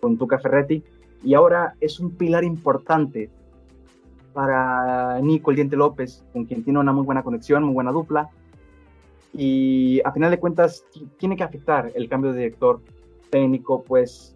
con 0.00 0.18
Tuca 0.18 0.38
Ferretti, 0.38 0.82
y 1.22 1.34
ahora 1.34 1.74
es 1.80 2.00
un 2.00 2.10
pilar 2.10 2.42
importante 2.42 3.30
para 4.32 5.20
Nico 5.20 5.50
el 5.50 5.56
Diente 5.56 5.76
López, 5.76 6.24
con 6.32 6.46
quien 6.46 6.64
tiene 6.64 6.80
una 6.80 6.92
muy 6.92 7.04
buena 7.04 7.22
conexión, 7.22 7.62
muy 7.62 7.74
buena 7.74 7.92
dupla. 7.92 8.30
Y 9.32 10.00
a 10.04 10.12
final 10.12 10.30
de 10.30 10.40
cuentas, 10.40 10.84
tiene 11.18 11.36
que 11.36 11.44
afectar 11.44 11.92
el 11.94 12.08
cambio 12.08 12.32
de 12.32 12.38
director 12.38 12.80
técnico, 13.32 13.82
pues 13.82 14.34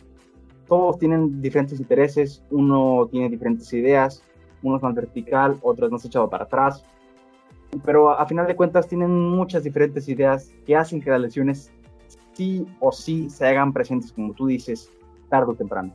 todos 0.67 0.99
tienen 0.99 1.41
diferentes 1.41 1.79
intereses, 1.79 2.43
uno 2.51 3.07
tiene 3.11 3.29
diferentes 3.29 3.73
ideas, 3.73 4.25
uno 4.63 4.77
es 4.77 4.83
más 4.83 4.95
vertical, 4.95 5.59
otro 5.63 5.87
es 5.87 5.93
más 5.93 6.05
echado 6.05 6.29
para 6.29 6.45
atrás. 6.45 6.83
Pero 7.85 8.11
a 8.11 8.27
final 8.27 8.47
de 8.47 8.57
cuentas 8.57 8.89
tienen 8.89 9.11
muchas 9.11 9.63
diferentes 9.63 10.09
ideas 10.09 10.53
que 10.67 10.75
hacen 10.75 11.01
que 11.01 11.11
las 11.11 11.21
lesiones 11.21 11.71
sí 12.33 12.67
o 12.81 12.91
sí 12.91 13.29
se 13.29 13.47
hagan 13.47 13.73
presentes, 13.73 14.13
como 14.13 14.33
tú 14.33 14.47
dices, 14.47 14.91
tarde 15.29 15.53
o 15.53 15.55
temprano. 15.55 15.93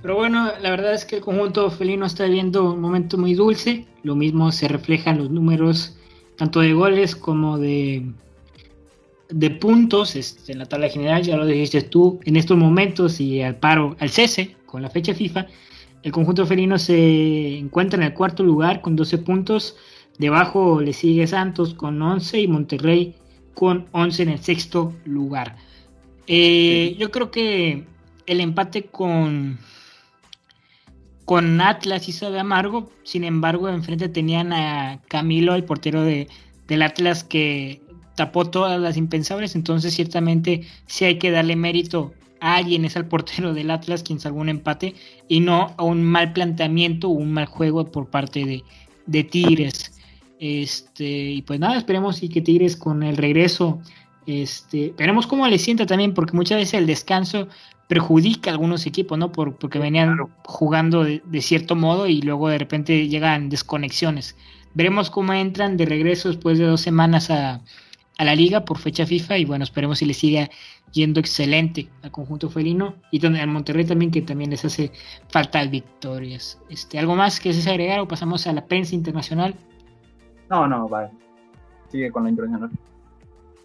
Pero 0.00 0.14
bueno, 0.14 0.52
la 0.60 0.70
verdad 0.70 0.94
es 0.94 1.04
que 1.04 1.16
el 1.16 1.22
conjunto 1.22 1.68
felino 1.70 2.06
está 2.06 2.24
viviendo 2.24 2.72
un 2.72 2.80
momento 2.80 3.18
muy 3.18 3.34
dulce. 3.34 3.86
Lo 4.04 4.14
mismo 4.14 4.52
se 4.52 4.68
refleja 4.68 5.10
en 5.10 5.18
los 5.18 5.30
números 5.30 5.98
tanto 6.36 6.60
de 6.60 6.74
goles 6.74 7.16
como 7.16 7.58
de, 7.58 8.12
de 9.28 9.50
puntos 9.50 10.16
este, 10.16 10.52
en 10.52 10.58
la 10.58 10.66
tabla 10.66 10.88
general. 10.88 11.22
Ya 11.22 11.36
lo 11.36 11.46
dijiste 11.46 11.82
tú, 11.82 12.20
en 12.24 12.36
estos 12.36 12.56
momentos 12.56 13.20
y 13.20 13.42
al 13.42 13.56
paro, 13.56 13.96
al 13.98 14.10
cese 14.10 14.56
con 14.66 14.82
la 14.82 14.90
fecha 14.90 15.14
FIFA, 15.14 15.46
el 16.02 16.12
conjunto 16.12 16.46
felino 16.46 16.78
se 16.78 17.58
encuentra 17.58 17.98
en 17.98 18.04
el 18.04 18.14
cuarto 18.14 18.42
lugar 18.42 18.80
con 18.80 18.96
12 18.96 19.18
puntos. 19.18 19.76
Debajo 20.18 20.80
le 20.80 20.92
sigue 20.92 21.26
Santos 21.26 21.74
con 21.74 22.00
11 22.00 22.40
y 22.40 22.46
Monterrey 22.46 23.14
con 23.54 23.86
11 23.92 24.22
en 24.22 24.28
el 24.28 24.38
sexto 24.38 24.92
lugar. 25.04 25.56
Eh, 26.26 26.96
yo 26.98 27.10
creo 27.10 27.30
que 27.30 27.84
el 28.26 28.40
empate 28.40 28.84
con, 28.84 29.58
con 31.24 31.60
Atlas 31.60 32.08
y 32.08 32.12
sabe 32.12 32.38
amargo, 32.38 32.90
sin 33.02 33.24
embargo, 33.24 33.68
enfrente 33.68 34.08
tenían 34.08 34.52
a 34.52 35.00
Camilo, 35.08 35.54
el 35.54 35.64
portero 35.64 36.02
de, 36.02 36.28
del 36.66 36.82
Atlas, 36.82 37.24
que 37.24 37.80
tapó 38.16 38.46
todas 38.46 38.80
las 38.80 38.96
impensables, 38.96 39.54
entonces 39.54 39.94
ciertamente 39.94 40.62
sí 40.86 41.04
hay 41.04 41.18
que 41.18 41.30
darle 41.30 41.54
mérito 41.54 42.12
a 42.40 42.56
alguien, 42.56 42.84
es 42.84 42.96
al 42.96 43.06
portero 43.06 43.54
del 43.54 43.70
Atlas 43.70 44.02
quien 44.02 44.20
salvó 44.20 44.40
un 44.40 44.48
empate 44.48 44.94
y 45.28 45.40
no 45.40 45.74
a 45.76 45.84
un 45.84 46.02
mal 46.02 46.32
planteamiento 46.32 47.08
o 47.08 47.12
un 47.12 47.32
mal 47.32 47.46
juego 47.46 47.90
por 47.90 48.10
parte 48.10 48.44
de, 48.44 48.64
de 49.06 49.24
Tigres. 49.24 49.92
Este, 50.38 51.30
y 51.30 51.42
pues 51.42 51.60
nada, 51.60 51.78
esperemos 51.78 52.22
y 52.22 52.28
que 52.28 52.42
Tigres 52.42 52.76
con 52.76 53.02
el 53.02 53.16
regreso, 53.16 53.80
este, 54.26 54.92
veremos 54.98 55.26
cómo 55.26 55.46
le 55.46 55.58
sienta 55.58 55.86
también, 55.86 56.14
porque 56.14 56.36
muchas 56.36 56.58
veces 56.58 56.74
el 56.74 56.86
descanso 56.86 57.48
perjudica 57.88 58.50
a 58.50 58.54
algunos 58.54 58.86
equipos, 58.86 59.16
¿no? 59.18 59.32
Por, 59.32 59.56
porque 59.56 59.78
venían 59.78 60.18
jugando 60.44 61.04
de, 61.04 61.22
cierto 61.40 61.76
modo 61.76 62.06
y 62.06 62.20
luego 62.20 62.48
de 62.48 62.58
repente 62.58 63.08
llegan 63.08 63.48
desconexiones. 63.48 64.36
Veremos 64.74 65.08
cómo 65.10 65.32
entran 65.32 65.76
de 65.76 65.86
regreso 65.86 66.28
después 66.28 66.58
de 66.58 66.66
dos 66.66 66.80
semanas 66.80 67.30
a, 67.30 67.62
la 68.24 68.34
liga 68.34 68.64
por 68.64 68.78
fecha 68.78 69.06
FIFA 69.06 69.38
y 69.38 69.44
bueno, 69.44 69.64
esperemos 69.64 69.98
si 69.98 70.06
le 70.06 70.14
siga 70.14 70.48
yendo 70.92 71.20
excelente 71.20 71.88
al 72.02 72.10
conjunto 72.10 72.48
felino 72.48 72.94
y 73.10 73.24
al 73.24 73.48
Monterrey 73.48 73.84
también 73.84 74.10
que 74.10 74.22
también 74.22 74.50
les 74.50 74.64
hace 74.64 74.90
falta 75.28 75.64
victorias. 75.64 76.58
Este, 76.70 76.98
¿Algo 76.98 77.14
más 77.14 77.40
que 77.40 77.52
se 77.52 77.68
agregar 77.68 78.00
o 78.00 78.08
pasamos 78.08 78.46
a 78.46 78.52
la 78.52 78.64
prensa 78.64 78.94
internacional? 78.94 79.54
No, 80.48 80.66
no, 80.66 80.88
vale. 80.88 81.10
Sigue 81.90 82.10
con 82.10 82.24
la 82.24 82.30
internacional. 82.30 82.70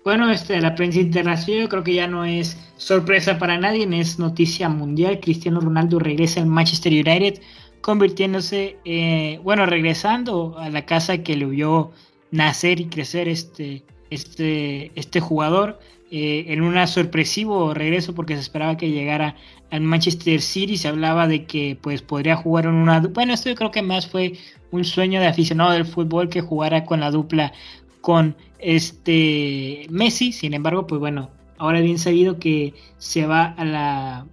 Bueno, 0.04 0.32
este, 0.32 0.60
la 0.60 0.74
prensa 0.74 0.99
internacional 0.99 1.70
creo 1.70 1.84
que 1.84 1.93
ya 1.93 2.08
no 2.08 2.26
es 2.26 2.58
sorpresa 2.78 3.38
para 3.38 3.58
nadie, 3.58 3.88
es 3.99 4.18
noticia 4.18 4.68
mundial. 4.68 5.20
Cristiano 5.20 5.62
Ronaldo 5.62 5.99
regresa 5.99 6.41
al 6.41 6.47
Manchester 6.47 6.91
United, 6.91 7.39
convirtiéndose, 7.82 8.80
eh, 8.84 9.39
bueno, 9.43 9.66
regresando 9.68 10.58
a 10.58 10.70
la 10.70 10.86
casa 10.86 11.20
que 11.20 11.38
le 11.38 11.45
vio 11.45 11.91
nacer 12.32 12.80
y 12.80 12.88
crecer 12.88 13.28
este, 13.28 13.84
este, 14.12 14.91
este 14.95 15.20
jugador 15.20 15.80
eh, 16.12 16.45
en 16.49 16.62
un 16.62 16.88
sorpresivo 16.88 17.74
regreso 17.74 18.14
porque 18.14 18.36
se 18.36 18.41
esperaba 18.41 18.78
que 18.78 18.91
llegara 18.91 19.36
al 19.72 19.82
Manchester 19.82 20.41
City. 20.41 20.78
Se 20.78 20.89
hablaba 20.89 21.28
de 21.28 21.45
que 21.45 21.78
pues 21.82 22.01
podría 22.01 22.36
jugar 22.36 22.66
en 22.66 22.74
una. 22.74 22.99
Bueno, 22.99 23.34
esto 23.34 23.49
yo 23.49 23.55
creo 23.55 23.72
que 23.72 23.82
más 23.82 24.07
fue 24.07 24.34
un 24.72 24.84
sueño 24.84 25.20
de 25.20 25.28
aficionado 25.28 25.72
del 25.72 25.86
fútbol 25.86 26.30
que 26.30 26.41
jugara 26.41 26.86
con 26.86 26.99
la 26.99 27.12
dupla 27.12 27.53
con 28.01 28.36
este 28.59 29.88
Messi, 29.89 30.32
sin 30.32 30.53
embargo, 30.53 30.88
pues 30.88 30.99
bueno, 30.99 31.30
ahora 31.57 31.80
bien 31.80 31.97
sabido 31.97 32.39
que 32.39 32.74
se 32.97 33.26
va 33.26 33.45
a 33.45 33.66
la 33.66 34.26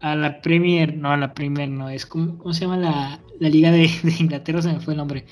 a 0.00 0.16
la 0.16 0.40
Premier, 0.40 0.96
no 0.96 1.12
a 1.12 1.16
la 1.16 1.34
Premier, 1.34 1.68
no, 1.68 1.90
es 1.90 2.06
como, 2.06 2.38
¿cómo 2.38 2.54
se 2.54 2.62
llama 2.62 2.78
la, 2.78 3.20
la 3.38 3.48
liga 3.48 3.70
de, 3.70 3.90
Inglaterra? 4.18 4.62
Se 4.62 4.72
me 4.72 4.80
fue 4.80 4.94
el 4.94 4.98
nombre. 4.98 5.26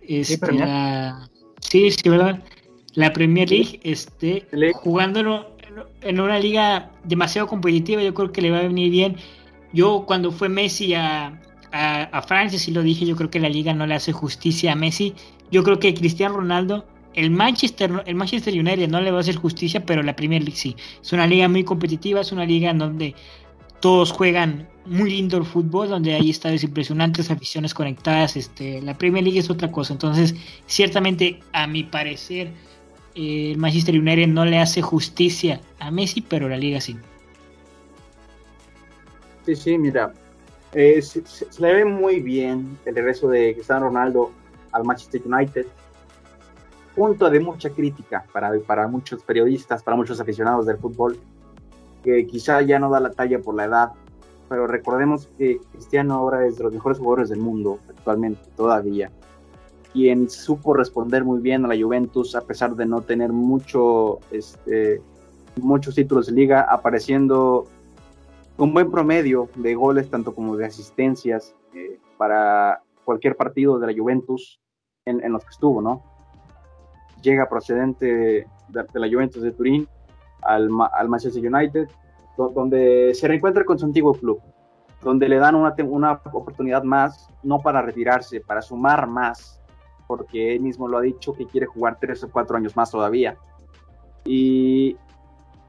Este, 0.00 0.38
sí, 1.60 1.90
sí, 1.90 2.08
¿verdad? 2.08 2.42
La 2.96 3.12
Premier 3.12 3.48
League, 3.48 3.78
este, 3.84 4.46
jugándolo 4.74 5.56
en 6.00 6.20
una 6.20 6.40
liga 6.40 6.90
demasiado 7.04 7.46
competitiva, 7.46 8.02
yo 8.02 8.12
creo 8.12 8.32
que 8.32 8.42
le 8.42 8.50
va 8.50 8.58
a 8.58 8.62
venir 8.62 8.90
bien. 8.90 9.16
Yo 9.72 10.04
cuando 10.06 10.32
fue 10.32 10.48
Messi 10.48 10.94
a, 10.94 11.40
a, 11.70 12.02
a 12.02 12.22
Francia, 12.22 12.58
sí 12.58 12.72
lo 12.72 12.82
dije, 12.82 13.06
yo 13.06 13.14
creo 13.14 13.30
que 13.30 13.38
la 13.38 13.48
liga 13.48 13.72
no 13.74 13.86
le 13.86 13.94
hace 13.94 14.12
justicia 14.12 14.72
a 14.72 14.74
Messi. 14.74 15.14
Yo 15.52 15.62
creo 15.62 15.78
que 15.78 15.94
Cristiano 15.94 16.36
Ronaldo 16.36 16.84
el 17.16 17.30
Manchester, 17.30 18.02
el 18.04 18.14
Manchester 18.14 18.54
United 18.54 18.88
no 18.88 19.00
le 19.00 19.10
va 19.10 19.16
a 19.16 19.20
hacer 19.20 19.36
justicia, 19.36 19.84
pero 19.84 20.02
la 20.02 20.14
Premier 20.14 20.42
League 20.42 20.56
sí. 20.56 20.76
Es 21.02 21.12
una 21.12 21.26
liga 21.26 21.48
muy 21.48 21.64
competitiva, 21.64 22.20
es 22.20 22.30
una 22.30 22.44
liga 22.44 22.70
en 22.70 22.78
donde 22.78 23.14
todos 23.80 24.12
juegan 24.12 24.68
muy 24.84 25.10
lindo 25.10 25.38
el 25.38 25.44
fútbol, 25.44 25.88
donde 25.88 26.14
hay 26.14 26.30
estadios 26.30 26.62
impresionantes, 26.62 27.30
aficiones 27.30 27.72
conectadas, 27.72 28.36
este, 28.36 28.82
la 28.82 28.96
Premier 28.96 29.24
League 29.24 29.38
es 29.38 29.48
otra 29.48 29.72
cosa. 29.72 29.94
Entonces, 29.94 30.34
ciertamente, 30.66 31.40
a 31.52 31.66
mi 31.66 31.84
parecer, 31.84 32.52
el 33.16 33.56
Manchester 33.56 33.98
United 33.98 34.28
no 34.28 34.44
le 34.44 34.58
hace 34.58 34.82
justicia 34.82 35.60
a 35.80 35.90
Messi, 35.90 36.20
pero 36.20 36.48
la 36.48 36.56
liga 36.56 36.80
sí. 36.80 36.96
Sí, 39.46 39.56
sí, 39.56 39.78
mira, 39.78 40.12
eh, 40.72 41.00
se, 41.00 41.22
le 41.58 41.72
ve 41.72 41.84
muy 41.84 42.20
bien 42.20 42.76
el 42.84 42.94
regreso 42.94 43.28
de 43.28 43.54
Cristiano 43.54 43.86
Ronaldo 43.86 44.32
al 44.72 44.84
Manchester 44.84 45.22
United. 45.24 45.66
Punto 46.94 47.30
de 47.30 47.40
mucha 47.40 47.70
crítica 47.70 48.24
para, 48.32 48.52
para 48.60 48.86
muchos 48.86 49.22
periodistas, 49.22 49.82
para 49.82 49.96
muchos 49.96 50.20
aficionados 50.20 50.66
del 50.66 50.76
fútbol, 50.76 51.18
que 52.02 52.26
quizá 52.26 52.60
ya 52.62 52.78
no 52.78 52.90
da 52.90 53.00
la 53.00 53.10
talla 53.10 53.38
por 53.38 53.54
la 53.54 53.64
edad, 53.64 53.92
pero 54.48 54.66
recordemos 54.66 55.28
que 55.38 55.58
Cristiano 55.72 56.14
ahora 56.14 56.46
es 56.46 56.56
de 56.56 56.64
los 56.64 56.72
mejores 56.72 56.98
jugadores 56.98 57.28
del 57.30 57.40
mundo 57.40 57.78
actualmente, 57.88 58.42
todavía. 58.56 59.10
Quien 59.96 60.28
supo 60.28 60.74
responder 60.74 61.24
muy 61.24 61.40
bien 61.40 61.64
a 61.64 61.68
la 61.68 61.82
Juventus, 61.82 62.34
a 62.34 62.42
pesar 62.42 62.76
de 62.76 62.84
no 62.84 63.00
tener 63.00 63.32
mucho, 63.32 64.18
este, 64.30 65.00
muchos 65.58 65.94
títulos 65.94 66.26
de 66.26 66.32
liga, 66.32 66.66
apareciendo 66.68 67.66
con 68.58 68.74
buen 68.74 68.90
promedio 68.90 69.48
de 69.54 69.74
goles, 69.74 70.10
tanto 70.10 70.34
como 70.34 70.54
de 70.54 70.66
asistencias, 70.66 71.56
eh, 71.74 71.98
para 72.18 72.82
cualquier 73.06 73.36
partido 73.38 73.78
de 73.78 73.86
la 73.86 73.98
Juventus 73.98 74.60
en, 75.06 75.32
los 75.32 75.42
que 75.42 75.50
estuvo, 75.52 75.80
¿no? 75.80 76.02
Llega 77.22 77.48
procedente 77.48 78.46
de, 78.68 78.86
la 78.92 79.08
Juventus 79.08 79.42
de 79.42 79.52
Turín 79.52 79.88
al, 80.42 80.68
al 80.92 81.08
Manchester 81.08 81.42
United, 81.42 81.88
donde 82.36 83.14
se 83.14 83.28
reencuentra 83.28 83.64
con 83.64 83.78
su 83.78 83.86
antiguo 83.86 84.12
club, 84.12 84.42
donde 85.02 85.26
le 85.26 85.36
dan 85.36 85.54
una, 85.54 85.74
una 85.84 86.20
oportunidad 86.34 86.82
más, 86.82 87.30
no 87.42 87.60
para 87.60 87.80
retirarse, 87.80 88.42
para 88.42 88.60
sumar 88.60 89.06
más, 89.06 89.62
porque 90.06 90.54
él 90.54 90.60
mismo 90.60 90.88
lo 90.88 90.98
ha 90.98 91.02
dicho 91.02 91.32
que 91.32 91.46
quiere 91.46 91.66
jugar 91.66 91.98
tres 92.00 92.22
o 92.24 92.30
cuatro 92.30 92.56
años 92.56 92.76
más 92.76 92.90
todavía. 92.90 93.36
Y 94.24 94.96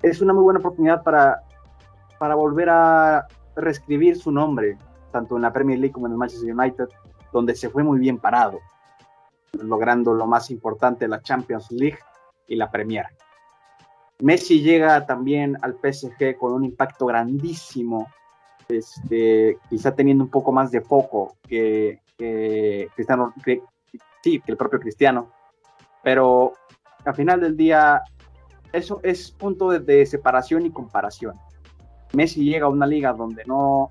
es 0.02 0.22
una 0.22 0.34
muy 0.34 0.44
buena 0.44 0.60
oportunidad 0.60 1.04
para, 1.04 1.42
para 2.20 2.36
volver 2.36 2.70
a 2.70 3.28
reescribir 3.56 4.18
su 4.18 4.32
nombre, 4.32 4.78
tanto 5.12 5.36
en 5.36 5.42
la 5.42 5.54
Premier 5.54 5.80
League 5.80 5.94
como 5.94 6.08
en 6.08 6.14
el 6.14 6.18
Manchester 6.18 6.54
United, 6.54 6.88
donde 7.32 7.56
se 7.56 7.70
fue 7.70 7.84
muy 7.84 8.00
bien 8.00 8.18
parado, 8.18 8.60
logrando 9.54 10.14
lo 10.14 10.28
más 10.28 10.50
importante, 10.52 11.08
la 11.08 11.22
Champions 11.22 11.72
League 11.72 12.00
y 12.48 12.56
la 12.56 12.70
Premier. 12.70 13.06
Messi 14.20 14.62
llega 14.62 15.06
también 15.06 15.58
al 15.62 15.76
PSG 15.76 16.38
con 16.38 16.54
un 16.54 16.66
impacto 16.66 17.06
grandísimo, 17.06 18.08
este, 18.68 19.60
quizá 19.70 19.94
teniendo 19.94 20.24
un 20.24 20.32
poco 20.32 20.52
más 20.52 20.72
de 20.72 20.82
foco 20.82 21.38
que, 21.48 22.00
Cristiano, 22.96 23.34
que 24.32 24.52
el 24.52 24.58
propio 24.58 24.80
Cristiano, 24.80 25.32
pero 26.04 26.54
al 27.06 27.16
final 27.16 27.42
del 27.42 27.56
día 27.56 28.02
eso 28.74 29.00
es 29.04 29.32
punto 29.32 29.70
de, 29.70 30.06
separación 30.06 30.66
y 30.66 30.72
comparación. 30.72 31.36
Messi 32.14 32.44
llega 32.44 32.66
a 32.66 32.70
una 32.70 32.86
liga 32.86 33.14
donde 33.14 33.44
no 33.46 33.90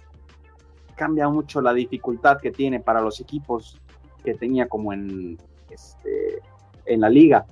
cambia 0.94 1.28
mucho 1.28 1.60
la 1.60 1.72
dificultad 1.74 2.38
que 2.40 2.50
tiene 2.50 2.80
para 2.80 3.00
los 3.00 3.20
equipos 3.20 3.80
que 4.24 4.34
tenía 4.34 4.68
como 4.68 4.92
en, 4.92 5.38
este, 5.70 6.40
en 6.86 7.00
la 7.00 7.08
liga 7.08 7.46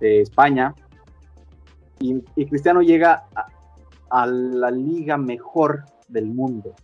de 0.00 0.20
España, 0.20 0.74
y, 2.00 2.46
Cristiano 2.46 2.82
llega 2.82 3.24
a, 4.10 4.26
la 4.26 4.70
liga 4.70 5.16
mejor 5.16 5.84
del 6.08 6.26
mundo, 6.26 6.74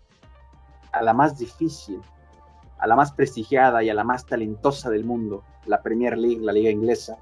a 0.93 1.03
la 1.03 1.13
más 1.13 1.39
difícil, 1.39 2.01
a 2.81 2.87
la 2.87 2.97
más 2.97 3.13
prestigiada 3.13 3.83
y 3.83 3.91
a 3.91 3.95
la 3.95 4.05
más 4.05 4.27
talentosa 4.27 4.91
del 4.91 5.05
mundo, 5.05 5.45
la 5.67 5.83
Premier 5.83 6.17
League, 6.17 6.41
la 6.41 6.53
liga 6.53 6.71
inglesa, 6.71 7.19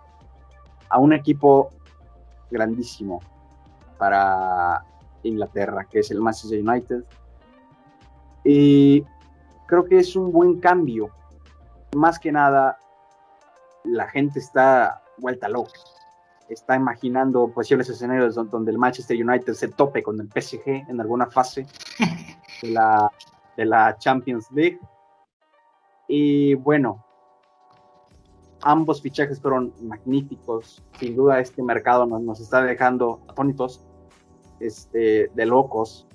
a 0.89 0.99
un 0.99 1.13
equipo 1.13 1.71
grandísimo 2.51 3.21
para 3.99 4.85
Inglaterra, 5.23 5.87
que 5.91 6.01
es 6.01 6.11
el 6.11 6.21
Manchester 6.21 6.63
United. 6.67 7.05
Y 8.45 9.05
creo 9.67 9.85
que 9.85 9.99
es 9.99 10.17
un 10.17 10.33
buen 10.33 10.61
cambio. 10.61 11.11
Más 11.95 12.19
que 12.19 12.31
nada, 12.31 12.79
la 13.85 14.07
gente 14.09 14.39
está 14.39 15.03
vuelta 15.19 15.49
loca 15.49 15.81
está 16.49 16.77
imaginando 16.77 17.49
posibles 17.49 17.89
escenarios 17.89 18.35
donde 18.35 18.71
el 18.71 18.79
Manchester 18.79 19.17
United 19.23 19.53
se 19.55 19.69
tope 19.69 20.03
con 20.03 20.19
el 20.21 20.29
PSG 20.29 20.89
en 20.89 21.01
alguna 21.01 21.27
fase 21.27 21.67
de 22.63 22.71
la, 22.71 23.11
de 23.57 23.65
la 23.65 23.97
Champions 23.99 24.51
League. 24.53 24.79
Y 26.09 26.55
bueno, 26.55 27.05
ambos 28.63 29.01
fichajes 29.01 29.41
fueron 29.41 29.73
magníficos. 29.83 30.83
Sin 30.99 31.15
duda 31.15 31.41
este 31.41 31.63
mercado 31.63 32.07
nos, 32.07 32.23
nos 32.23 32.41
está 32.41 32.63
dejando 32.63 33.21
atónitos, 33.29 33.85
este, 34.59 35.31
de 35.35 35.47
locos. 35.47 36.07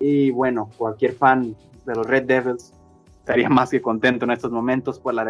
Y 0.00 0.30
bueno, 0.30 0.70
cualquier 0.76 1.12
fan 1.12 1.54
de 1.84 1.94
los 1.94 2.06
Red 2.06 2.24
Devils 2.24 2.72
estaría 3.18 3.48
más 3.50 3.70
que 3.70 3.80
contento 3.80 4.24
en 4.24 4.32
estos 4.32 4.50
momentos 4.50 4.98
por, 4.98 5.14
la 5.14 5.24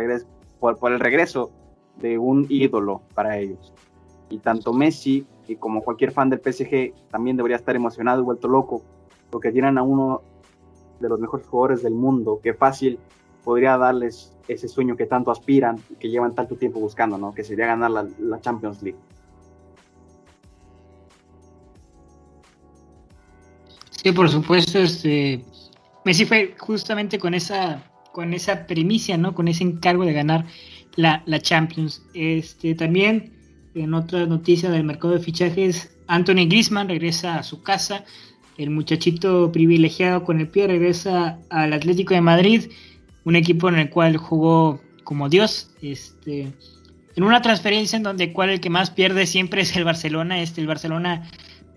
por 0.59 0.93
el 0.93 1.01
regreso 1.01 1.51
de 1.97 2.19
un 2.19 2.47
ídolo 2.49 3.03
para 3.15 3.39
ellos 3.39 3.73
y 4.29 4.39
tanto 4.39 4.73
Messi 4.73 5.27
y 5.47 5.57
como 5.57 5.83
cualquier 5.83 6.11
fan 6.11 6.31
del 6.31 6.41
PSG 6.41 7.09
también 7.11 7.37
debería 7.37 7.57
estar 7.57 7.77
emocionado 7.77 8.21
y 8.21 8.25
vuelto 8.25 8.49
loco 8.49 8.83
porque 9.31 9.53
tienen 9.53 9.79
a 9.79 9.83
uno 9.83 10.23
de 11.01 11.09
los 11.09 11.21
mejores 11.21 11.47
jugadores 11.47 11.83
del 11.83 11.95
mundo 11.95 12.41
que 12.43 12.55
fácil 12.55 12.99
podría 13.45 13.77
darles 13.77 14.33
ese 14.49 14.69
sueño 14.69 14.97
que 14.97 15.07
tanto 15.07 15.31
aspiran 15.31 15.79
que 15.99 16.09
llevan 16.09 16.35
tanto 16.35 16.57
tiempo 16.57 16.81
buscando, 16.81 17.19
¿no? 17.19 17.35
Que 17.35 17.45
sería 17.45 17.67
ganar 17.67 17.91
la, 17.91 18.41
Champions 18.41 18.83
League. 18.83 18.99
Sí, 23.91 24.13
por 24.13 24.29
supuesto, 24.29 24.81
este 24.81 25.45
Messi 26.05 26.25
fue 26.27 26.55
justamente 26.59 27.19
con 27.19 27.35
esa 27.35 27.83
con 28.13 28.33
esa 28.33 28.67
primicia, 28.67 29.17
¿no? 29.17 29.35
Con 29.35 29.49
ese 29.49 29.65
encargo 29.65 30.05
de 30.05 30.13
ganar 30.13 30.47
la, 30.97 31.23
la 31.27 31.41
Champions. 31.41 32.03
Este 32.15 32.75
también 32.75 33.35
en 33.75 33.93
otra 33.95 34.27
noticia 34.27 34.71
del 34.71 34.85
mercado 34.85 35.15
de 35.15 35.21
fichajes, 35.21 35.97
Anthony 36.07 36.47
Griezmann 36.47 36.89
regresa 36.89 37.39
a 37.39 37.43
su 37.43 37.63
casa. 37.63 38.05
El 38.57 38.71
muchachito 38.71 39.51
privilegiado 39.51 40.23
con 40.23 40.41
el 40.41 40.49
pie 40.49 40.69
regresa 40.69 41.41
al 41.51 41.73
Atlético 41.73 42.15
de 42.15 42.21
Madrid, 42.21 42.71
un 43.25 43.37
equipo 43.37 43.69
en 43.69 43.77
el 43.77 43.91
cual 43.91 44.17
jugó 44.17 44.81
como 45.03 45.29
Dios. 45.29 45.71
Este, 45.83 46.53
en 47.17 47.23
una 47.23 47.43
transferencia 47.43 47.97
en 47.97 48.03
donde 48.03 48.33
cual 48.33 48.51
el 48.51 48.61
que 48.61 48.71
más 48.71 48.91
pierde 48.91 49.27
siempre 49.27 49.63
es 49.63 49.77
el 49.77 49.85
Barcelona. 49.85 50.41
Este, 50.41 50.61
el 50.61 50.67
Barcelona 50.67 51.29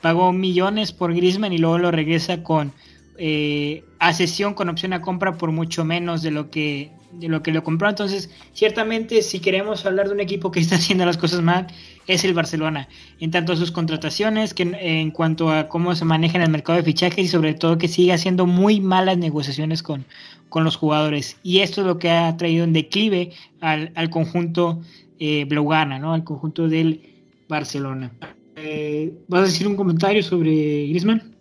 pagó 0.01 0.33
millones 0.33 0.91
por 0.91 1.13
Griezmann 1.13 1.53
y 1.53 1.57
luego 1.57 1.77
lo 1.77 1.91
regresa 1.91 2.43
con 2.43 2.73
eh, 3.17 3.83
a 3.99 4.13
sesión 4.13 4.53
con 4.53 4.69
opción 4.69 4.93
a 4.93 5.01
compra 5.01 5.37
por 5.37 5.51
mucho 5.51 5.83
menos 5.83 6.21
de 6.21 6.31
lo 6.31 6.51
que 6.51 6.91
de 7.11 7.27
lo 7.27 7.41
que 7.41 7.51
lo 7.51 7.63
compró. 7.63 7.89
Entonces, 7.89 8.29
ciertamente, 8.53 9.21
si 9.21 9.39
queremos 9.39 9.85
hablar 9.85 10.07
de 10.07 10.13
un 10.13 10.19
equipo 10.19 10.51
que 10.51 10.59
está 10.61 10.75
haciendo 10.75 11.05
las 11.05 11.17
cosas 11.17 11.41
mal, 11.41 11.67
es 12.07 12.23
el 12.23 12.33
Barcelona. 12.33 12.87
En 13.19 13.31
tanto 13.31 13.53
a 13.53 13.55
sus 13.55 13.71
contrataciones, 13.71 14.53
que 14.53 14.63
en, 14.63 15.11
cuanto 15.11 15.51
a 15.51 15.67
cómo 15.67 15.95
se 15.95 16.05
maneja 16.05 16.37
en 16.37 16.43
el 16.43 16.49
mercado 16.49 16.77
de 16.77 16.83
fichajes 16.83 17.25
y 17.25 17.27
sobre 17.27 17.53
todo 17.53 17.77
que 17.77 17.87
sigue 17.87 18.13
haciendo 18.13 18.45
muy 18.45 18.79
malas 18.79 19.17
negociaciones 19.17 19.83
con, 19.83 20.05
con 20.49 20.63
los 20.63 20.75
jugadores. 20.75 21.37
Y 21.43 21.59
esto 21.59 21.81
es 21.81 21.87
lo 21.87 21.99
que 21.99 22.09
ha 22.09 22.35
traído 22.37 22.63
en 22.63 22.73
declive 22.73 23.31
al, 23.61 24.09
conjunto 24.09 24.81
eh, 25.19 25.45
Blaugrana, 25.45 25.99
¿no? 25.99 26.13
Al 26.13 26.23
conjunto 26.23 26.67
del 26.67 27.01
Barcelona. 27.47 28.11
Eh, 28.55 29.13
¿Vas 29.27 29.41
a 29.41 29.45
decir 29.45 29.67
un 29.67 29.75
comentario 29.75 30.23
sobre 30.23 30.87
Griezmann? 30.87 31.35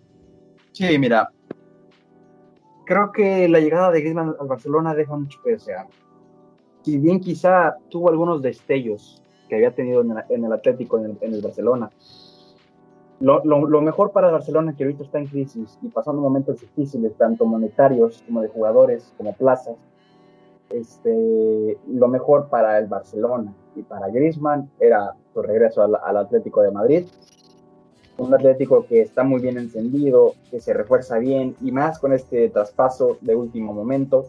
Sí, 0.72 0.98
mira, 0.98 1.30
creo 2.86 3.12
que 3.12 3.48
la 3.48 3.60
llegada 3.60 3.90
de 3.90 4.00
Griezmann 4.00 4.34
al 4.40 4.46
Barcelona 4.46 4.94
deja 4.94 5.14
mucho 5.14 5.38
que 5.44 5.52
desear. 5.52 5.86
Si 6.82 6.98
bien 6.98 7.20
quizá 7.20 7.76
tuvo 7.90 8.08
algunos 8.08 8.40
destellos 8.40 9.22
que 9.48 9.56
había 9.56 9.74
tenido 9.74 10.00
en 10.00 10.44
el, 10.44 10.52
Atlético, 10.52 10.98
en 10.98 11.16
el, 11.20 11.42
Barcelona, 11.42 11.90
lo, 13.20 13.80
mejor 13.82 14.12
para 14.12 14.28
el 14.28 14.32
Barcelona 14.32 14.74
que 14.74 14.84
ahorita 14.84 15.02
está 15.02 15.18
en 15.18 15.26
crisis 15.26 15.78
y 15.82 15.88
pasando 15.88 16.22
momentos 16.22 16.60
difíciles, 16.60 17.14
tanto 17.16 17.44
monetarios 17.44 18.22
como 18.26 18.40
de 18.40 18.48
jugadores, 18.48 19.12
como 19.16 19.34
plazas, 19.34 19.76
este, 20.70 21.78
lo 21.88 22.08
mejor 22.08 22.48
para 22.48 22.78
el 22.78 22.86
Barcelona 22.86 23.52
y 23.74 23.82
para 23.82 24.08
Griezmann 24.08 24.70
era 24.80 25.14
su 25.32 25.42
regreso 25.42 25.82
al 25.82 26.16
Atlético 26.16 26.62
de 26.62 26.70
Madrid 26.70 27.06
un 28.18 28.34
Atlético 28.34 28.86
que 28.86 29.02
está 29.02 29.24
muy 29.24 29.40
bien 29.40 29.58
encendido, 29.58 30.34
que 30.50 30.60
se 30.60 30.72
refuerza 30.72 31.18
bien 31.18 31.54
y 31.60 31.72
más 31.72 31.98
con 31.98 32.12
este 32.12 32.48
traspaso 32.48 33.18
de 33.20 33.34
último 33.34 33.72
momento, 33.74 34.26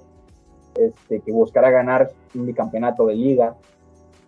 este, 0.76 1.22
que 1.22 1.32
buscará 1.32 1.72
ganar 1.72 2.12
un 2.36 2.46
bicampeonato 2.46 3.08
de 3.08 3.16
liga 3.16 3.56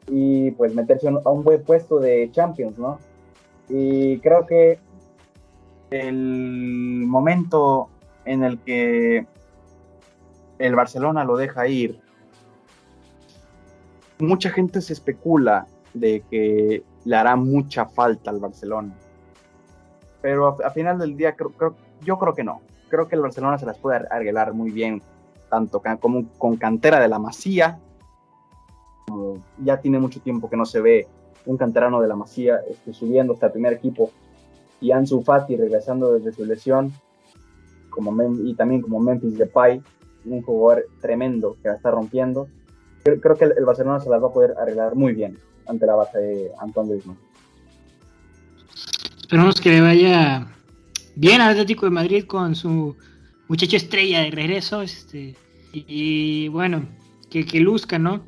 y 0.08 0.52
pues 0.52 0.74
meterse 0.74 1.08
a 1.08 1.30
un 1.30 1.44
buen 1.44 1.64
puesto 1.64 2.00
de 2.00 2.30
Champions, 2.32 2.78
¿no? 2.78 3.00
Y 3.68 4.20
creo 4.20 4.46
que 4.46 4.80
el 5.92 7.04
momento 7.06 7.90
en 8.26 8.44
el 8.44 8.60
que 8.60 9.28
el 10.58 10.76
Barcelona 10.76 11.24
lo 11.24 11.38
deja 11.38 11.68
ir, 11.68 12.00
mucha 14.20 14.50
gente 14.50 14.82
se 14.82 14.94
especula 14.94 15.68
de 15.94 16.24
que 16.30 16.84
le 17.06 17.16
hará 17.16 17.36
mucha 17.36 17.86
falta 17.86 18.30
al 18.30 18.40
Barcelona. 18.40 18.94
Pero 20.22 20.58
a, 20.64 20.70
final 20.72 21.00
del 21.00 21.16
día 21.16 21.36
yo 22.02 22.20
creo 22.20 22.34
que 22.34 22.44
no. 22.44 22.62
Creo 22.90 23.08
que 23.08 23.16
el 23.16 23.22
Barcelona 23.22 23.58
se 23.58 23.66
las 23.66 23.78
puede 23.78 24.06
arreglar 24.10 24.54
muy 24.54 24.72
bien, 24.72 25.02
tanto 25.50 25.82
como 26.00 26.28
con 26.38 26.58
cantera 26.58 27.00
de 27.00 27.08
la 27.08 27.20
Masía, 27.20 27.80
ya 29.64 29.78
tiene 29.78 30.00
mucho 30.00 30.22
tiempo 30.22 30.50
que 30.50 30.58
no 30.58 30.66
se 30.66 30.82
ve 30.82 31.08
un 31.46 31.58
canterano 31.58 32.02
de 32.02 32.08
la 32.08 32.16
Masía 32.16 32.60
este, 32.70 32.94
subiendo 32.94 33.34
hasta 33.34 33.48
el 33.48 33.54
primer 33.54 33.74
equipo 33.74 34.12
y 34.82 34.92
Ansu 34.92 35.22
Fati 35.22 35.56
regresando 35.56 36.14
desde 36.14 36.32
su 36.32 36.46
lesión, 36.46 36.94
como 37.90 38.16
y 38.44 38.54
también 38.56 38.82
como 38.82 39.00
Memphis 39.00 39.38
Depay, 39.38 39.82
un 40.26 40.42
jugador 40.42 40.86
tremendo 41.02 41.58
que 41.62 41.70
va 41.70 41.74
a 41.74 41.78
estar 41.78 41.94
rompiendo. 41.94 42.48
Creo, 43.04 43.36
que 43.36 43.46
el, 43.46 43.66
Barcelona 43.66 44.00
se 44.00 44.10
las 44.10 44.22
va 44.22 44.28
a 44.28 44.34
poder 44.34 44.56
arreglar 44.58 44.96
muy 44.96 45.14
bien 45.14 45.38
ante 45.68 45.86
la 45.86 45.96
base 45.96 46.20
de 46.20 46.52
Antoine 46.60 46.92
Griezmann. 46.92 47.18
Esperamos 49.30 49.62
que 49.62 49.70
le 49.70 49.82
vaya 49.82 50.48
bien 51.16 51.40
al 51.40 51.52
Atlético 51.52 51.86
de 51.86 51.92
Madrid 51.92 52.24
con 52.24 52.56
su 52.56 52.98
muchacho 53.48 53.78
estrella 53.78 54.22
de 54.22 54.32
regreso. 54.32 54.82
Este, 54.82 55.36
y, 55.72 56.48
bueno, 56.48 56.90
que, 57.30 57.46
que, 57.46 57.60
luzca, 57.60 58.00
¿no? 58.00 58.24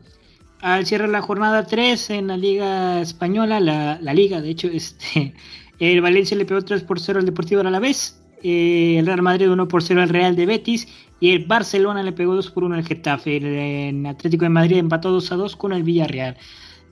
Al 0.59 0.85
cierre 0.85 1.07
la 1.07 1.23
jornada 1.23 1.65
3 1.65 2.11
en 2.11 2.27
la 2.27 2.37
Liga 2.37 3.01
Española, 3.01 3.59
la, 3.59 3.97
la 3.99 4.13
Liga, 4.13 4.41
de 4.41 4.51
hecho, 4.51 4.67
este, 4.67 5.33
el 5.79 6.01
Valencia 6.01 6.37
le 6.37 6.45
pegó 6.45 6.61
3 6.61 6.83
por 6.83 6.99
0 6.99 7.17
al 7.17 7.25
Deportivo 7.25 7.61
Alavés. 7.61 8.21
Eh, 8.43 8.97
el 8.99 9.07
Real 9.07 9.23
Madrid 9.23 9.49
1 9.49 9.67
por 9.67 9.81
0 9.81 10.03
al 10.03 10.09
Real 10.09 10.35
de 10.35 10.45
Betis. 10.45 10.87
Y 11.19 11.31
el 11.31 11.45
Barcelona 11.45 12.03
le 12.03 12.11
pegó 12.11 12.35
2 12.35 12.51
por 12.51 12.63
1 12.63 12.75
al 12.75 12.85
Getafe. 12.85 13.37
El, 13.37 14.05
Atlético 14.05 14.45
de 14.45 14.49
Madrid 14.49 14.77
empató 14.77 15.09
2 15.09 15.31
a 15.31 15.35
2 15.35 15.55
con 15.55 15.73
el 15.73 15.81
Villarreal. 15.81 16.37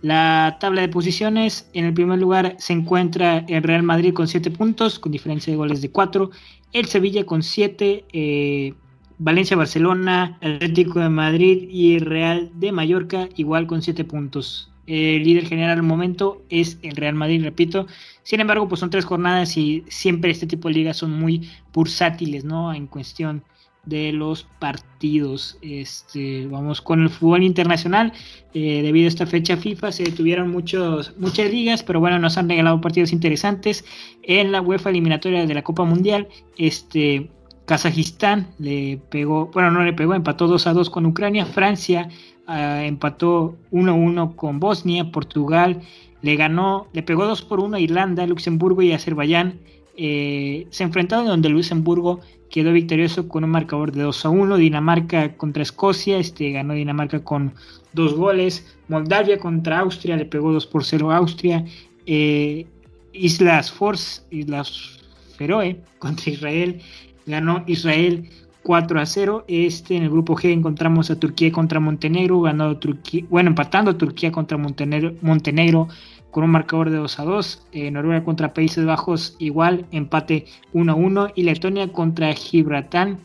La 0.01 0.57
tabla 0.59 0.81
de 0.81 0.89
posiciones, 0.89 1.69
en 1.73 1.85
el 1.85 1.93
primer 1.93 2.19
lugar 2.19 2.55
se 2.59 2.73
encuentra 2.73 3.45
el 3.47 3.63
Real 3.63 3.83
Madrid 3.83 4.13
con 4.13 4.27
7 4.27 4.51
puntos, 4.51 4.99
con 4.99 5.11
diferencia 5.11 5.51
de 5.51 5.57
goles 5.57 5.81
de 5.81 5.91
4. 5.91 6.29
El 6.71 6.85
Sevilla 6.85 7.25
con 7.25 7.43
7. 7.43 8.05
Eh, 8.13 8.73
Valencia, 9.17 9.57
Barcelona, 9.57 10.37
Atlético 10.41 10.99
de 10.99 11.09
Madrid 11.09 11.67
y 11.69 11.95
el 11.95 12.05
Real 12.05 12.51
de 12.53 12.71
Mallorca 12.71 13.27
igual 13.35 13.67
con 13.67 13.81
7 13.81 14.05
puntos 14.05 14.69
el 14.89 15.23
líder 15.23 15.45
general 15.45 15.77
al 15.77 15.83
momento 15.83 16.41
es 16.49 16.79
el 16.81 16.95
Real 16.95 17.13
Madrid, 17.13 17.43
repito. 17.43 17.85
Sin 18.23 18.39
embargo, 18.39 18.67
pues 18.67 18.79
son 18.79 18.89
tres 18.89 19.05
jornadas 19.05 19.55
y 19.55 19.83
siempre 19.87 20.31
este 20.31 20.47
tipo 20.47 20.67
de 20.67 20.73
ligas 20.73 20.97
son 20.97 21.11
muy 21.11 21.47
bursátiles, 21.71 22.43
¿no? 22.43 22.73
En 22.73 22.87
cuestión 22.87 23.43
de 23.89 24.11
los 24.13 24.43
partidos. 24.59 25.57
Este, 25.61 26.47
vamos 26.47 26.81
con 26.81 27.01
el 27.01 27.09
fútbol 27.09 27.43
internacional. 27.43 28.13
Eh, 28.53 28.81
debido 28.83 29.05
a 29.05 29.09
esta 29.09 29.25
fecha 29.25 29.57
FIFA 29.57 29.91
se 29.91 30.03
detuvieron 30.03 30.49
muchos, 30.49 31.13
muchas 31.17 31.51
ligas, 31.51 31.83
pero 31.83 31.99
bueno, 31.99 32.19
nos 32.19 32.37
han 32.37 32.47
regalado 32.47 32.79
partidos 32.79 33.11
interesantes. 33.11 33.83
En 34.23 34.51
la 34.51 34.61
UEFA 34.61 34.91
eliminatoria 34.91 35.45
de 35.45 35.53
la 35.53 35.63
Copa 35.63 35.83
Mundial, 35.83 36.27
este, 36.57 37.29
Kazajistán 37.65 38.47
le 38.59 38.99
pegó, 39.09 39.51
bueno, 39.53 39.71
no 39.71 39.83
le 39.83 39.93
pegó, 39.93 40.13
empató 40.13 40.47
2 40.47 40.67
a 40.67 40.73
2 40.73 40.89
con 40.89 41.05
Ucrania. 41.05 41.45
Francia 41.45 42.09
Ah, 42.51 42.83
empató 42.83 43.59
1-1 43.69 44.35
con 44.35 44.59
Bosnia, 44.59 45.11
Portugal 45.11 45.81
le 46.23 46.35
ganó, 46.35 46.87
le 46.93 47.03
pegó 47.03 47.27
2 47.27 47.43
por 47.43 47.59
1 47.59 47.77
a 47.77 47.79
Irlanda, 47.79 48.25
Luxemburgo 48.25 48.81
y 48.81 48.91
Azerbaiyán. 48.91 49.59
Eh, 50.01 50.65
se 50.69 50.85
enfrentaron 50.85 51.25
donde 51.25 51.49
Luxemburgo 51.49 52.21
quedó 52.49 52.71
victorioso 52.71 53.27
con 53.27 53.43
un 53.43 53.49
marcador 53.49 53.91
de 53.91 54.03
2 54.03 54.25
a 54.25 54.29
1. 54.29 54.55
Dinamarca 54.55 55.35
contra 55.35 55.61
Escocia, 55.61 56.17
este, 56.19 56.51
ganó 56.51 56.73
Dinamarca 56.73 57.21
con 57.21 57.53
dos 57.91 58.13
goles. 58.13 58.77
Moldavia 58.87 59.37
contra 59.39 59.79
Austria, 59.79 60.15
le 60.15 60.23
pegó 60.23 60.53
2 60.53 60.67
por 60.67 60.85
0 60.85 61.11
a 61.11 61.17
Austria. 61.17 61.65
Eh, 62.05 62.65
Islas 63.11 63.73
Force, 63.73 64.21
Islas 64.31 65.01
Feroe 65.35 65.81
contra 65.99 66.31
Israel, 66.31 66.79
ganó 67.25 67.65
Israel 67.67 68.29
4 68.63 69.01
a 69.01 69.05
0. 69.05 69.43
Este 69.49 69.97
en 69.97 70.03
el 70.03 70.09
grupo 70.09 70.37
G 70.37 70.53
encontramos 70.53 71.11
a 71.11 71.19
Turquía 71.19 71.51
contra 71.51 71.81
Montenegro, 71.81 72.39
ganado 72.39 72.77
Turquía, 72.77 73.25
bueno, 73.29 73.49
empatando 73.49 73.97
Turquía 73.97 74.31
contra 74.31 74.57
Montenegro, 74.57 75.15
Montenegro 75.21 75.89
con 76.31 76.43
un 76.43 76.51
marcador 76.51 76.89
de 76.89 76.97
2 76.97 77.19
a 77.19 77.23
2. 77.23 77.67
Eh, 77.71 77.91
Noruega 77.91 78.23
contra 78.23 78.53
Países 78.53 78.85
Bajos 78.85 79.35
igual, 79.39 79.85
empate 79.91 80.45
1 80.73 80.91
a 80.91 80.95
1 80.95 81.27
y 81.35 81.43
Letonia 81.43 81.91
contra 81.91 82.33
Gibraltar 82.33 83.17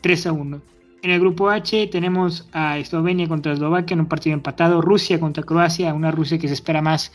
3 0.00 0.26
a 0.26 0.32
1. 0.32 0.60
En 1.02 1.10
el 1.10 1.20
grupo 1.20 1.50
H 1.50 1.86
tenemos 1.88 2.48
a 2.52 2.78
Eslovenia 2.78 3.28
contra 3.28 3.52
Eslovaquia 3.52 3.94
en 3.94 4.00
un 4.00 4.06
partido 4.06 4.32
empatado, 4.32 4.80
Rusia 4.80 5.20
contra 5.20 5.42
Croacia, 5.42 5.92
una 5.92 6.10
Rusia 6.10 6.38
que 6.38 6.48
se 6.48 6.54
espera 6.54 6.80
más 6.80 7.12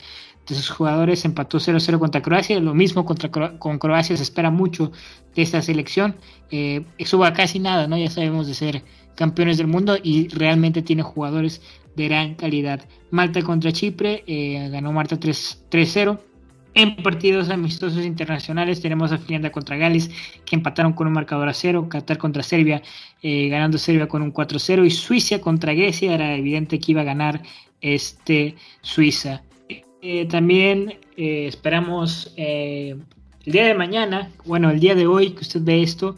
de 0.48 0.56
sus 0.56 0.70
jugadores, 0.70 1.26
empató 1.26 1.58
0-0 1.58 1.98
contra 1.98 2.22
Croacia, 2.22 2.60
lo 2.60 2.74
mismo 2.74 3.06
contra 3.06 3.30
con 3.32 3.80
Croacia, 3.80 4.16
se 4.16 4.24
espera 4.24 4.52
mucho 4.52 4.92
de 5.36 5.42
esta 5.42 5.62
selección, 5.62 6.16
eh, 6.52 6.84
va 7.20 7.34
casi 7.34 7.60
nada, 7.60 7.88
¿no? 7.88 7.98
Ya 7.98 8.10
sabemos 8.10 8.48
de 8.48 8.54
ser 8.54 8.84
campeones 9.16 9.58
del 9.58 9.68
mundo 9.68 9.98
y 10.02 10.28
realmente 10.30 10.82
tiene 10.82 11.02
jugadores 11.02 11.62
de 12.00 12.08
gran 12.08 12.36
calidad. 12.36 12.82
Malta 13.12 13.42
contra 13.42 13.72
Chipre, 13.72 14.24
eh, 14.26 14.70
ganó 14.72 14.92
Malta 14.92 15.20
3-0. 15.20 16.20
En 16.76 16.96
partidos 16.98 17.50
amistosos 17.50 18.06
internacionales 18.06 18.80
tenemos 18.80 19.12
a 19.12 19.18
Finlandia 19.18 19.52
contra 19.52 19.76
Gales, 19.76 20.10
que 20.46 20.56
empataron 20.56 20.94
con 20.94 21.08
un 21.08 21.14
marcador 21.14 21.50
a 21.50 21.54
cero, 21.54 21.90
Qatar 21.90 22.18
contra 22.18 22.44
Serbia, 22.44 22.82
eh, 23.22 23.50
ganando 23.50 23.78
Serbia 23.78 24.08
con 24.08 24.22
un 24.22 24.32
4-0, 24.32 24.86
y 24.86 24.92
Suiza 24.92 25.42
contra 25.42 25.74
Grecia, 25.74 26.14
era 26.14 26.36
evidente 26.36 26.80
que 26.80 26.92
iba 26.92 27.02
a 27.02 27.06
ganar 27.06 27.42
este 27.82 28.56
Suiza. 28.82 29.42
Eh, 30.02 30.26
también 30.28 30.98
esperamos 31.18 32.32
el 32.38 33.04
día 33.46 33.66
de 33.66 33.74
mañana, 33.74 34.30
bueno, 34.46 34.70
el 34.70 34.80
día 34.80 34.96
de 34.96 35.06
hoy 35.06 35.32
que 35.32 35.42
usted 35.42 35.62
ve 35.62 35.82
esto, 35.82 36.16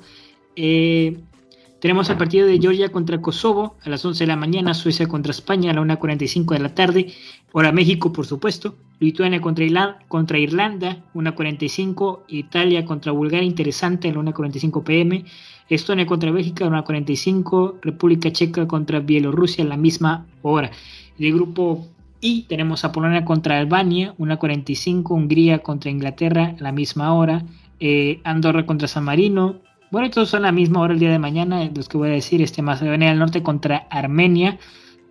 tenemos 1.81 2.09
el 2.11 2.17
partido 2.17 2.45
de 2.47 2.59
Georgia 2.59 2.89
contra 2.89 3.19
Kosovo 3.19 3.75
a 3.83 3.89
las 3.89 4.05
11 4.05 4.23
de 4.23 4.27
la 4.27 4.35
mañana, 4.35 4.75
Suecia 4.75 5.07
contra 5.07 5.31
España 5.31 5.71
a 5.71 5.73
la 5.73 5.81
1.45 5.81 6.53
de 6.53 6.59
la 6.59 6.75
tarde, 6.75 7.13
hora 7.51 7.71
México 7.71 8.13
por 8.13 8.27
supuesto, 8.27 8.75
Lituania 8.99 9.41
contra, 9.41 9.65
Irlanda, 9.65 9.99
contra 10.07 10.37
Irlanda 10.37 10.97
1.45, 11.15 12.19
Italia 12.27 12.85
contra 12.85 13.11
Bulgaria, 13.11 13.47
interesante 13.47 14.09
a 14.09 14.13
la 14.13 14.19
1.45 14.19 14.83
pm, 14.83 15.25
Estonia 15.69 16.05
contra 16.05 16.31
Bélgica 16.31 16.67
a 16.67 16.69
la 16.69 16.85
1.45, 16.85 17.79
República 17.81 18.31
Checa 18.31 18.67
contra 18.67 18.99
Bielorrusia 18.99 19.63
a 19.63 19.67
la 19.67 19.77
misma 19.77 20.27
hora. 20.43 20.69
El 21.17 21.33
grupo 21.33 21.87
y 22.21 22.43
tenemos 22.43 22.85
a 22.85 22.91
Polonia 22.91 23.25
contra 23.25 23.57
Albania, 23.57 24.13
una 24.19 24.37
45, 24.37 25.15
Hungría 25.15 25.59
contra 25.59 25.89
Inglaterra, 25.89 26.55
la 26.59 26.71
misma 26.71 27.15
hora, 27.15 27.43
eh, 27.79 28.21
Andorra 28.23 28.67
contra 28.67 28.87
San 28.87 29.05
Marino. 29.05 29.55
Bueno, 29.91 30.07
estos 30.07 30.29
son 30.29 30.43
la 30.43 30.51
misma 30.51 30.79
hora 30.81 30.93
el 30.93 30.99
día 30.99 31.11
de 31.11 31.19
mañana, 31.19 31.69
los 31.75 31.89
que 31.89 31.97
voy 31.97 32.09
a 32.09 32.13
decir, 32.13 32.41
este 32.41 32.61
Macedonia 32.61 33.09
del 33.09 33.19
Norte 33.19 33.43
contra 33.43 33.87
Armenia, 33.89 34.57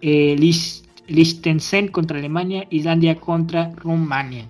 eh, 0.00 0.36
Liechtenstein 1.06 1.88
contra 1.88 2.18
Alemania, 2.18 2.66
Islandia 2.70 3.16
contra 3.16 3.70
Rumania. 3.76 4.46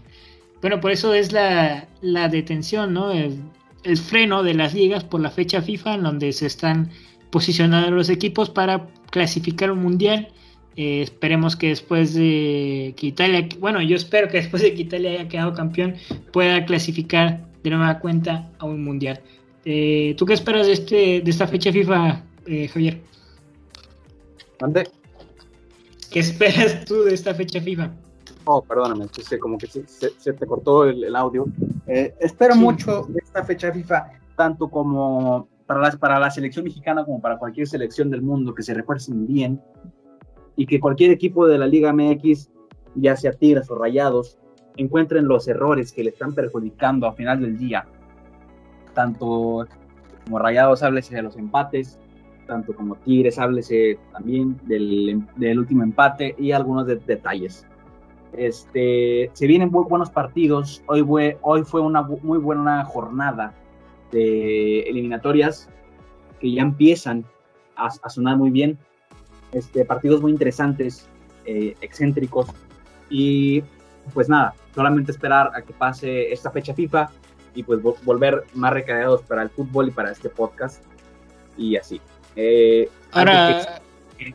Bueno, 0.61 0.81
por 0.81 0.93
eso 0.93 1.15
es 1.15 1.33
la, 1.33 1.89
detención, 2.31 2.95
¿no? 2.95 3.11
El, 3.11 3.41
el, 3.83 3.97
freno 3.97 4.43
de 4.43 4.55
las 4.55 4.73
ligas 4.73 5.03
por 5.05 5.21
la 5.21 5.31
fecha 5.31 5.63
FIFA 5.63 5.95
en 5.95 6.03
donde 6.05 6.33
se 6.33 6.47
están 6.47 6.91
posicionando 7.31 7.91
los 7.91 8.09
equipos 8.09 8.51
para 8.51 8.87
clasificar 9.11 9.71
un 9.71 9.83
mundial 9.83 10.29
eh, 10.77 11.03
esperemos 11.03 11.57
que 11.57 11.69
después 11.69 12.15
de 12.15 12.95
que 12.97 13.09
Italia, 13.09 13.47
bueno, 13.59 13.83
yo 13.83 13.97
espero 13.97 14.29
que 14.29 14.39
después 14.39 14.63
de 14.63 14.73
que 14.75 14.83
Italia 14.83 15.11
haya 15.11 15.29
quedado 15.29 15.53
campeón, 15.53 15.97
pueda 16.33 16.65
clasificar 16.65 17.41
de 17.63 17.71
nueva 17.71 17.99
cuenta 17.99 18.49
a 18.59 18.65
un 18.67 18.85
mundial. 18.85 19.21
Eh, 19.65 20.15
¿Tú 20.17 20.25
qué 20.27 20.35
esperas 20.35 20.67
de, 20.67 20.73
este, 20.73 21.21
de 21.21 21.31
esta 21.31 21.47
fecha 21.47 21.73
FIFA, 21.73 22.25
eh, 22.47 22.69
Javier? 22.69 23.01
¿Dónde? 24.59 24.89
¿Qué 26.11 26.21
esperas 26.21 26.85
tú 26.85 27.03
de 27.03 27.15
esta 27.15 27.35
fecha 27.35 27.61
FIFA? 27.61 27.93
Oh, 28.45 28.63
perdóname, 28.63 29.07
como 29.39 29.59
que 29.59 29.67
se, 29.67 30.33
te 30.33 30.47
cortó 30.47 30.85
el, 30.85 31.15
audio. 31.15 31.47
espero 31.87 32.57
mucho 32.57 33.07
de 33.09 33.21
esta 33.23 33.45
fecha 33.45 33.71
FIFA, 33.71 34.13
tanto 34.37 34.69
como 34.69 35.47
para, 35.67 35.91
para 35.93 36.19
la 36.19 36.31
selección 36.31 36.65
mexicana 36.65 37.05
como 37.05 37.21
para 37.21 37.39
cualquier 37.39 37.69
selección 37.69 38.11
del 38.11 38.23
mundo, 38.23 38.55
que 38.55 38.63
se 38.63 38.75
refuercen 38.75 39.27
bien, 39.27 39.61
y 40.57 40.67
que 40.67 40.81
cualquier 40.81 41.11
equipo 41.11 41.47
de 41.47 41.59
la 41.59 41.67
Liga 41.67 41.93
MX, 41.93 42.51
ya 42.97 43.17
sea 43.17 43.33
Tigres 43.33 43.71
o 43.71 43.77
Rayados, 43.77 44.39
encuentren 44.77 45.27
los 45.27 45.47
errores 45.49 45.93
que 45.93 46.05
le 46.05 46.11
están 46.11 46.35
perjudicando 46.35 47.07
a 47.07 47.13
final 47.13 47.41
del 47.41 47.57
día. 47.57 47.87
Tanto 48.95 49.67
como 50.25 50.39
Rayados, 50.39 50.83
háblese 50.83 51.15
de 51.15 51.23
los 51.23 51.37
empates, 51.37 51.99
tanto 52.47 52.75
como 52.75 52.97
Tigres, 52.97 53.39
háblese 53.39 53.99
también 54.13 54.59
del, 54.65 55.25
del 55.37 55.59
último 55.59 55.83
empate 55.83 56.35
y 56.39 56.53
algunos 56.53 56.87
detalles. 56.87 57.67
Este, 58.33 59.31
se 59.33 59.47
vienen 59.47 59.71
muy 59.71 59.85
buenos 59.85 60.11
partidos. 60.11 60.83
Hoy 60.87 61.03
fue, 61.03 61.39
hoy 61.43 61.63
fue 61.65 61.81
una 61.81 62.03
muy 62.03 62.39
buena 62.39 62.85
jornada 62.85 63.55
de 64.13 64.81
eliminatorias 64.83 65.69
que 66.41 66.53
ya 66.53 66.63
empiezan 66.63 67.25
a, 67.77 67.91
sonar 68.09 68.37
muy 68.37 68.51
bien. 68.51 68.79
Este, 69.53 69.85
partidos 69.85 70.23
muy 70.23 70.33
interesantes, 70.33 71.09
eh, 71.45 71.75
excéntricos. 71.81 72.49
Y 73.09 73.63
pues 74.15 74.29
nada, 74.29 74.55
solamente 74.75 75.11
esperar 75.11 75.51
a 75.55 75.63
que 75.63 75.73
pase 75.73 76.33
esta 76.33 76.51
fecha 76.51 76.75
FIFA 76.75 77.11
y 77.55 77.63
pues 77.63 77.81
volver 77.83 78.45
más 78.55 78.73
recargados 78.73 79.23
para 79.23 79.43
el 79.43 79.51
fútbol 79.51 79.89
y 79.89 79.91
para 79.91 80.13
este 80.13 80.29
podcast. 80.29 80.83
Y 81.57 81.77
así. 81.77 82.01
Eh, 82.37 82.89
Ahora. 83.13 83.81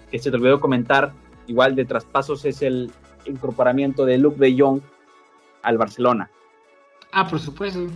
Que, 0.09 0.17
se 0.17 0.31
te 0.31 0.35
olvidó 0.35 0.59
comentar, 0.59 1.13
igual 1.45 1.75
de 1.75 1.85
traspasos, 1.85 2.43
es 2.45 2.63
el 2.63 2.91
incorporamiento 3.25 4.03
de 4.03 4.17
Luke 4.17 4.39
de 4.39 4.59
Jong 4.59 4.81
al 5.61 5.77
Barcelona. 5.77 6.31
Ah, 7.11 7.27
por 7.27 7.39
supuesto. 7.39 7.87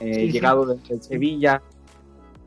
Eh, 0.00 0.30
llegado 0.30 0.66
desde 0.66 1.02
Sevilla. 1.02 1.62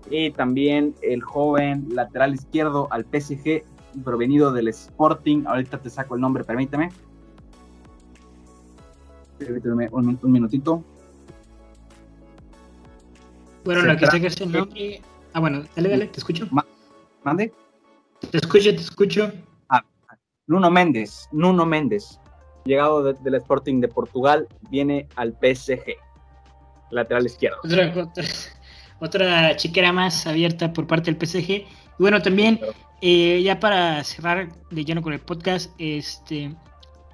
Y 0.09 0.32
también 0.32 0.95
el 1.01 1.22
joven 1.22 1.88
lateral 1.91 2.34
izquierdo 2.34 2.88
al 2.91 3.05
PSG, 3.05 3.63
provenido 4.03 4.51
del 4.51 4.70
Sporting. 4.70 5.43
Ahorita 5.45 5.80
te 5.80 5.89
saco 5.89 6.15
el 6.15 6.22
nombre, 6.22 6.43
permíteme. 6.43 6.89
Permíteme 9.38 9.89
un, 9.91 10.18
minutito. 10.24 10.84
Bueno, 13.68 13.82
lo 13.82 13.97
que 13.97 14.07
sé 14.07 14.22
que 14.22 14.28
es 14.28 14.39
el 14.39 14.49
nombre. 14.49 15.01
Ah, 15.34 15.41
bueno, 15.41 15.65
dale, 15.76 15.89
dale, 15.89 16.07
te 16.07 16.20
escucho. 16.20 16.47
¿Mande? 17.26 17.51
Te 18.32 18.38
escucho, 18.38 18.74
te 18.74 18.80
escucho. 18.82 19.30
Ah, 19.68 19.84
Nuno 20.47 20.72
Méndez, 20.72 21.28
Nuno 21.34 21.65
Méndez, 21.65 22.18
llegado 22.63 23.03
del 23.03 23.36
Sporting 23.36 23.82
de 23.82 23.89
Portugal, 23.89 24.47
viene 24.70 25.09
al 25.18 25.34
PSG 25.34 25.97
lateral 26.91 27.26
izquierdo. 27.26 27.57
Otra, 29.01 29.57
chiquera 29.57 29.91
más 29.91 30.26
abierta 30.26 30.72
por 30.72 30.88
parte 30.88 31.11
del 31.11 31.28
PSG. 31.28 31.49
Y 31.49 31.65
bueno, 31.99 32.22
también, 32.22 32.61
eh, 33.01 33.41
ya 33.43 33.59
para 33.59 34.01
cerrar 34.05 34.47
de 34.72 34.86
lleno 34.86 35.01
con 35.01 35.11
el 35.11 35.20
podcast, 35.20 35.74
este, 35.78 36.55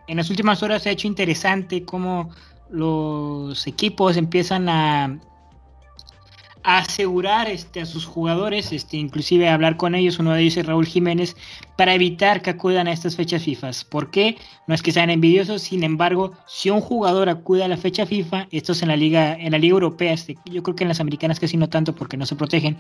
en 0.08 0.18
las 0.18 0.30
últimas 0.30 0.62
horas 0.62 0.84
se 0.84 0.90
ha 0.90 0.92
hecho 0.92 1.08
interesante 1.08 1.84
cómo 1.84 2.30
los 2.70 3.66
equipos 3.66 4.18
empiezan 4.18 4.70
a 4.70 5.20
asegurar 6.64 7.50
este, 7.50 7.82
a 7.82 7.86
sus 7.86 8.06
jugadores, 8.06 8.72
este, 8.72 8.98
inclusive 8.98 9.50
hablar 9.50 9.78
con 9.78 9.96
ellos, 9.96 10.20
uno 10.20 10.34
de 10.34 10.42
ellos 10.42 10.58
es 10.58 10.66
Raúl 10.66 10.86
Jiménez, 10.86 11.36
para 11.78 11.94
evitar 11.94 12.42
que 12.42 12.52
acudan 12.52 12.88
a 12.88 12.94
estas 12.94 13.16
fechas 13.16 13.44
FIFA. 13.44 13.72
¿Por 13.90 14.12
qué? 14.12 14.38
No 14.68 14.74
es 14.74 14.82
que 14.82 14.92
sean 14.92 15.10
envidiosos, 15.10 15.62
sin 15.62 15.84
embargo, 15.84 16.32
si 16.48 16.70
un 16.70 16.82
jugador 16.82 17.30
acude 17.30 17.64
a 17.64 17.68
la 17.68 17.78
fecha 17.78 18.06
FIFA, 18.06 18.48
esto 18.52 18.72
es 18.72 18.82
en 18.82 18.88
la 18.88 18.96
liga, 18.96 19.34
en 19.34 19.52
la 19.52 19.58
liga 19.58 19.74
europea, 19.74 20.14
este, 20.14 20.38
yo 20.46 20.64
creo 20.64 20.76
que 20.76 20.84
en 20.84 20.90
las 20.90 21.00
americanas 21.00 21.40
casi 21.40 21.58
no 21.58 21.70
tanto 21.70 21.94
porque 21.96 22.18
no 22.18 22.26
se 22.26 22.36
protegen, 22.36 22.78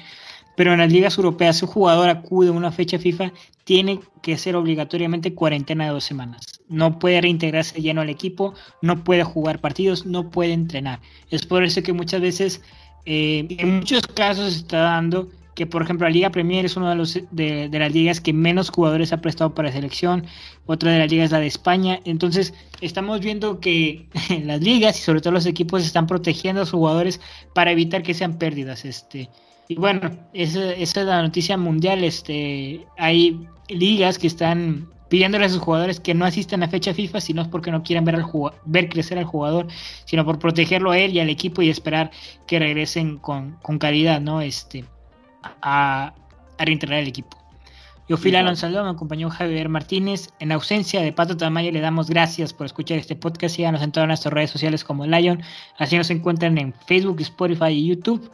pero 0.56 0.72
en 0.72 0.80
las 0.80 0.92
ligas 0.92 1.18
europeas, 1.18 1.58
si 1.58 1.66
un 1.66 1.72
jugador 1.72 2.10
acude 2.10 2.50
a 2.50 2.52
una 2.52 2.72
fecha 2.72 3.00
FIFA, 3.00 3.32
tiene 3.64 4.00
que 4.22 4.38
ser 4.38 4.56
obligatoriamente 4.56 5.34
cuarentena 5.34 5.86
de 5.86 5.92
dos 5.92 6.04
semanas. 6.04 6.62
No 6.70 7.00
puede 7.00 7.22
reintegrarse 7.22 7.82
lleno 7.82 8.02
al 8.02 8.10
equipo, 8.10 8.54
no 8.82 9.04
puede 9.04 9.24
jugar 9.24 9.60
partidos, 9.60 10.06
no 10.06 10.30
puede 10.30 10.54
entrenar. 10.54 11.00
Es 11.30 11.46
por 11.46 11.64
eso 11.64 11.82
que 11.82 11.94
muchas 11.94 12.22
veces 12.22 12.62
eh, 13.06 13.48
en 13.50 13.78
muchos 13.78 14.08
casos 14.08 14.54
se 14.54 14.60
está 14.60 14.80
dando 14.80 15.30
que, 15.56 15.68
por 15.68 15.84
ejemplo, 15.84 16.08
la 16.08 16.14
Liga 16.14 16.30
Premier 16.32 16.66
es 16.66 16.76
una 16.78 16.92
de, 16.92 16.96
los, 16.96 17.20
de, 17.32 17.70
las 17.72 17.94
ligas 17.94 18.20
que 18.20 18.34
menos 18.34 18.70
jugadores 18.70 19.14
ha 19.14 19.22
prestado 19.22 19.54
para 19.54 19.72
selección, 19.72 20.26
otra 20.66 20.92
de 20.92 21.00
las 21.00 21.12
ligas 21.12 21.26
es 21.26 21.32
la 21.32 21.40
de 21.40 21.48
España. 21.48 22.00
Entonces, 22.06 22.54
estamos 22.82 23.20
viendo 23.20 23.60
que 23.60 24.08
las 24.44 24.62
ligas 24.62 24.98
y 25.00 25.04
sobre 25.04 25.22
todo 25.22 25.34
los 25.34 25.46
equipos 25.46 25.84
están 25.84 26.08
protegiendo 26.08 26.64
a 26.64 26.66
sus 26.66 26.74
jugadores 26.74 27.22
para 27.54 27.72
evitar 27.72 28.02
que 28.04 28.14
sean 28.14 28.40
pérdidas. 28.40 28.84
Este, 28.86 29.30
y 29.68 29.76
bueno, 29.76 30.12
esa, 30.34 30.74
esa 30.74 31.02
es 31.02 31.08
la 31.08 31.22
noticia 31.22 31.58
mundial. 31.58 32.04
Este, 32.04 32.88
hay 32.98 33.48
ligas 33.70 34.18
que 34.18 34.28
están 34.28 34.88
pidiéndole 35.14 35.46
a 35.46 35.50
sus 35.50 35.60
jugadores 35.60 36.00
que 36.00 36.16
no 36.16 36.26
asistan 36.26 36.64
a 36.64 36.68
fecha 36.68 36.92
FIFA, 36.92 37.22
si 37.22 37.36
no 37.36 37.44
es 37.44 37.48
porque 37.48 37.70
no 37.70 37.84
quieren 37.84 38.04
ver, 38.04 38.16
al 38.16 38.26
ver 38.66 38.90
crecer 38.90 39.20
al 39.20 39.26
jugador, 39.26 39.68
sino 40.06 40.26
por 40.26 40.40
protegerlo 40.40 40.90
a 40.90 40.98
él 40.98 41.14
y 41.14 41.20
al 41.20 41.30
equipo 41.30 41.62
y 41.62 41.70
esperar 41.70 42.10
que 42.48 42.58
regresen 42.58 43.20
con, 43.20 43.52
con 43.62 43.78
calidad, 43.78 44.22
¿no? 44.22 44.42
Este, 44.42 44.86
a, 45.62 46.16
a 46.58 46.66
reintegrar 46.66 47.02
el 47.02 47.08
equipo. 47.08 47.38
Yo 48.10 48.18
fui 48.18 48.32
Lalo 48.32 48.56
Salón, 48.56 48.86
me 48.86 48.90
acompañó 48.90 49.30
Javier 49.30 49.70
Martínez. 49.70 50.30
En 50.40 50.52
ausencia 50.52 51.00
de 51.04 51.14
Pato 51.14 51.38
Tamayo, 51.38 51.72
le 51.72 51.80
damos 51.80 52.10
gracias 52.10 52.52
por 52.52 52.66
escuchar 52.66 52.98
este 52.98 53.16
podcast. 53.16 53.56
Síganos 53.56 53.84
en 53.84 53.92
todas 53.92 54.08
nuestras 54.08 54.34
redes 54.34 54.50
sociales 54.50 54.84
como 54.84 55.06
Lion. 55.06 55.44
Así 55.78 55.96
nos 55.96 56.10
encuentran 56.10 56.58
en 56.58 56.74
Facebook, 56.88 57.22
Spotify 57.22 57.70
y 57.70 57.86
YouTube. 57.86 58.32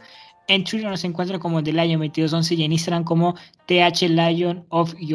En 0.50 0.64
Twitter 0.64 0.90
nos 0.90 1.04
encuentran 1.04 1.38
como 1.38 1.62
The 1.62 1.72
Lion 1.72 2.00
2211 2.00 2.54
y 2.56 2.64
en 2.64 2.72
Instagram 2.72 3.04
como 3.04 3.36
TH 3.66 4.08
Lion 4.08 4.66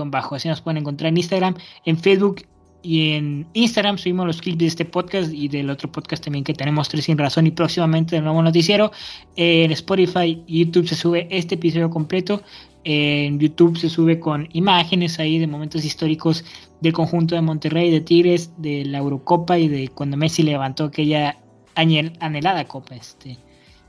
bajo. 0.06 0.36
Así 0.36 0.48
nos 0.48 0.62
pueden 0.62 0.78
encontrar 0.78 1.10
en 1.10 1.18
Instagram, 1.18 1.56
en 1.84 1.98
Facebook 1.98 2.44
y 2.82 3.12
en 3.12 3.46
Instagram 3.52 3.98
subimos 3.98 4.28
los 4.28 4.42
clips 4.42 4.60
de 4.60 4.66
este 4.68 4.86
podcast 4.86 5.34
y 5.34 5.50
del 5.50 5.70
otro 5.70 5.92
podcast 5.92 6.24
también 6.24 6.46
que 6.46 6.54
tenemos 6.54 6.88
tres 6.88 7.04
sin 7.04 7.18
razón 7.18 7.48
y 7.48 7.52
próximamente 7.52 8.16
del 8.16 8.24
nuevo 8.24 8.42
noticiero. 8.42 8.94
En 9.36 9.74
Spotify 9.74 10.42
y 10.48 10.64
YouTube 10.64 10.88
se 10.88 10.96
sube 10.96 11.28
este 11.30 11.56
episodio 11.56 11.90
completo. 11.90 12.42
En 12.86 13.38
YouTube 13.38 13.78
se 13.78 13.90
sube 13.90 14.22
con 14.22 14.48
imágenes 14.54 15.20
ahí 15.20 15.38
de 15.38 15.48
momentos 15.48 15.84
históricos 15.84 16.46
del 16.80 16.94
conjunto 16.94 17.36
de 17.36 17.42
Monterrey, 17.42 17.92
de 17.92 18.00
Tigres, 18.00 18.54
de 18.58 18.86
la 18.86 19.00
Eurocopa 19.00 19.60
y 19.60 19.68
de 19.68 19.90
cuando 19.90 20.16
Messi 20.16 20.44
levantó 20.44 20.86
aquella 20.86 21.36
anhelada 21.76 22.64
copa. 22.64 22.96
Este. 22.96 23.38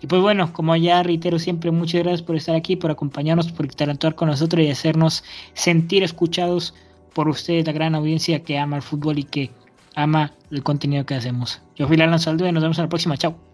Y 0.01 0.07
pues 0.07 0.21
bueno, 0.21 0.53
como 0.53 0.77
ya 0.77 1.03
reitero 1.03 1.39
siempre, 1.39 1.71
muchas 1.71 2.03
gracias 2.03 2.23
por 2.23 2.37
estar 2.37 2.55
aquí, 2.55 2.77
por 2.77 2.91
acompañarnos, 2.91 3.51
por 3.53 3.67
interactuar 3.67 4.15
con 4.15 4.29
nosotros 4.29 4.63
y 4.63 4.71
hacernos 4.71 5.25
sentir 5.55 6.03
escuchados 6.03 6.75
por 7.15 7.29
ustedes, 7.29 7.67
la 7.67 7.73
gran 7.73 7.95
audiencia 7.95 8.43
que 8.43 8.59
ama 8.59 8.77
el 8.77 8.83
fútbol 8.83 9.19
y 9.19 9.25
que 9.25 9.51
ama 9.95 10.33
el 10.51 10.63
contenido 10.63 11.07
que 11.07 11.15
hacemos. 11.15 11.63
Yo 11.75 11.87
fui 11.89 12.01
Alan 12.01 12.19
Saldo 12.19 12.47
y 12.47 12.53
nos 12.53 12.63
vemos 12.63 12.79
en 12.79 12.85
la 12.85 12.89
próxima. 12.91 13.17
Chao. 13.17 13.47